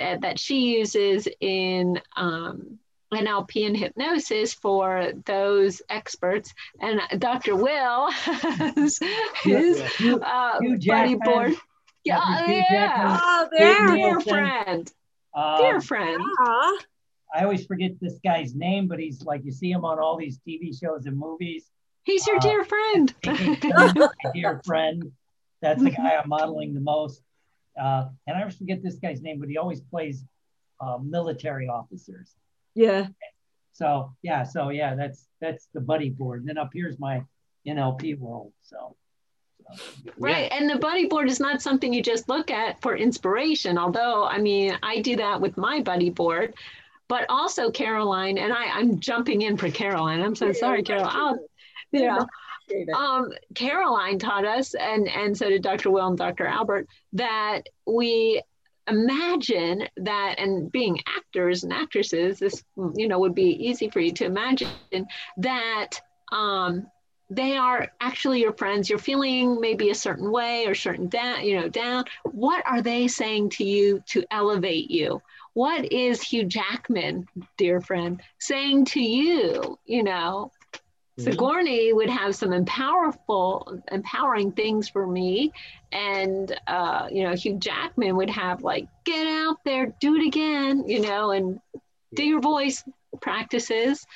uh, 0.01 0.17
that 0.21 0.39
she 0.39 0.77
uses 0.77 1.29
in 1.41 2.01
um, 2.17 2.79
NLP 3.13 3.67
and 3.67 3.77
hypnosis 3.77 4.53
for 4.53 5.13
those 5.25 5.83
experts. 5.89 6.53
And 6.81 7.01
Dr. 7.19 7.57
Will 7.57 8.11
has 8.11 8.99
his 9.43 9.81
uh, 10.01 10.59
buddy 10.87 11.15
board. 11.15 11.55
Yeah, 12.05 12.47
yeah. 12.47 13.19
Oh, 13.21 13.49
there. 13.51 13.87
Dear 13.89 14.21
friend. 14.21 14.93
Um, 15.35 15.59
Dear 15.59 15.81
friend. 15.81 16.23
I 17.35 17.43
always 17.43 17.67
forget 17.67 17.93
this 18.01 18.19
guy's 18.25 18.55
name, 18.55 18.87
but 18.89 18.99
he's 18.99 19.23
like, 19.23 19.45
you 19.45 19.53
see 19.53 19.71
him 19.71 19.85
on 19.85 19.99
all 19.99 20.17
these 20.17 20.39
TV 20.47 20.79
shows 20.79 21.07
and 21.07 21.19
movies. 21.19 21.71
He's 22.05 22.27
your 22.27 22.37
uh, 22.37 22.41
dear 22.41 22.65
friend. 22.65 23.15
dear 24.35 24.63
friend. 24.65 25.13
That's 25.61 25.83
the 25.83 25.91
guy 25.91 26.17
I'm 26.23 26.29
modeling 26.29 26.73
the 26.73 26.81
most. 26.81 27.23
Uh, 27.79 28.09
and 28.27 28.37
I 28.37 28.41
always 28.41 28.57
forget 28.57 28.83
this 28.83 28.97
guy's 28.97 29.21
name, 29.21 29.41
but 29.41 29.49
he 29.49 29.59
always 29.59 29.81
plays 29.81 30.25
uh, 30.81 30.99
military 31.03 31.69
officers. 31.69 32.37
Yeah. 32.77 33.09
So 33.73 34.13
yeah, 34.23 34.45
so 34.45 34.71
yeah, 34.71 34.95
that's 34.95 35.27
that's 35.41 35.69
the 35.75 35.81
buddy 35.81 36.11
board. 36.11 36.41
And 36.41 36.49
then 36.49 36.59
up 36.59 36.71
here's 36.73 36.99
my 37.01 37.25
NLP 37.67 38.19
world. 38.19 38.53
So, 38.63 38.97
so 39.67 40.13
right. 40.19 40.51
And 40.53 40.71
the 40.71 40.79
buddy 40.79 41.07
board 41.09 41.29
is 41.29 41.41
not 41.41 41.63
something 41.63 41.93
you 41.93 42.03
just 42.03 42.29
look 42.29 42.51
at 42.51 42.81
for 42.83 42.97
inspiration. 42.97 43.79
Although 43.79 44.25
I 44.25 44.39
mean 44.39 44.79
I 44.83 45.01
do 45.01 45.17
that 45.17 45.41
with 45.41 45.57
my 45.57 45.81
buddy 45.81 46.11
board. 46.11 46.55
but 47.09 47.27
also 47.29 47.71
Caroline, 47.71 48.39
and 48.39 48.53
I, 48.53 48.65
I'm 48.67 48.99
jumping 49.01 49.43
in 49.43 49.57
for 49.57 49.71
Caroline. 49.71 50.21
I'm 50.23 50.35
so 50.35 50.53
sorry, 50.53 50.83
Caroline. 50.83 51.13
I'll, 51.15 51.39
you 51.93 52.07
know, 52.07 52.27
um, 52.97 53.33
Caroline 53.55 54.19
taught 54.19 54.45
us, 54.45 54.75
and 54.75 55.09
and 55.09 55.37
so 55.37 55.49
did 55.49 55.63
Dr. 55.63 55.91
Will 55.91 56.09
and 56.09 56.19
Dr. 56.19 56.47
Albert, 56.47 56.89
that 57.13 57.63
we 57.87 58.43
imagine 58.89 59.89
that, 59.99 60.37
and 60.39 60.71
being 60.71 61.01
actors 61.07 61.65
and 61.65 61.73
actresses, 61.73 62.39
this 62.39 62.63
you 62.95 63.09
know 63.09 63.19
would 63.19 63.35
be 63.35 63.69
easy 63.69 63.89
for 63.91 64.01
you 64.01 64.13
to 64.13 64.25
imagine 64.25 64.69
that 65.39 66.01
um, 66.33 66.87
they 67.31 67.57
are 67.57 67.89
actually 68.01 68.41
your 68.41 68.53
friends. 68.53 68.89
You're 68.89 68.99
feeling 68.99 69.61
maybe 69.61 69.91
a 69.91 69.95
certain 69.95 70.31
way 70.31 70.67
or 70.67 70.75
certain 70.75 71.09
down, 71.09 71.45
you 71.45 71.61
know, 71.61 71.69
down. 71.69 72.05
What 72.25 72.65
are 72.67 72.83
they 72.83 73.09
saying 73.09 73.51
to 73.51 73.65
you 73.65 74.03
to 74.09 74.25
elevate 74.31 74.91
you? 74.91 75.21
What 75.55 75.91
is 75.93 76.23
Hugh 76.23 76.45
Jackman, 76.45 77.27
dear 77.57 77.81
friend, 77.81 78.23
saying 78.39 78.87
to 78.87 79.01
you? 79.01 79.79
You 79.87 80.03
know. 80.03 80.53
Sigourney 81.19 81.93
would 81.95 82.11
have 82.11 82.37
some 82.37 82.51
empowerful, 82.51 83.83
empowering 83.91 84.53
things 84.53 84.89
for 84.89 85.07
me, 85.07 85.51
and 85.91 86.55
uh, 86.67 87.09
you 87.11 87.23
know, 87.23 87.35
Hugh 87.35 87.59
Jackman 87.59 88.17
would 88.17 88.29
have 88.29 88.63
like, 88.63 88.87
get 89.05 89.27
out 89.27 89.65
there, 89.65 89.95
do 89.99 90.17
it 90.17 90.27
again, 90.27 90.87
you 90.87 91.01
know, 91.01 91.31
and 91.31 91.59
do 92.15 92.23
your 92.23 92.41
voice 92.41 92.85
practices. 93.23 94.07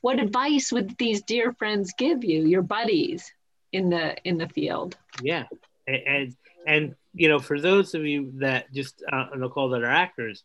What 0.00 0.20
advice 0.20 0.72
would 0.72 0.96
these 0.96 1.22
dear 1.22 1.52
friends 1.52 1.92
give 1.98 2.24
you, 2.24 2.46
your 2.46 2.62
buddies 2.62 3.30
in 3.72 3.90
the 3.90 4.16
in 4.24 4.38
the 4.38 4.48
field? 4.48 4.96
Yeah, 5.22 5.44
and 5.86 6.02
and, 6.06 6.36
and 6.66 6.94
you 7.12 7.28
know, 7.28 7.40
for 7.40 7.60
those 7.60 7.94
of 7.94 8.06
you 8.06 8.32
that 8.36 8.72
just 8.72 9.02
uh, 9.12 9.26
on 9.32 9.40
the 9.40 9.50
call 9.50 9.68
that 9.70 9.82
are 9.82 9.90
actors, 9.90 10.44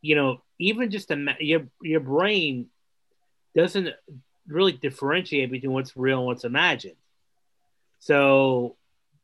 you 0.00 0.14
know, 0.14 0.42
even 0.60 0.92
just 0.92 1.10
a, 1.10 1.34
your 1.40 1.66
your 1.82 2.00
brain 2.00 2.66
doesn't 3.56 3.88
really 4.50 4.72
differentiate 4.72 5.50
between 5.50 5.72
what's 5.72 5.96
real 5.96 6.18
and 6.18 6.26
what's 6.26 6.44
imagined. 6.44 6.96
So, 8.00 8.76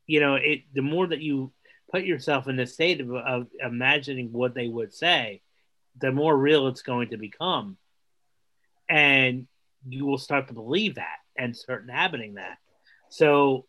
you 0.07 0.21
know, 0.21 0.37
it 0.37 0.63
the 0.73 0.83
more 0.83 1.07
that 1.07 1.21
you 1.21 1.53
put 1.91 2.05
yourself 2.05 2.49
in 2.49 2.57
the 2.57 2.67
state 2.67 3.01
of, 3.01 3.11
of 3.13 3.47
imagining 3.61 4.33
what 4.33 4.55
they 4.55 4.69
would 4.69 4.93
say, 4.93 5.41
the 5.99 6.13
more 6.13 6.37
real 6.37 6.69
it's 6.69 6.83
going 6.83 7.11
to 7.11 7.17
become. 7.17 7.77
And 8.89 9.47
you 9.89 10.05
will 10.05 10.19
start 10.19 10.49
to 10.49 10.55
believe 10.55 10.97
that 10.97 11.19
and 11.37 11.57
start 11.57 11.85
inhabiting 11.85 12.35
that. 12.35 12.59
So, 13.09 13.67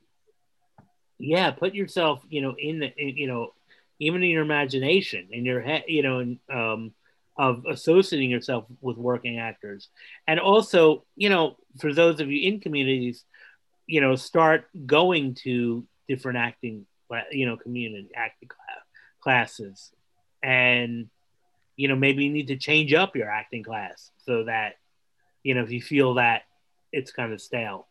yeah, 1.20 1.52
put 1.52 1.74
yourself, 1.74 2.24
you 2.30 2.42
know, 2.42 2.56
in 2.58 2.80
the, 2.80 2.94
in, 2.96 3.18
you 3.18 3.28
know, 3.28 3.54
even 4.00 4.24
in 4.24 4.30
your 4.30 4.44
imagination, 4.44 5.30
in 5.32 5.46
your 5.46 5.62
head, 5.62 5.86
you 5.88 6.04
know, 6.04 6.20
in, 6.20 6.40
um, 6.52 6.94
of 7.38 7.66
associating 7.70 8.30
yourself 8.30 8.66
with 8.82 8.98
working 8.98 9.40
actors, 9.40 9.90
and 10.28 10.40
also, 10.40 11.06
you 11.16 11.30
know, 11.30 11.58
for 11.80 11.94
those 11.94 12.20
of 12.20 12.32
you 12.32 12.48
in 12.48 12.60
communities, 12.60 13.24
you 13.86 14.02
know, 14.02 14.16
start 14.16 14.68
going 14.86 15.36
to 15.36 15.86
different 16.08 16.38
acting, 16.38 16.86
you 17.32 17.46
know, 17.46 17.58
community 17.58 18.10
acting 18.16 18.50
classes, 19.22 19.92
and 20.42 21.10
you 21.76 21.88
know, 21.88 21.96
maybe 21.96 22.24
you 22.24 22.32
need 22.32 22.48
to 22.48 22.58
change 22.58 22.94
up 22.94 23.16
your 23.16 23.30
acting 23.30 23.64
class 23.64 24.12
so 24.26 24.46
that 24.46 24.76
you 25.44 25.54
know, 25.54 25.62
if 25.62 25.72
you 25.72 25.82
feel 25.82 26.16
that 26.16 26.42
it's 26.92 27.12
kind 27.12 27.32
of 27.32 27.42
stale, 27.42 27.88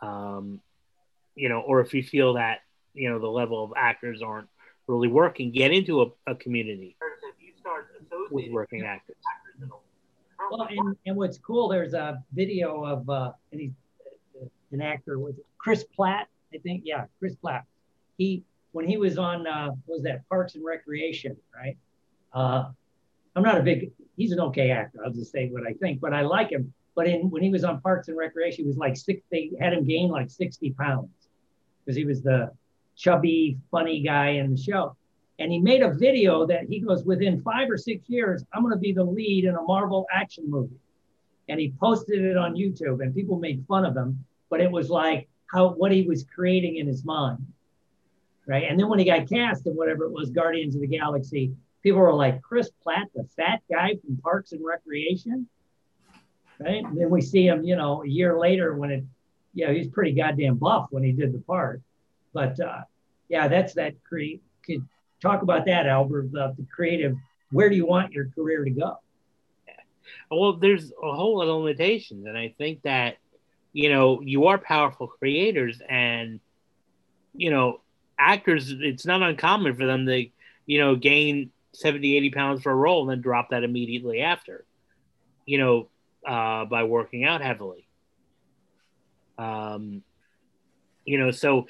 um, 0.00 0.60
you 1.36 1.48
know, 1.48 1.60
or 1.60 1.80
if 1.80 1.94
you 1.94 2.02
feel 2.02 2.34
that, 2.34 2.58
you 2.92 3.08
know, 3.08 3.20
the 3.20 3.28
level 3.28 3.62
of 3.62 3.72
actors 3.76 4.20
aren't 4.20 4.48
really 4.88 5.06
working, 5.06 5.52
get 5.52 5.70
into 5.70 6.02
a, 6.02 6.06
a 6.26 6.34
community 6.34 6.96
with 8.32 8.50
working 8.50 8.82
actors. 8.82 9.16
Well, 10.50 10.66
and, 10.68 10.96
and 11.06 11.16
what's 11.16 11.38
cool, 11.38 11.68
there's 11.68 11.94
a 11.94 12.22
video 12.32 12.84
of 12.84 13.08
uh, 13.08 13.32
he's 13.50 13.70
an 14.72 14.80
actor 14.80 15.18
with 15.18 15.36
Chris 15.58 15.84
Pratt, 15.96 16.28
I 16.52 16.58
think. 16.58 16.82
Yeah, 16.84 17.04
Chris 17.18 17.34
Pratt. 17.36 17.64
He 18.18 18.44
when 18.72 18.86
he 18.88 18.96
was 18.96 19.18
on 19.18 19.46
uh, 19.46 19.70
was 19.86 20.02
that 20.02 20.28
Parks 20.28 20.54
and 20.54 20.64
Recreation, 20.64 21.36
right? 21.54 21.76
Uh, 22.32 22.70
I'm 23.36 23.42
not 23.42 23.58
a 23.58 23.62
big 23.62 23.92
he's 24.16 24.32
an 24.32 24.40
okay 24.40 24.70
actor. 24.70 24.98
I'll 25.04 25.12
just 25.12 25.32
say 25.32 25.48
what 25.48 25.66
I 25.66 25.72
think, 25.74 26.00
but 26.00 26.12
I 26.12 26.22
like 26.22 26.50
him. 26.50 26.72
But 26.94 27.06
in 27.06 27.30
when 27.30 27.42
he 27.42 27.50
was 27.50 27.64
on 27.64 27.80
Parks 27.80 28.08
and 28.08 28.16
Recreation, 28.16 28.64
he 28.64 28.68
was 28.68 28.76
like 28.76 28.96
six. 28.96 29.22
They 29.30 29.50
had 29.60 29.72
him 29.72 29.86
gain 29.86 30.08
like 30.08 30.30
60 30.30 30.70
pounds 30.72 31.10
because 31.84 31.96
he 31.96 32.04
was 32.04 32.22
the 32.22 32.50
chubby, 32.96 33.58
funny 33.70 34.02
guy 34.02 34.30
in 34.30 34.54
the 34.54 34.60
show. 34.60 34.96
And 35.42 35.50
he 35.50 35.58
made 35.58 35.82
a 35.82 35.92
video 35.92 36.46
that 36.46 36.66
he 36.68 36.78
goes, 36.78 37.02
within 37.02 37.42
five 37.42 37.68
or 37.68 37.76
six 37.76 38.08
years, 38.08 38.44
I'm 38.52 38.62
going 38.62 38.72
to 38.72 38.78
be 38.78 38.92
the 38.92 39.02
lead 39.02 39.44
in 39.44 39.56
a 39.56 39.62
Marvel 39.62 40.06
action 40.12 40.48
movie. 40.48 40.78
And 41.48 41.58
he 41.58 41.74
posted 41.80 42.24
it 42.24 42.36
on 42.36 42.54
YouTube, 42.54 43.02
and 43.02 43.12
people 43.12 43.40
made 43.40 43.64
fun 43.66 43.84
of 43.84 43.96
him. 43.96 44.24
But 44.50 44.60
it 44.60 44.70
was 44.70 44.88
like 44.88 45.28
how 45.52 45.70
what 45.70 45.90
he 45.90 46.02
was 46.02 46.24
creating 46.32 46.76
in 46.76 46.86
his 46.86 47.04
mind, 47.04 47.44
right? 48.46 48.66
And 48.70 48.78
then 48.78 48.88
when 48.88 49.00
he 49.00 49.04
got 49.04 49.28
cast 49.28 49.66
in 49.66 49.72
whatever 49.72 50.04
it 50.04 50.12
was, 50.12 50.30
Guardians 50.30 50.76
of 50.76 50.80
the 50.80 50.86
Galaxy, 50.86 51.52
people 51.82 51.98
were 51.98 52.14
like, 52.14 52.40
Chris 52.40 52.70
Pratt, 52.84 53.08
the 53.12 53.26
fat 53.36 53.62
guy 53.68 53.96
from 53.96 54.18
Parks 54.18 54.52
and 54.52 54.64
Recreation, 54.64 55.48
right? 56.60 56.84
And 56.84 56.96
then 56.96 57.10
we 57.10 57.20
see 57.20 57.48
him, 57.48 57.64
you 57.64 57.74
know, 57.74 58.04
a 58.04 58.08
year 58.08 58.38
later 58.38 58.76
when 58.76 58.92
it, 58.92 59.04
yeah, 59.54 59.72
he's 59.72 59.88
pretty 59.88 60.12
goddamn 60.12 60.54
buff 60.58 60.86
when 60.90 61.02
he 61.02 61.10
did 61.10 61.32
the 61.32 61.40
part. 61.40 61.82
But 62.32 62.60
uh, 62.60 62.82
yeah, 63.28 63.48
that's 63.48 63.74
that 63.74 63.94
create. 64.04 64.40
Talk 65.22 65.42
about 65.42 65.66
that, 65.66 65.86
Albert, 65.86 66.26
about 66.26 66.56
the 66.56 66.66
creative. 66.74 67.16
Where 67.50 67.70
do 67.70 67.76
you 67.76 67.86
want 67.86 68.12
your 68.12 68.28
career 68.34 68.64
to 68.64 68.70
go? 68.70 68.98
Well, 70.30 70.54
there's 70.54 70.90
a 70.90 71.12
whole 71.12 71.38
lot 71.38 71.48
of 71.48 71.62
limitations, 71.62 72.26
and 72.26 72.36
I 72.36 72.54
think 72.58 72.82
that 72.82 73.18
you 73.72 73.88
know 73.88 74.20
you 74.20 74.46
are 74.48 74.58
powerful 74.58 75.06
creators, 75.06 75.80
and 75.88 76.40
you 77.34 77.50
know 77.50 77.80
actors. 78.18 78.72
It's 78.72 79.06
not 79.06 79.22
uncommon 79.22 79.76
for 79.76 79.86
them 79.86 80.06
to 80.06 80.26
you 80.66 80.78
know 80.78 80.96
gain 80.96 81.52
70, 81.74 82.16
80 82.16 82.30
pounds 82.30 82.62
for 82.62 82.70
a 82.70 82.74
role 82.74 83.02
and 83.02 83.10
then 83.10 83.20
drop 83.20 83.50
that 83.50 83.64
immediately 83.64 84.20
after, 84.20 84.64
you 85.46 85.58
know, 85.58 85.88
uh, 86.26 86.64
by 86.66 86.84
working 86.84 87.24
out 87.24 87.40
heavily. 87.40 87.86
Um, 89.38 90.02
you 91.04 91.18
know, 91.18 91.30
so 91.30 91.66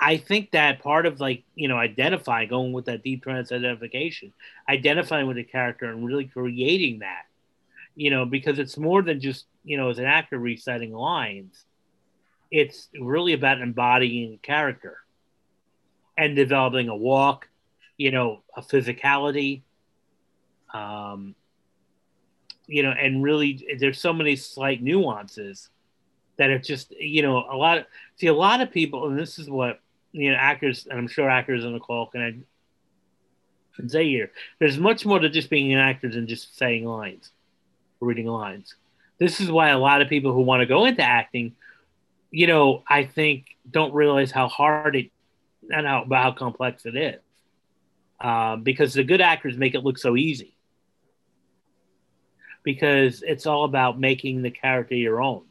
I 0.00 0.16
think 0.16 0.52
that 0.52 0.82
part 0.82 1.04
of 1.04 1.20
like, 1.20 1.44
you 1.54 1.68
know, 1.68 1.76
identifying, 1.76 2.48
going 2.48 2.72
with 2.72 2.86
that 2.86 3.04
deep 3.04 3.22
trance 3.22 3.52
identification, 3.52 4.32
identifying 4.68 5.26
with 5.26 5.36
the 5.36 5.44
character 5.44 5.90
and 5.90 6.06
really 6.06 6.24
creating 6.24 7.00
that, 7.00 7.26
you 7.94 8.10
know, 8.10 8.24
because 8.24 8.58
it's 8.58 8.78
more 8.78 9.02
than 9.02 9.20
just, 9.20 9.44
you 9.62 9.76
know, 9.76 9.90
as 9.90 9.98
an 9.98 10.06
actor 10.06 10.38
reciting 10.38 10.94
lines, 10.94 11.66
it's 12.50 12.88
really 12.98 13.34
about 13.34 13.60
embodying 13.60 14.38
character 14.42 14.96
and 16.16 16.34
developing 16.34 16.88
a 16.88 16.96
walk, 16.96 17.48
you 17.98 18.10
know, 18.10 18.42
a 18.56 18.62
physicality, 18.62 19.60
um, 20.72 21.34
you 22.66 22.82
know, 22.82 22.90
and 22.90 23.22
really 23.22 23.66
there's 23.78 24.00
so 24.00 24.14
many 24.14 24.34
slight 24.34 24.82
nuances 24.82 25.68
that 26.38 26.48
are 26.48 26.58
just, 26.58 26.90
you 26.92 27.20
know, 27.20 27.44
a 27.50 27.56
lot 27.56 27.78
of, 27.78 27.84
see, 28.16 28.28
a 28.28 28.34
lot 28.34 28.62
of 28.62 28.70
people, 28.70 29.08
and 29.08 29.18
this 29.18 29.38
is 29.38 29.50
what, 29.50 29.78
you 30.12 30.30
know, 30.30 30.36
actors, 30.36 30.86
and 30.88 30.98
I'm 30.98 31.08
sure 31.08 31.28
actors 31.28 31.64
on 31.64 31.72
the 31.72 31.80
call 31.80 32.06
can 32.06 32.44
say 33.86 34.08
here, 34.08 34.30
there's 34.58 34.78
much 34.78 35.06
more 35.06 35.18
to 35.18 35.28
just 35.28 35.50
being 35.50 35.72
an 35.72 35.78
actor 35.78 36.08
than 36.08 36.26
just 36.26 36.56
saying 36.56 36.84
lines, 36.84 37.30
reading 38.00 38.26
lines. 38.26 38.74
This 39.18 39.40
is 39.40 39.50
why 39.50 39.68
a 39.68 39.78
lot 39.78 40.02
of 40.02 40.08
people 40.08 40.32
who 40.32 40.42
want 40.42 40.60
to 40.60 40.66
go 40.66 40.84
into 40.84 41.02
acting, 41.02 41.54
you 42.30 42.46
know, 42.46 42.82
I 42.88 43.04
think 43.04 43.46
don't 43.70 43.94
realize 43.94 44.30
how 44.30 44.48
hard 44.48 44.96
it 44.96 45.10
and 45.70 45.86
how, 45.86 46.06
how 46.10 46.32
complex 46.32 46.86
it 46.86 46.96
is 46.96 47.20
um, 48.20 48.62
because 48.62 48.94
the 48.94 49.04
good 49.04 49.20
actors 49.20 49.56
make 49.56 49.74
it 49.74 49.84
look 49.84 49.98
so 49.98 50.16
easy 50.16 50.54
because 52.62 53.22
it's 53.22 53.46
all 53.46 53.64
about 53.64 53.98
making 53.98 54.42
the 54.42 54.50
character 54.50 54.94
your 54.94 55.22
own 55.22 55.44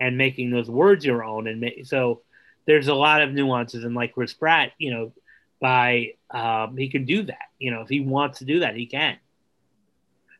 and 0.00 0.18
making 0.18 0.50
those 0.50 0.68
words 0.68 1.04
your 1.04 1.22
own 1.22 1.46
and 1.46 1.60
ma- 1.60 1.84
so 1.84 2.22
there's 2.66 2.88
a 2.88 2.94
lot 2.94 3.22
of 3.22 3.32
nuances 3.32 3.84
and 3.84 3.94
like 3.94 4.12
chris 4.12 4.32
pratt 4.32 4.72
you 4.78 4.90
know 4.90 5.12
by 5.60 6.12
um, 6.30 6.76
he 6.76 6.88
can 6.88 7.04
do 7.04 7.22
that 7.22 7.48
you 7.58 7.70
know 7.70 7.82
if 7.82 7.88
he 7.88 8.00
wants 8.00 8.40
to 8.40 8.44
do 8.44 8.60
that 8.60 8.74
he 8.74 8.86
can 8.86 9.16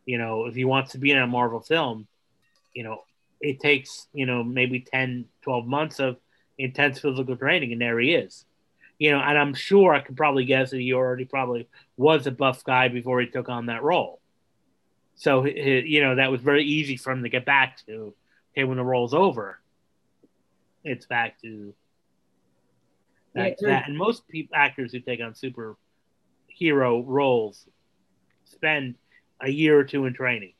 you 0.04 0.18
know 0.18 0.46
if 0.46 0.54
he 0.54 0.64
wants 0.64 0.92
to 0.92 0.98
be 0.98 1.10
in 1.10 1.18
a 1.18 1.26
marvel 1.26 1.60
film 1.60 2.06
you 2.74 2.82
know 2.82 3.02
it 3.40 3.60
takes 3.60 4.08
you 4.12 4.26
know 4.26 4.42
maybe 4.42 4.80
10 4.80 5.26
12 5.42 5.66
months 5.66 6.00
of 6.00 6.16
intense 6.58 6.98
physical 6.98 7.36
training 7.36 7.72
and 7.72 7.80
there 7.80 7.98
he 7.98 8.14
is 8.14 8.44
you 9.02 9.10
know, 9.10 9.18
and 9.18 9.36
I'm 9.36 9.52
sure 9.52 9.92
I 9.92 9.98
could 9.98 10.16
probably 10.16 10.44
guess 10.44 10.70
that 10.70 10.78
he 10.78 10.92
already 10.92 11.24
probably 11.24 11.68
was 11.96 12.28
a 12.28 12.30
buff 12.30 12.62
guy 12.62 12.86
before 12.86 13.20
he 13.20 13.26
took 13.26 13.48
on 13.48 13.66
that 13.66 13.82
role. 13.82 14.20
So, 15.16 15.44
you 15.44 16.00
know, 16.02 16.14
that 16.14 16.30
was 16.30 16.40
very 16.40 16.64
easy 16.64 16.96
for 16.96 17.12
him 17.12 17.24
to 17.24 17.28
get 17.28 17.44
back 17.44 17.84
to. 17.86 18.14
Okay, 18.52 18.62
when 18.62 18.76
the 18.76 18.84
role's 18.84 19.12
over, 19.12 19.58
it's 20.84 21.06
back 21.06 21.40
to 21.42 21.74
yeah, 23.35 23.51
that. 23.61 23.89
And 23.89 23.97
most 23.97 24.28
people, 24.28 24.57
actors 24.57 24.93
who 24.93 25.01
take 25.01 25.20
on 25.20 25.33
superhero 25.35 27.03
roles 27.07 27.66
spend 28.45 28.97
a 29.41 29.51
year 29.51 29.78
or 29.78 29.85
two 29.85 30.07
in 30.07 30.14
training 30.14 30.53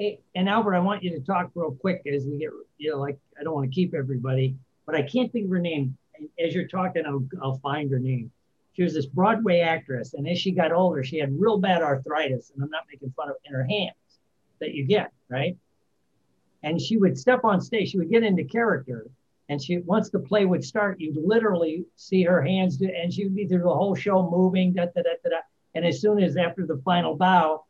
Hey, 0.00 0.18
and 0.34 0.48
Albert, 0.48 0.76
I 0.76 0.80
want 0.80 1.02
you 1.02 1.10
to 1.10 1.20
talk 1.20 1.50
real 1.54 1.72
quick 1.72 2.00
as 2.06 2.24
we 2.24 2.38
get, 2.38 2.48
you 2.78 2.90
know, 2.90 2.96
like 2.96 3.18
I 3.38 3.42
don't 3.44 3.52
want 3.52 3.70
to 3.70 3.74
keep 3.74 3.92
everybody, 3.92 4.56
but 4.86 4.94
I 4.94 5.02
can't 5.02 5.30
think 5.30 5.44
of 5.44 5.50
her 5.50 5.58
name. 5.58 5.94
As 6.42 6.54
you're 6.54 6.68
talking, 6.68 7.04
I'll, 7.04 7.22
I'll 7.42 7.58
find 7.58 7.90
her 7.90 7.98
name. 7.98 8.32
She 8.72 8.82
was 8.82 8.94
this 8.94 9.04
Broadway 9.04 9.60
actress, 9.60 10.14
and 10.14 10.26
as 10.26 10.38
she 10.38 10.52
got 10.52 10.72
older, 10.72 11.04
she 11.04 11.18
had 11.18 11.38
real 11.38 11.58
bad 11.58 11.82
arthritis, 11.82 12.50
and 12.54 12.64
I'm 12.64 12.70
not 12.70 12.84
making 12.90 13.12
fun 13.14 13.28
of 13.28 13.36
in 13.44 13.52
her 13.52 13.64
hands 13.64 13.92
that 14.60 14.72
you 14.72 14.86
get, 14.86 15.12
right? 15.28 15.58
And 16.62 16.80
she 16.80 16.96
would 16.96 17.18
step 17.18 17.44
on 17.44 17.60
stage, 17.60 17.90
she 17.90 17.98
would 17.98 18.10
get 18.10 18.22
into 18.22 18.44
character, 18.44 19.06
and 19.50 19.60
she 19.60 19.78
once 19.78 20.10
the 20.10 20.20
play 20.20 20.46
would 20.46 20.64
start, 20.64 21.00
you'd 21.00 21.16
literally 21.16 21.84
see 21.96 22.22
her 22.22 22.40
hands, 22.40 22.76
do, 22.76 22.86
and 22.86 23.12
she 23.12 23.24
would 23.24 23.34
be 23.34 23.48
through 23.48 23.64
the 23.64 23.74
whole 23.74 23.96
show 23.96 24.30
moving, 24.30 24.72
da, 24.72 24.84
da, 24.84 25.02
da, 25.02 25.10
da, 25.24 25.30
da. 25.30 25.36
And 25.74 25.84
as 25.84 26.00
soon 26.00 26.22
as 26.22 26.36
after 26.36 26.64
the 26.64 26.80
final 26.84 27.16
bow, 27.16 27.64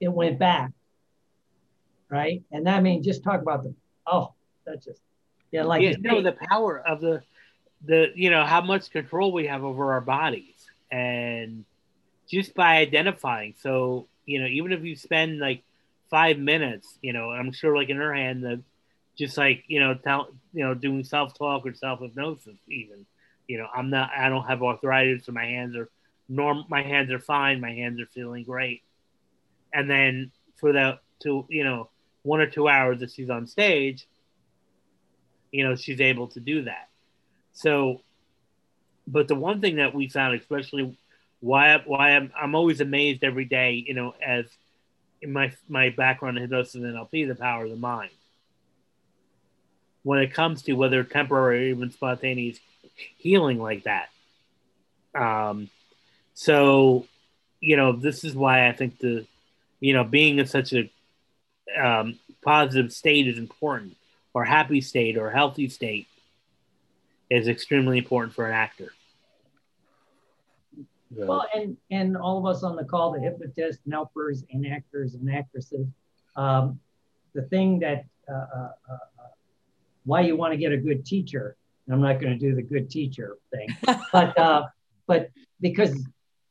it 0.00 0.08
went 0.08 0.40
back, 0.40 0.72
right? 2.10 2.42
And 2.50 2.66
that 2.66 2.82
means 2.82 3.06
just 3.06 3.22
talk 3.22 3.40
about 3.40 3.62
the 3.62 3.72
oh, 4.04 4.32
that's 4.66 4.84
just 4.84 5.00
yeah, 5.52 5.62
like 5.62 5.82
yeah, 5.82 5.90
you 5.90 5.98
no, 6.00 6.22
the 6.22 6.36
power 6.50 6.80
of 6.80 7.00
the 7.00 7.22
the 7.84 8.08
you 8.16 8.28
know 8.28 8.44
how 8.44 8.60
much 8.60 8.90
control 8.90 9.32
we 9.32 9.46
have 9.46 9.62
over 9.62 9.92
our 9.92 10.00
bodies, 10.00 10.66
and 10.90 11.64
just 12.28 12.52
by 12.52 12.78
identifying. 12.78 13.54
So 13.60 14.08
you 14.26 14.40
know, 14.40 14.48
even 14.48 14.72
if 14.72 14.82
you 14.82 14.96
spend 14.96 15.38
like 15.38 15.62
five 16.10 16.36
minutes, 16.40 16.98
you 17.00 17.12
know, 17.12 17.30
I'm 17.30 17.52
sure 17.52 17.76
like 17.76 17.90
in 17.90 17.96
her 17.96 18.12
hand, 18.12 18.42
the 18.42 18.60
just 19.16 19.36
like 19.36 19.64
you 19.66 19.80
know, 19.80 19.94
tell 19.94 20.28
you 20.52 20.64
know, 20.64 20.74
doing 20.74 21.04
self 21.04 21.36
talk 21.36 21.66
or 21.66 21.74
self 21.74 22.00
hypnosis, 22.00 22.58
even. 22.68 23.06
You 23.48 23.58
know, 23.58 23.66
I'm 23.74 23.90
not. 23.90 24.10
I 24.16 24.28
don't 24.28 24.46
have 24.46 24.62
arthritis, 24.62 25.26
so 25.26 25.32
my 25.32 25.44
hands 25.44 25.76
are 25.76 25.88
norm. 26.28 26.64
My 26.68 26.82
hands 26.82 27.10
are 27.10 27.18
fine. 27.18 27.60
My 27.60 27.72
hands 27.72 28.00
are 28.00 28.06
feeling 28.06 28.44
great. 28.44 28.82
And 29.72 29.90
then 29.90 30.30
for 30.56 30.72
the 30.72 30.98
two, 31.20 31.46
you 31.48 31.64
know, 31.64 31.90
one 32.22 32.40
or 32.40 32.46
two 32.46 32.68
hours 32.68 33.00
that 33.00 33.10
she's 33.10 33.30
on 33.30 33.46
stage, 33.46 34.06
you 35.50 35.64
know, 35.64 35.74
she's 35.74 36.00
able 36.00 36.28
to 36.28 36.40
do 36.40 36.62
that. 36.62 36.88
So, 37.52 38.00
but 39.06 39.28
the 39.28 39.34
one 39.34 39.60
thing 39.60 39.76
that 39.76 39.94
we 39.94 40.08
found, 40.08 40.34
especially 40.40 40.96
why 41.40 41.82
why 41.84 42.12
I'm 42.12 42.32
I'm 42.40 42.54
always 42.54 42.80
amazed 42.80 43.24
every 43.24 43.44
day, 43.44 43.84
you 43.86 43.94
know, 43.94 44.14
as 44.24 44.46
in 45.20 45.32
my 45.32 45.52
my 45.68 45.90
background 45.90 46.36
in 46.36 46.42
hypnosis 46.42 46.76
and 46.76 46.84
NLP, 46.84 47.28
the 47.28 47.34
power 47.34 47.64
of 47.64 47.70
the 47.70 47.76
mind. 47.76 48.10
When 50.04 50.18
it 50.18 50.34
comes 50.34 50.62
to 50.62 50.72
whether 50.72 51.04
temporary 51.04 51.70
or 51.70 51.74
even 51.74 51.90
spontaneous 51.90 52.58
healing 53.18 53.60
like 53.60 53.84
that. 53.84 54.08
Um, 55.14 55.70
so, 56.34 57.06
you 57.60 57.76
know, 57.76 57.92
this 57.92 58.24
is 58.24 58.34
why 58.34 58.68
I 58.68 58.72
think 58.72 58.98
the, 58.98 59.26
you 59.80 59.92
know, 59.92 60.04
being 60.04 60.38
in 60.38 60.46
such 60.46 60.72
a 60.72 60.90
um, 61.80 62.18
positive 62.42 62.92
state 62.92 63.28
is 63.28 63.38
important, 63.38 63.96
or 64.34 64.44
happy 64.44 64.80
state, 64.80 65.16
or 65.16 65.30
healthy 65.30 65.68
state 65.68 66.06
is 67.30 67.48
extremely 67.48 67.98
important 67.98 68.34
for 68.34 68.46
an 68.46 68.54
actor. 68.54 68.92
So- 71.16 71.26
Well, 71.26 71.46
and 71.54 71.76
and 71.90 72.16
all 72.16 72.38
of 72.38 72.46
us 72.46 72.62
on 72.62 72.76
the 72.76 72.84
call, 72.84 73.12
the 73.12 73.20
hypnotists, 73.20 73.82
and 73.84 73.92
helpers, 73.92 74.44
and 74.52 74.66
actors 74.66 75.14
and 75.14 75.30
actresses, 75.30 75.86
um, 76.36 76.80
the 77.34 77.42
thing 77.42 77.78
that 77.80 78.06
uh, 78.28 78.32
uh, 78.32 78.72
uh, 78.90 78.92
uh, 78.92 78.98
why 80.04 80.20
you 80.20 80.36
want 80.36 80.52
to 80.52 80.56
get 80.56 80.72
a 80.72 80.76
good 80.76 81.04
teacher. 81.04 81.56
I'm 81.90 82.00
not 82.00 82.20
going 82.20 82.32
to 82.32 82.38
do 82.38 82.54
the 82.54 82.62
good 82.62 82.88
teacher 82.90 83.36
thing, 83.52 83.68
but 84.12 84.38
uh, 84.38 84.66
but 85.06 85.30
because 85.60 85.90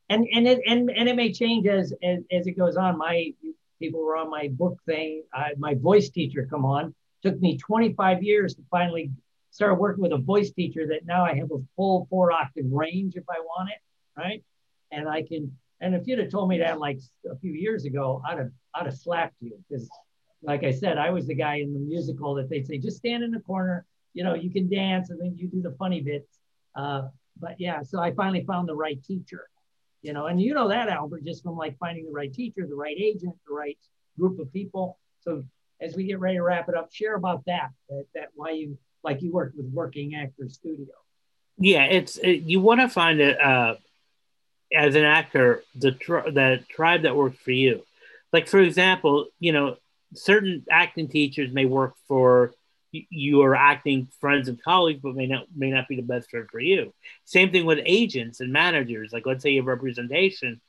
and 0.08 0.26
and 0.34 0.46
it 0.46 0.60
and, 0.66 0.90
and 0.90 1.08
it 1.08 1.16
may 1.16 1.32
change 1.32 1.66
as, 1.66 1.92
as 2.02 2.20
as 2.30 2.46
it 2.46 2.52
goes 2.52 2.76
on. 2.76 2.98
My 2.98 3.32
people 3.80 4.04
were 4.04 4.16
on 4.16 4.30
my 4.30 4.48
book 4.48 4.78
thing. 4.86 5.24
My 5.58 5.74
voice 5.74 6.10
teacher 6.10 6.46
come 6.48 6.64
on. 6.64 6.94
Took 7.22 7.40
me 7.40 7.56
25 7.56 8.22
years 8.22 8.54
to 8.56 8.62
finally 8.70 9.10
start 9.50 9.78
working 9.78 10.02
with 10.02 10.12
a 10.12 10.18
voice 10.18 10.50
teacher 10.50 10.86
that 10.88 11.06
now 11.06 11.24
I 11.24 11.34
have 11.34 11.50
a 11.50 11.58
full 11.76 12.06
four 12.10 12.30
octave 12.32 12.66
range 12.70 13.16
if 13.16 13.24
I 13.28 13.40
want 13.40 13.70
it, 13.70 14.20
right? 14.20 14.42
and 14.92 15.08
I 15.08 15.22
can. 15.22 15.56
And 15.80 15.96
if 15.96 16.06
you'd 16.06 16.20
have 16.20 16.30
told 16.30 16.48
me 16.48 16.58
that 16.58 16.78
like 16.78 17.00
a 17.28 17.36
few 17.36 17.52
years 17.52 17.84
ago, 17.86 18.22
I'd 18.28 18.38
have 18.38 18.50
I'd 18.74 18.86
have 18.86 18.96
slapped 18.96 19.34
you 19.40 19.58
because, 19.68 19.88
like 20.42 20.64
I 20.64 20.72
said, 20.72 20.98
I 20.98 21.10
was 21.10 21.26
the 21.26 21.34
guy 21.34 21.56
in 21.56 21.72
the 21.72 21.78
musical 21.80 22.34
that 22.34 22.48
they'd 22.48 22.66
say 22.66 22.78
just 22.78 22.96
stand 22.96 23.22
in 23.22 23.30
the 23.30 23.40
corner, 23.40 23.86
you 24.14 24.24
know, 24.24 24.34
you 24.34 24.50
can 24.50 24.68
dance 24.68 25.10
and 25.10 25.20
then 25.20 25.36
you 25.36 25.48
do 25.48 25.62
the 25.62 25.74
funny 25.78 26.00
bits. 26.00 26.38
Uh, 26.74 27.08
but 27.38 27.56
yeah, 27.58 27.82
so 27.82 28.00
I 28.00 28.12
finally 28.12 28.44
found 28.44 28.68
the 28.68 28.74
right 28.74 29.02
teacher, 29.02 29.48
you 30.02 30.12
know, 30.12 30.26
and 30.26 30.40
you 30.40 30.54
know 30.54 30.68
that 30.68 30.88
Albert 30.88 31.24
just 31.24 31.42
from 31.42 31.56
like 31.56 31.78
finding 31.78 32.06
the 32.06 32.12
right 32.12 32.32
teacher, 32.32 32.66
the 32.68 32.74
right 32.74 32.96
agent, 32.98 33.34
the 33.46 33.54
right 33.54 33.78
group 34.18 34.38
of 34.38 34.52
people. 34.52 34.98
So 35.20 35.44
as 35.80 35.96
we 35.96 36.04
get 36.04 36.20
ready 36.20 36.36
to 36.36 36.42
wrap 36.42 36.68
it 36.68 36.74
up, 36.74 36.92
share 36.92 37.14
about 37.14 37.44
that 37.46 37.70
that, 37.88 38.06
that 38.14 38.28
why 38.34 38.50
you 38.50 38.78
like 39.02 39.22
you 39.22 39.32
worked 39.32 39.56
with 39.56 39.66
Working 39.66 40.14
Actor 40.14 40.48
Studio. 40.48 40.94
yeah 41.58 41.84
it's 41.84 42.16
it, 42.18 42.42
you 42.42 42.60
want 42.60 42.80
to 42.80 42.88
find 42.88 43.20
it 43.20 43.40
uh 43.40 43.74
as 44.74 44.94
an 44.94 45.04
actor 45.04 45.62
the 45.74 45.92
tri- 45.92 46.30
the 46.30 46.64
tribe 46.70 47.02
that 47.02 47.14
works 47.14 47.38
for 47.38 47.50
you 47.50 47.82
like 48.32 48.48
for 48.48 48.60
example 48.60 49.26
you 49.38 49.52
know 49.52 49.76
certain 50.14 50.64
acting 50.70 51.08
teachers 51.08 51.52
may 51.52 51.64
work 51.64 51.94
for 52.08 52.52
your 52.92 53.54
acting 53.56 54.06
friends 54.20 54.48
and 54.48 54.62
colleagues 54.62 55.00
but 55.02 55.14
may 55.14 55.26
not 55.26 55.46
may 55.56 55.70
not 55.70 55.88
be 55.88 55.96
the 55.96 56.02
best 56.02 56.30
fit 56.30 56.50
for 56.50 56.60
you 56.60 56.92
same 57.24 57.50
thing 57.50 57.64
with 57.64 57.78
agents 57.86 58.40
and 58.40 58.52
managers 58.52 59.12
like 59.12 59.24
let's 59.24 59.42
say 59.42 59.50
you 59.50 59.62
representation 59.62 60.60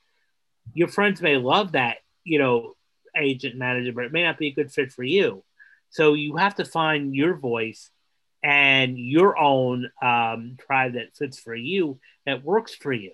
your 0.73 0.87
friends 0.87 1.21
may 1.21 1.35
love 1.35 1.73
that 1.73 1.97
you 2.23 2.39
know 2.39 2.73
agent 3.17 3.57
manager 3.57 3.91
but 3.91 4.05
it 4.05 4.13
may 4.13 4.23
not 4.23 4.37
be 4.37 4.47
a 4.47 4.53
good 4.53 4.71
fit 4.71 4.91
for 4.93 5.03
you 5.03 5.43
so 5.89 6.13
you 6.13 6.37
have 6.37 6.55
to 6.55 6.65
find 6.65 7.13
your 7.13 7.35
voice 7.35 7.91
and 8.43 8.99
your 8.99 9.37
own 9.37 9.89
um, 10.01 10.57
tribe 10.59 10.93
that 10.93 11.15
fits 11.15 11.39
for 11.39 11.55
you 11.55 11.99
that 12.25 12.43
works 12.43 12.75
for 12.75 12.91
you. 12.91 13.11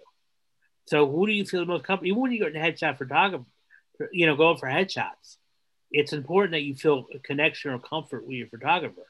So 0.88 1.10
who 1.10 1.28
do 1.28 1.32
you 1.32 1.46
feel 1.46 1.60
the 1.60 1.68
most 1.68 1.84
comfortable? 1.84 2.08
Even 2.08 2.22
when 2.22 2.32
you 2.32 2.40
go 2.40 2.50
to 2.50 2.58
headshot 2.58 2.98
photography, 2.98 3.46
you 4.12 4.26
know, 4.26 4.36
going 4.36 4.58
for 4.58 4.68
headshots, 4.68 5.38
it's 5.92 6.14
important 6.14 6.52
that 6.52 6.62
you 6.62 6.76
feel 6.76 7.08
a 7.14 7.20
connection 7.20 7.72
or 7.72 7.80
comfort 7.80 8.26
with 8.26 8.36
your 8.36 8.48
photographer. 8.48 9.06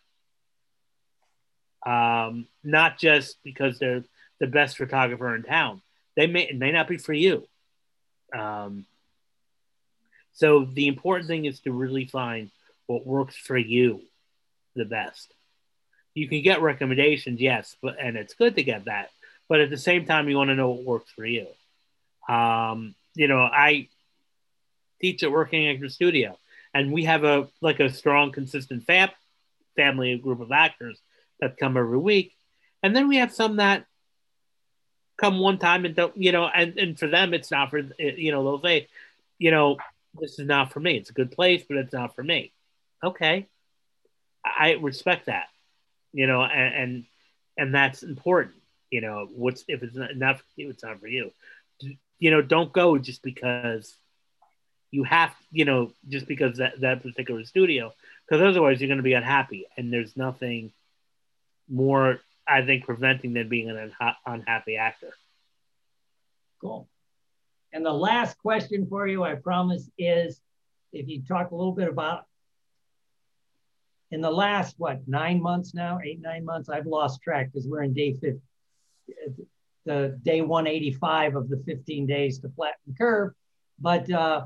Um, 1.85 2.47
not 2.63 2.99
just 2.99 3.37
because 3.43 3.79
they're 3.79 4.03
the 4.39 4.47
best 4.47 4.77
photographer 4.77 5.35
in 5.35 5.43
town. 5.43 5.81
They 6.15 6.27
may 6.27 6.51
may 6.53 6.71
not 6.71 6.87
be 6.87 6.97
for 6.97 7.13
you. 7.13 7.47
Um, 8.37 8.85
so 10.33 10.65
the 10.65 10.87
important 10.87 11.27
thing 11.27 11.45
is 11.45 11.59
to 11.61 11.71
really 11.71 12.05
find 12.05 12.51
what 12.87 13.05
works 13.05 13.35
for 13.35 13.57
you 13.57 14.01
the 14.75 14.85
best 14.85 15.33
you 16.13 16.27
can 16.27 16.41
get 16.41 16.61
recommendations, 16.61 17.39
yes, 17.39 17.75
but 17.81 17.95
and 17.99 18.17
it's 18.17 18.33
good 18.33 18.55
to 18.55 18.63
get 18.63 18.85
that. 18.85 19.09
But 19.47 19.61
at 19.61 19.69
the 19.69 19.77
same 19.77 20.05
time, 20.05 20.29
you 20.29 20.37
want 20.37 20.49
to 20.49 20.55
know 20.55 20.69
what 20.69 20.83
works 20.83 21.11
for 21.11 21.25
you. 21.25 21.47
Um, 22.27 22.93
you 23.15 23.27
know, 23.27 23.41
I 23.41 23.87
teach 25.01 25.23
at 25.23 25.31
Working 25.31 25.69
Actor 25.69 25.89
Studio, 25.89 26.37
and 26.73 26.91
we 26.91 27.05
have 27.05 27.23
a 27.23 27.47
like 27.61 27.79
a 27.79 27.91
strong, 27.91 28.31
consistent 28.31 28.85
fam- 28.85 29.09
family 29.75 30.17
group 30.17 30.39
of 30.39 30.51
actors 30.51 30.99
that 31.39 31.57
come 31.57 31.77
every 31.77 31.97
week, 31.97 32.33
and 32.83 32.95
then 32.95 33.07
we 33.07 33.17
have 33.17 33.33
some 33.33 33.57
that 33.57 33.85
come 35.17 35.39
one 35.39 35.57
time 35.57 35.85
and 35.85 35.95
don't, 35.95 36.15
you 36.15 36.31
know, 36.31 36.47
and 36.47 36.77
and 36.77 36.99
for 36.99 37.07
them 37.07 37.33
it's 37.33 37.51
not 37.51 37.69
for 37.69 37.79
you 37.97 38.31
know 38.31 38.43
they'll 38.43 38.61
say, 38.61 38.87
you 39.37 39.51
know, 39.51 39.77
this 40.19 40.39
is 40.39 40.47
not 40.47 40.71
for 40.71 40.79
me. 40.79 40.97
It's 40.97 41.09
a 41.09 41.13
good 41.13 41.31
place, 41.31 41.63
but 41.67 41.77
it's 41.77 41.93
not 41.93 42.15
for 42.15 42.23
me. 42.23 42.53
Okay, 43.03 43.47
I 44.43 44.73
respect 44.73 45.27
that 45.27 45.47
you 46.13 46.27
know, 46.27 46.43
and 46.43 46.75
and, 46.75 47.05
and 47.57 47.75
that's 47.75 48.03
important. 48.03 48.55
You 48.89 49.01
know, 49.01 49.27
what's 49.33 49.63
if 49.67 49.83
it's 49.83 49.95
not 49.95 50.11
enough, 50.11 50.43
it's 50.57 50.83
not 50.83 50.99
for 50.99 51.07
you. 51.07 51.31
You 52.17 52.31
know, 52.31 52.41
don't 52.41 52.73
go 52.73 52.97
just 52.97 53.21
because 53.21 53.95
you 54.91 55.03
have, 55.03 55.33
you 55.51 55.65
know, 55.65 55.91
just 56.07 56.27
because 56.27 56.57
that 56.57 56.79
that 56.81 57.03
particular 57.03 57.43
studio, 57.45 57.93
because 58.27 58.41
otherwise 58.41 58.79
you're 58.79 58.87
going 58.87 58.97
to 58.97 59.03
be 59.03 59.13
unhappy, 59.13 59.67
and 59.77 59.91
there's 59.93 60.17
nothing 60.17 60.71
more, 61.69 62.19
I 62.47 62.65
think, 62.65 62.85
preventing 62.85 63.33
than 63.33 63.49
being 63.49 63.69
an 63.69 63.93
unha- 63.99 64.15
unhappy 64.25 64.77
actor. 64.77 65.13
Cool. 66.61 66.89
And 67.71 67.85
the 67.85 67.93
last 67.93 68.37
question 68.39 68.87
for 68.89 69.07
you, 69.07 69.23
I 69.23 69.35
promise, 69.35 69.89
is 69.97 70.41
if 70.91 71.07
you 71.07 71.21
talk 71.21 71.51
a 71.51 71.55
little 71.55 71.73
bit 71.73 71.87
about 71.87 72.25
in 74.11 74.21
the 74.21 74.31
last, 74.31 74.75
what, 74.79 75.07
nine 75.07 75.39
months 75.39 75.75
now, 75.75 75.99
eight, 76.03 76.19
nine 76.19 76.43
months, 76.43 76.67
I've 76.67 76.87
lost 76.87 77.21
track 77.21 77.51
because 77.51 77.67
we're 77.67 77.83
in 77.83 77.93
day 77.93 78.13
50, 78.13 78.41
the 79.85 80.19
day 80.23 80.41
185 80.41 81.35
of 81.35 81.49
the 81.49 81.61
15 81.65 82.07
days 82.07 82.39
to 82.39 82.49
flatten 82.49 82.79
the 82.87 82.95
curve. 82.95 83.33
But 83.79 84.11
uh, 84.11 84.45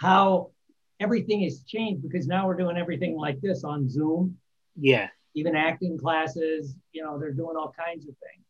how 0.00 0.50
everything 0.98 1.42
has 1.42 1.62
changed 1.64 2.02
because 2.02 2.26
now 2.26 2.46
we're 2.46 2.56
doing 2.56 2.76
everything 2.78 3.16
like 3.16 3.40
this 3.40 3.64
on 3.64 3.88
Zoom, 3.88 4.38
Yeah, 4.76 5.08
even 5.34 5.54
acting 5.54 5.98
classes, 5.98 6.74
you 6.92 7.02
know, 7.04 7.18
they're 7.18 7.32
doing 7.32 7.56
all 7.56 7.74
kinds 7.78 8.08
of 8.08 8.14
things. 8.16 8.44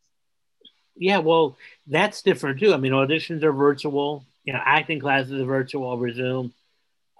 yeah. 0.96 1.18
Well, 1.18 1.56
that's 1.88 2.22
different 2.22 2.60
too. 2.60 2.72
I 2.72 2.76
mean, 2.76 2.92
auditions 2.92 3.42
are 3.42 3.52
virtual. 3.52 4.24
You 4.44 4.52
know, 4.52 4.60
acting 4.64 5.00
classes 5.00 5.40
are 5.40 5.44
virtual 5.44 5.90
over 5.90 6.12
Zoom. 6.12 6.52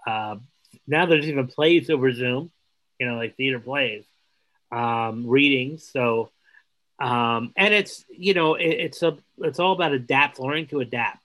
Uh, 0.07 0.37
now 0.87 1.05
there's 1.05 1.27
even 1.27 1.47
plays 1.47 1.89
over 1.89 2.11
Zoom, 2.13 2.51
you 2.99 3.07
know, 3.07 3.15
like 3.15 3.35
theater 3.35 3.59
plays, 3.59 4.05
um, 4.71 5.27
readings. 5.27 5.87
So, 5.91 6.31
um, 6.99 7.51
and 7.57 7.73
it's 7.73 8.05
you 8.09 8.33
know 8.33 8.55
it, 8.55 8.69
it's 8.69 9.03
a 9.03 9.17
it's 9.39 9.59
all 9.59 9.73
about 9.73 9.91
adapt, 9.91 10.39
learning 10.39 10.67
to 10.67 10.79
adapt. 10.79 11.19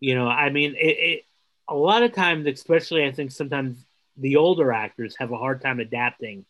You 0.00 0.14
know, 0.14 0.28
I 0.28 0.50
mean, 0.50 0.74
it, 0.76 0.96
it 0.98 1.24
a 1.68 1.74
lot 1.74 2.02
of 2.02 2.12
times, 2.12 2.46
especially 2.46 3.04
I 3.04 3.12
think 3.12 3.32
sometimes 3.32 3.78
the 4.16 4.36
older 4.36 4.72
actors 4.72 5.16
have 5.18 5.32
a 5.32 5.38
hard 5.38 5.62
time 5.62 5.80
adapting 5.80 6.44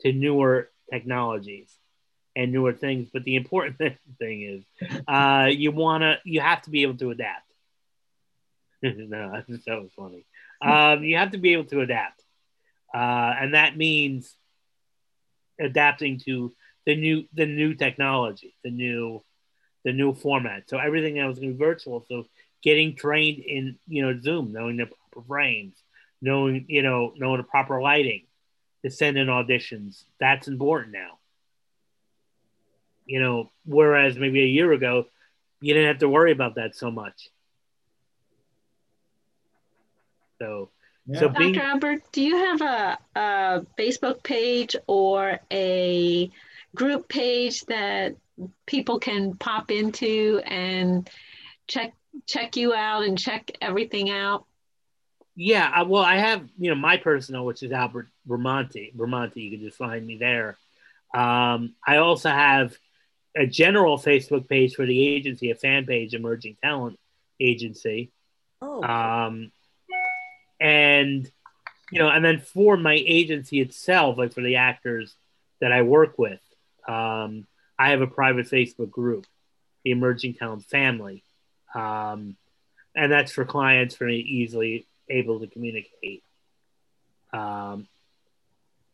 to 0.00 0.12
newer 0.12 0.70
technologies 0.90 1.72
and 2.36 2.52
newer 2.52 2.72
things. 2.72 3.08
But 3.12 3.24
the 3.24 3.36
important 3.36 3.78
thing 4.18 4.42
is, 4.42 4.64
uh, 5.08 5.48
you 5.50 5.72
wanna 5.72 6.18
you 6.24 6.40
have 6.40 6.62
to 6.62 6.70
be 6.70 6.82
able 6.82 6.96
to 6.98 7.10
adapt. 7.10 7.46
no, 8.82 9.42
that 9.48 9.82
was 9.82 9.90
funny. 9.96 10.24
Um, 10.62 11.04
you 11.04 11.16
have 11.16 11.32
to 11.32 11.38
be 11.38 11.52
able 11.52 11.64
to 11.66 11.80
adapt, 11.80 12.22
uh, 12.94 13.34
and 13.40 13.54
that 13.54 13.76
means 13.76 14.34
adapting 15.58 16.18
to 16.20 16.54
the 16.86 16.96
new 16.96 17.24
the 17.34 17.46
new 17.46 17.74
technology, 17.74 18.54
the 18.64 18.70
new 18.70 19.22
the 19.84 19.92
new 19.92 20.14
format. 20.14 20.68
So 20.68 20.78
everything 20.78 21.14
that 21.14 21.26
was 21.26 21.38
going 21.38 21.52
to 21.52 21.54
be 21.54 21.64
virtual. 21.64 22.04
So 22.08 22.26
getting 22.62 22.96
trained 22.96 23.42
in 23.42 23.78
you 23.88 24.02
know 24.02 24.20
Zoom, 24.20 24.52
knowing 24.52 24.76
the 24.76 24.86
proper 24.86 25.26
frames, 25.26 25.76
knowing 26.20 26.66
you 26.68 26.82
know 26.82 27.12
knowing 27.16 27.38
the 27.38 27.44
proper 27.44 27.80
lighting 27.80 28.22
to 28.84 28.90
send 28.90 29.16
in 29.18 29.28
auditions. 29.28 30.04
That's 30.18 30.48
important 30.48 30.92
now. 30.92 31.18
You 33.06 33.20
know, 33.20 33.50
whereas 33.64 34.16
maybe 34.16 34.42
a 34.42 34.46
year 34.46 34.72
ago, 34.72 35.06
you 35.60 35.74
didn't 35.74 35.88
have 35.88 35.98
to 35.98 36.08
worry 36.08 36.32
about 36.32 36.54
that 36.54 36.76
so 36.76 36.90
much. 36.90 37.28
So, 40.38 40.70
Yeah. 41.06 41.20
so 41.20 41.28
Dr. 41.28 41.38
being 41.38 41.58
Albert, 41.58 42.02
do 42.12 42.22
you 42.22 42.36
have 42.36 42.60
a, 42.62 42.98
a 43.14 43.66
Facebook 43.78 44.22
page 44.22 44.76
or 44.86 45.40
a 45.50 46.30
group 46.74 47.08
page 47.08 47.64
that 47.66 48.16
people 48.66 48.98
can 48.98 49.34
pop 49.36 49.70
into 49.70 50.40
and 50.46 51.10
check 51.66 51.92
check 52.26 52.56
you 52.56 52.74
out 52.74 53.04
and 53.04 53.18
check 53.18 53.50
everything 53.60 54.10
out? 54.10 54.44
Yeah, 55.36 55.70
I, 55.72 55.82
well, 55.82 56.02
I 56.02 56.16
have 56.16 56.48
you 56.58 56.70
know 56.70 56.76
my 56.76 56.96
personal, 56.96 57.46
which 57.46 57.62
is 57.62 57.72
Albert 57.72 58.08
Vermonti. 58.28 58.94
Vermonti, 58.94 59.36
you 59.36 59.50
can 59.50 59.60
just 59.60 59.78
find 59.78 60.06
me 60.06 60.16
there. 60.18 60.56
Um, 61.14 61.74
I 61.86 61.96
also 61.96 62.28
have 62.28 62.76
a 63.36 63.46
general 63.46 63.96
Facebook 63.96 64.48
page 64.48 64.74
for 64.74 64.84
the 64.84 65.08
agency, 65.08 65.50
a 65.50 65.54
fan 65.54 65.86
page, 65.86 66.14
Emerging 66.14 66.56
Talent 66.62 66.98
Agency, 67.40 68.10
Oh, 68.62 68.82
um, 68.82 69.50
and 70.60 71.30
you 71.90 71.98
know, 71.98 72.08
and 72.08 72.24
then 72.24 72.40
for 72.40 72.76
my 72.76 72.94
agency 72.94 73.60
itself, 73.60 74.18
like 74.18 74.32
for 74.32 74.42
the 74.42 74.56
actors 74.56 75.14
that 75.60 75.72
I 75.72 75.82
work 75.82 76.18
with, 76.18 76.40
um, 76.86 77.46
I 77.78 77.90
have 77.90 78.02
a 78.02 78.06
private 78.06 78.46
Facebook 78.46 78.90
group, 78.90 79.26
the 79.84 79.90
Emerging 79.90 80.34
Talent 80.34 80.64
Family, 80.66 81.24
um, 81.74 82.36
and 82.94 83.12
that's 83.12 83.32
for 83.32 83.44
clients 83.44 83.94
for 83.94 84.04
me 84.04 84.16
easily 84.16 84.86
able 85.08 85.40
to 85.40 85.46
communicate, 85.46 86.22
um, 87.32 87.86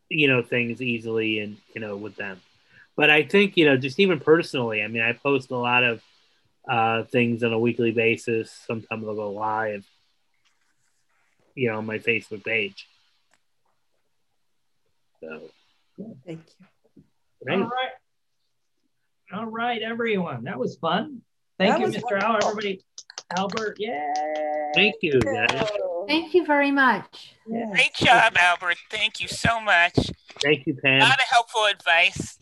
you 0.08 0.28
know, 0.28 0.42
things 0.42 0.80
easily 0.82 1.40
and 1.40 1.56
you 1.74 1.80
know 1.80 1.96
with 1.96 2.16
them. 2.16 2.40
But 2.96 3.10
I 3.10 3.22
think 3.24 3.56
you 3.56 3.66
know, 3.66 3.76
just 3.76 4.00
even 4.00 4.20
personally, 4.20 4.82
I 4.82 4.88
mean, 4.88 5.02
I 5.02 5.12
post 5.12 5.50
a 5.50 5.56
lot 5.56 5.84
of 5.84 6.02
uh, 6.68 7.04
things 7.04 7.42
on 7.42 7.52
a 7.52 7.58
weekly 7.58 7.92
basis. 7.92 8.50
Sometimes 8.50 9.06
I'll 9.06 9.14
go 9.14 9.30
live, 9.30 9.86
you 11.54 11.70
know, 11.70 11.78
on 11.78 11.86
my 11.86 11.98
Facebook 11.98 12.44
page. 12.44 12.86
So, 15.20 15.40
thank 16.26 16.40
you. 16.58 16.66
All 17.48 17.58
right. 17.58 17.68
right. 17.68 17.90
All 19.32 19.46
right, 19.46 19.82
everyone. 19.82 20.44
That 20.44 20.58
was 20.58 20.76
fun. 20.76 21.22
Thank 21.58 21.78
That 21.78 21.92
you, 21.94 22.00
Mr. 22.00 22.20
Al. 22.20 22.36
Everybody, 22.36 22.82
Albert. 23.36 23.76
Yay. 23.78 24.12
Thank 24.74 24.96
you, 25.00 25.20
guys. 25.20 25.70
Thank 26.06 26.34
you 26.34 26.44
very 26.44 26.70
much. 26.70 27.34
Yeah. 27.46 27.70
Great 27.72 27.94
job, 27.94 28.34
Albert. 28.38 28.76
Thank 28.90 29.20
you 29.20 29.28
so 29.28 29.60
much. 29.60 29.98
Thank 30.42 30.66
you, 30.66 30.74
Pam. 30.74 31.00
A 31.00 31.04
lot 31.04 31.14
of 31.14 31.28
helpful 31.30 31.64
advice. 31.64 32.38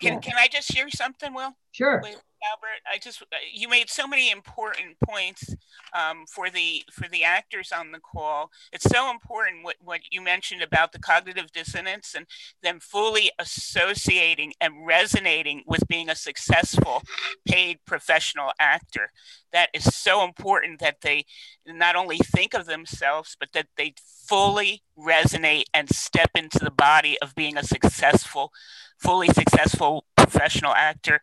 Can 0.00 0.14
Yeah. 0.14 0.20
can 0.20 0.34
I 0.36 0.46
just 0.48 0.70
share 0.70 0.88
something, 0.90 1.32
Will? 1.34 1.56
Sure. 1.80 1.98
Wait, 2.04 2.16
Albert, 2.44 2.82
I 2.92 2.98
just 2.98 3.22
uh, 3.22 3.36
you 3.50 3.66
made 3.66 3.88
so 3.88 4.06
many 4.06 4.30
important 4.30 5.00
points 5.02 5.54
um, 5.94 6.26
for 6.26 6.50
the 6.50 6.82
for 6.92 7.08
the 7.08 7.24
actors 7.24 7.72
on 7.72 7.90
the 7.90 8.00
call. 8.00 8.50
It's 8.70 8.84
so 8.84 9.10
important 9.10 9.64
what, 9.64 9.76
what 9.82 10.00
you 10.10 10.20
mentioned 10.20 10.60
about 10.60 10.92
the 10.92 10.98
cognitive 10.98 11.52
dissonance 11.52 12.14
and 12.14 12.26
them 12.62 12.80
fully 12.80 13.30
associating 13.38 14.52
and 14.60 14.86
resonating 14.86 15.62
with 15.66 15.88
being 15.88 16.10
a 16.10 16.16
successful 16.16 17.02
paid 17.48 17.78
professional 17.86 18.50
actor. 18.60 19.08
That 19.50 19.70
is 19.72 19.84
so 19.96 20.22
important 20.22 20.80
that 20.80 21.00
they 21.00 21.24
not 21.66 21.96
only 21.96 22.18
think 22.18 22.52
of 22.52 22.66
themselves, 22.66 23.38
but 23.40 23.52
that 23.54 23.68
they 23.78 23.94
fully 24.28 24.82
resonate 24.98 25.64
and 25.72 25.88
step 25.88 26.32
into 26.34 26.58
the 26.58 26.70
body 26.70 27.18
of 27.22 27.34
being 27.34 27.56
a 27.56 27.64
successful, 27.64 28.52
fully 28.98 29.28
successful 29.28 30.04
professional 30.22 30.74
actor. 30.74 31.20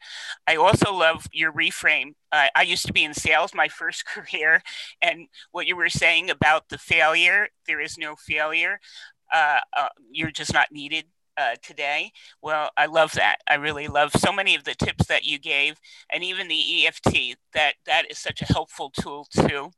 I 0.47 0.55
also 0.55 0.93
love 0.93 1.27
your 1.31 1.51
reframe. 1.51 2.13
Uh, 2.31 2.47
I 2.55 2.63
used 2.63 2.85
to 2.87 2.93
be 2.93 3.03
in 3.03 3.13
sales 3.13 3.53
my 3.53 3.67
first 3.67 4.05
career, 4.13 4.61
and 5.01 5.27
what 5.51 5.67
you 5.67 5.75
were 5.75 5.89
saying 5.89 6.29
about 6.29 6.69
the 6.69 6.77
failure 6.77 7.47
there 7.67 7.81
is 7.81 7.97
no 7.97 8.15
failure. 8.15 8.79
Uh, 9.33 9.59
uh, 9.77 9.89
you're 10.11 10.31
just 10.31 10.53
not 10.53 10.71
needed. 10.71 11.05
Uh, 11.39 11.53
today. 11.61 12.11
Well, 12.41 12.71
I 12.77 12.87
love 12.87 13.11
that. 13.11 13.41
I 13.47 13.53
really 13.53 13.87
love 13.87 14.11
so 14.11 14.31
many 14.31 14.55
of 14.55 14.63
the 14.63 14.73
tips 14.73 15.05
that 15.05 15.23
you 15.23 15.37
gave, 15.37 15.79
and 16.11 16.23
even 16.23 16.47
the 16.47 16.87
EFT. 16.87 17.37
That 17.53 17.75
that 17.85 18.09
is 18.09 18.17
such 18.17 18.41
a 18.41 18.51
helpful 18.51 18.89
tool 18.99 19.27
too. 19.29 19.69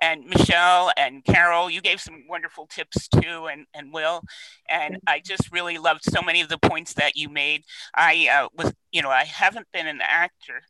And 0.00 0.26
Michelle 0.26 0.92
and 0.96 1.24
Carol, 1.24 1.70
you 1.70 1.80
gave 1.80 2.00
some 2.00 2.24
wonderful 2.28 2.66
tips 2.66 3.08
too, 3.08 3.46
and, 3.50 3.66
and 3.74 3.92
Will. 3.92 4.22
And 4.68 4.98
I 5.06 5.20
just 5.20 5.50
really 5.52 5.78
loved 5.78 6.04
so 6.04 6.20
many 6.22 6.40
of 6.40 6.48
the 6.48 6.58
points 6.58 6.94
that 6.94 7.16
you 7.16 7.28
made. 7.28 7.64
I 7.94 8.28
uh, 8.32 8.48
was, 8.56 8.72
you 8.92 9.02
know, 9.02 9.10
I 9.10 9.24
haven't 9.24 9.68
been 9.72 9.86
an 9.86 10.00
actor, 10.02 10.62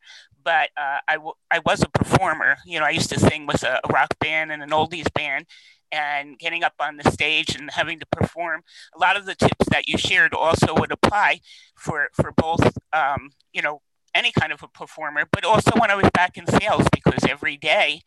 but 0.44 0.70
uh, 0.76 0.98
I, 1.08 1.14
w- 1.14 1.34
I 1.50 1.60
was 1.64 1.82
a 1.82 1.88
performer. 1.88 2.56
You 2.64 2.78
know, 2.78 2.86
I 2.86 2.90
used 2.90 3.10
to 3.10 3.18
sing 3.18 3.46
with 3.46 3.62
a, 3.62 3.80
a 3.82 3.92
rock 3.92 4.18
band 4.20 4.52
and 4.52 4.62
an 4.62 4.70
oldies 4.70 5.12
band, 5.12 5.46
and 5.92 6.38
getting 6.38 6.64
up 6.64 6.74
on 6.80 6.96
the 6.96 7.10
stage 7.10 7.54
and 7.56 7.70
having 7.70 7.98
to 8.00 8.06
perform. 8.06 8.62
A 8.94 8.98
lot 9.00 9.16
of 9.16 9.26
the 9.26 9.34
tips 9.34 9.66
that 9.70 9.88
you 9.88 9.98
shared 9.98 10.34
also 10.34 10.74
would 10.74 10.92
apply 10.92 11.40
for 11.76 12.08
for 12.14 12.32
both, 12.32 12.76
um, 12.92 13.30
you 13.52 13.62
know, 13.62 13.80
any 14.14 14.32
kind 14.32 14.52
of 14.52 14.62
a 14.62 14.68
performer, 14.68 15.24
but 15.30 15.44
also 15.44 15.70
when 15.78 15.90
I 15.90 15.94
was 15.94 16.10
back 16.14 16.36
in 16.36 16.46
sales 16.46 16.86
because 16.92 17.24
every 17.28 17.56
day 17.56 18.02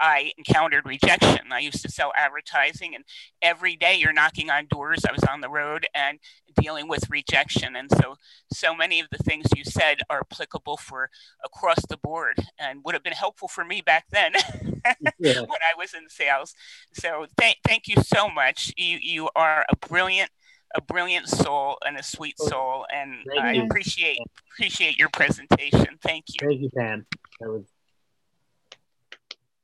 I 0.00 0.32
encountered 0.38 0.86
rejection. 0.86 1.52
I 1.52 1.60
used 1.60 1.82
to 1.82 1.90
sell 1.90 2.12
advertising, 2.16 2.94
and 2.94 3.04
every 3.42 3.76
day 3.76 3.96
you're 3.96 4.12
knocking 4.12 4.50
on 4.50 4.66
doors. 4.66 5.04
I 5.04 5.12
was 5.12 5.22
on 5.24 5.40
the 5.40 5.50
road 5.50 5.86
and 5.94 6.18
dealing 6.60 6.88
with 6.88 7.08
rejection. 7.10 7.76
And 7.76 7.90
so, 7.90 8.16
so 8.52 8.74
many 8.74 9.00
of 9.00 9.08
the 9.10 9.18
things 9.18 9.46
you 9.54 9.64
said 9.64 9.98
are 10.08 10.20
applicable 10.20 10.78
for 10.78 11.10
across 11.44 11.84
the 11.86 11.96
board 11.98 12.36
and 12.58 12.80
would 12.84 12.94
have 12.94 13.02
been 13.02 13.12
helpful 13.12 13.48
for 13.48 13.64
me 13.64 13.82
back 13.82 14.06
then 14.10 14.32
Yeah. 15.18 15.40
when 15.40 15.60
I 15.62 15.76
was 15.76 15.94
in 15.94 16.08
sales. 16.08 16.54
So, 16.94 17.26
thank, 17.36 17.58
thank 17.66 17.86
you 17.86 17.96
so 18.02 18.28
much. 18.28 18.72
You, 18.76 18.98
you 19.00 19.28
are 19.36 19.64
a 19.70 19.76
brilliant. 19.76 20.30
A 20.76 20.80
brilliant 20.80 21.26
soul 21.26 21.78
and 21.84 21.96
a 21.96 22.02
sweet 22.04 22.36
oh, 22.42 22.48
soul, 22.48 22.86
and 22.94 23.26
Thank 23.26 23.40
I 23.40 23.52
you. 23.54 23.64
appreciate 23.64 24.18
appreciate 24.54 24.96
your 25.00 25.08
presentation. 25.08 25.98
Thank 26.00 26.26
you. 26.28 26.46
Thank 26.46 26.60
you, 26.60 26.70
Pam. 26.70 27.04
That 27.40 27.48
was 27.50 27.64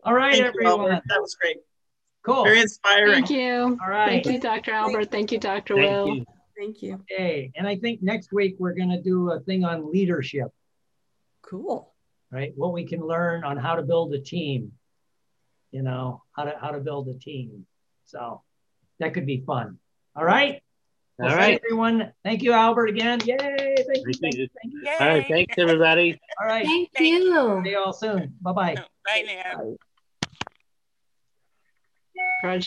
All 0.07 0.15
right, 0.15 0.33
Thank 0.41 0.55
you, 0.55 0.61
everyone. 0.67 0.91
Albert. 0.93 1.03
That 1.09 1.21
was 1.21 1.35
great. 1.41 1.57
Cool. 2.23 2.45
Very 2.45 2.61
inspiring. 2.61 3.13
Thank 3.27 3.31
you. 3.31 3.77
All 3.83 3.91
right. 3.91 4.09
Thank 4.25 4.27
you, 4.27 4.41
Dr. 4.41 4.71
Albert. 4.73 5.11
Thank 5.11 5.33
you, 5.33 5.39
Dr. 5.39 5.75
thank 5.75 5.91
Will. 5.91 6.15
you. 6.15 6.25
Thank 6.57 6.81
you. 6.83 7.05
Okay. 7.13 7.51
And 7.57 7.67
I 7.67 7.77
think 7.77 8.03
next 8.03 8.33
week 8.33 8.55
we're 8.59 8.73
going 8.75 8.91
to 8.91 9.03
do 9.03 9.33
a 9.33 9.41
thing 9.41 9.65
on 9.65 9.91
leadership, 9.93 10.49
Cool. 11.43 11.93
right? 12.31 12.53
What 12.57 12.73
we 12.73 12.85
can 12.87 13.01
learn 13.01 13.43
on 13.45 13.57
how 13.57 13.75
to 13.75 13.83
build 13.83 14.15
a 14.15 14.21
team, 14.21 14.73
you 15.73 15.83
know, 15.83 16.23
how 16.37 16.45
to 16.45 16.55
how 16.61 16.71
to 16.71 16.79
build 16.79 17.09
a 17.09 17.15
team. 17.15 17.67
So 18.07 18.43
that 19.01 19.13
could 19.13 19.27
be 19.27 19.43
fun. 19.45 19.79
All 20.15 20.25
right. 20.25 20.63
All 21.19 21.27
Well, 21.27 21.37
right. 21.37 21.61
everyone. 21.65 22.13
Thank 22.25 22.43
you, 22.43 22.53
Albert, 22.53 22.91
again. 22.91 23.19
Yay. 23.25 23.37
Thank 23.39 23.49
you. 23.49 23.85
Thank 23.85 24.21
Thank 24.21 24.35
you. 24.35 24.41
you. 24.43 24.49
Thank 24.63 24.73
you. 24.73 24.81
Yay. 24.85 24.97
All 25.01 25.09
right. 25.09 25.27
Thanks, 25.29 25.55
everybody. 25.59 26.21
All 26.41 26.47
right. 26.47 26.65
Thank 26.65 26.91
Thank 26.93 27.25
you. 27.25 27.61
See 27.65 27.71
you 27.71 27.79
all 27.85 27.93
soon. 27.93 28.35
Bye 28.41 28.53
bye. 28.53 28.75
Bye 29.05 29.25
now. 29.27 29.77
Grudge 32.41 32.65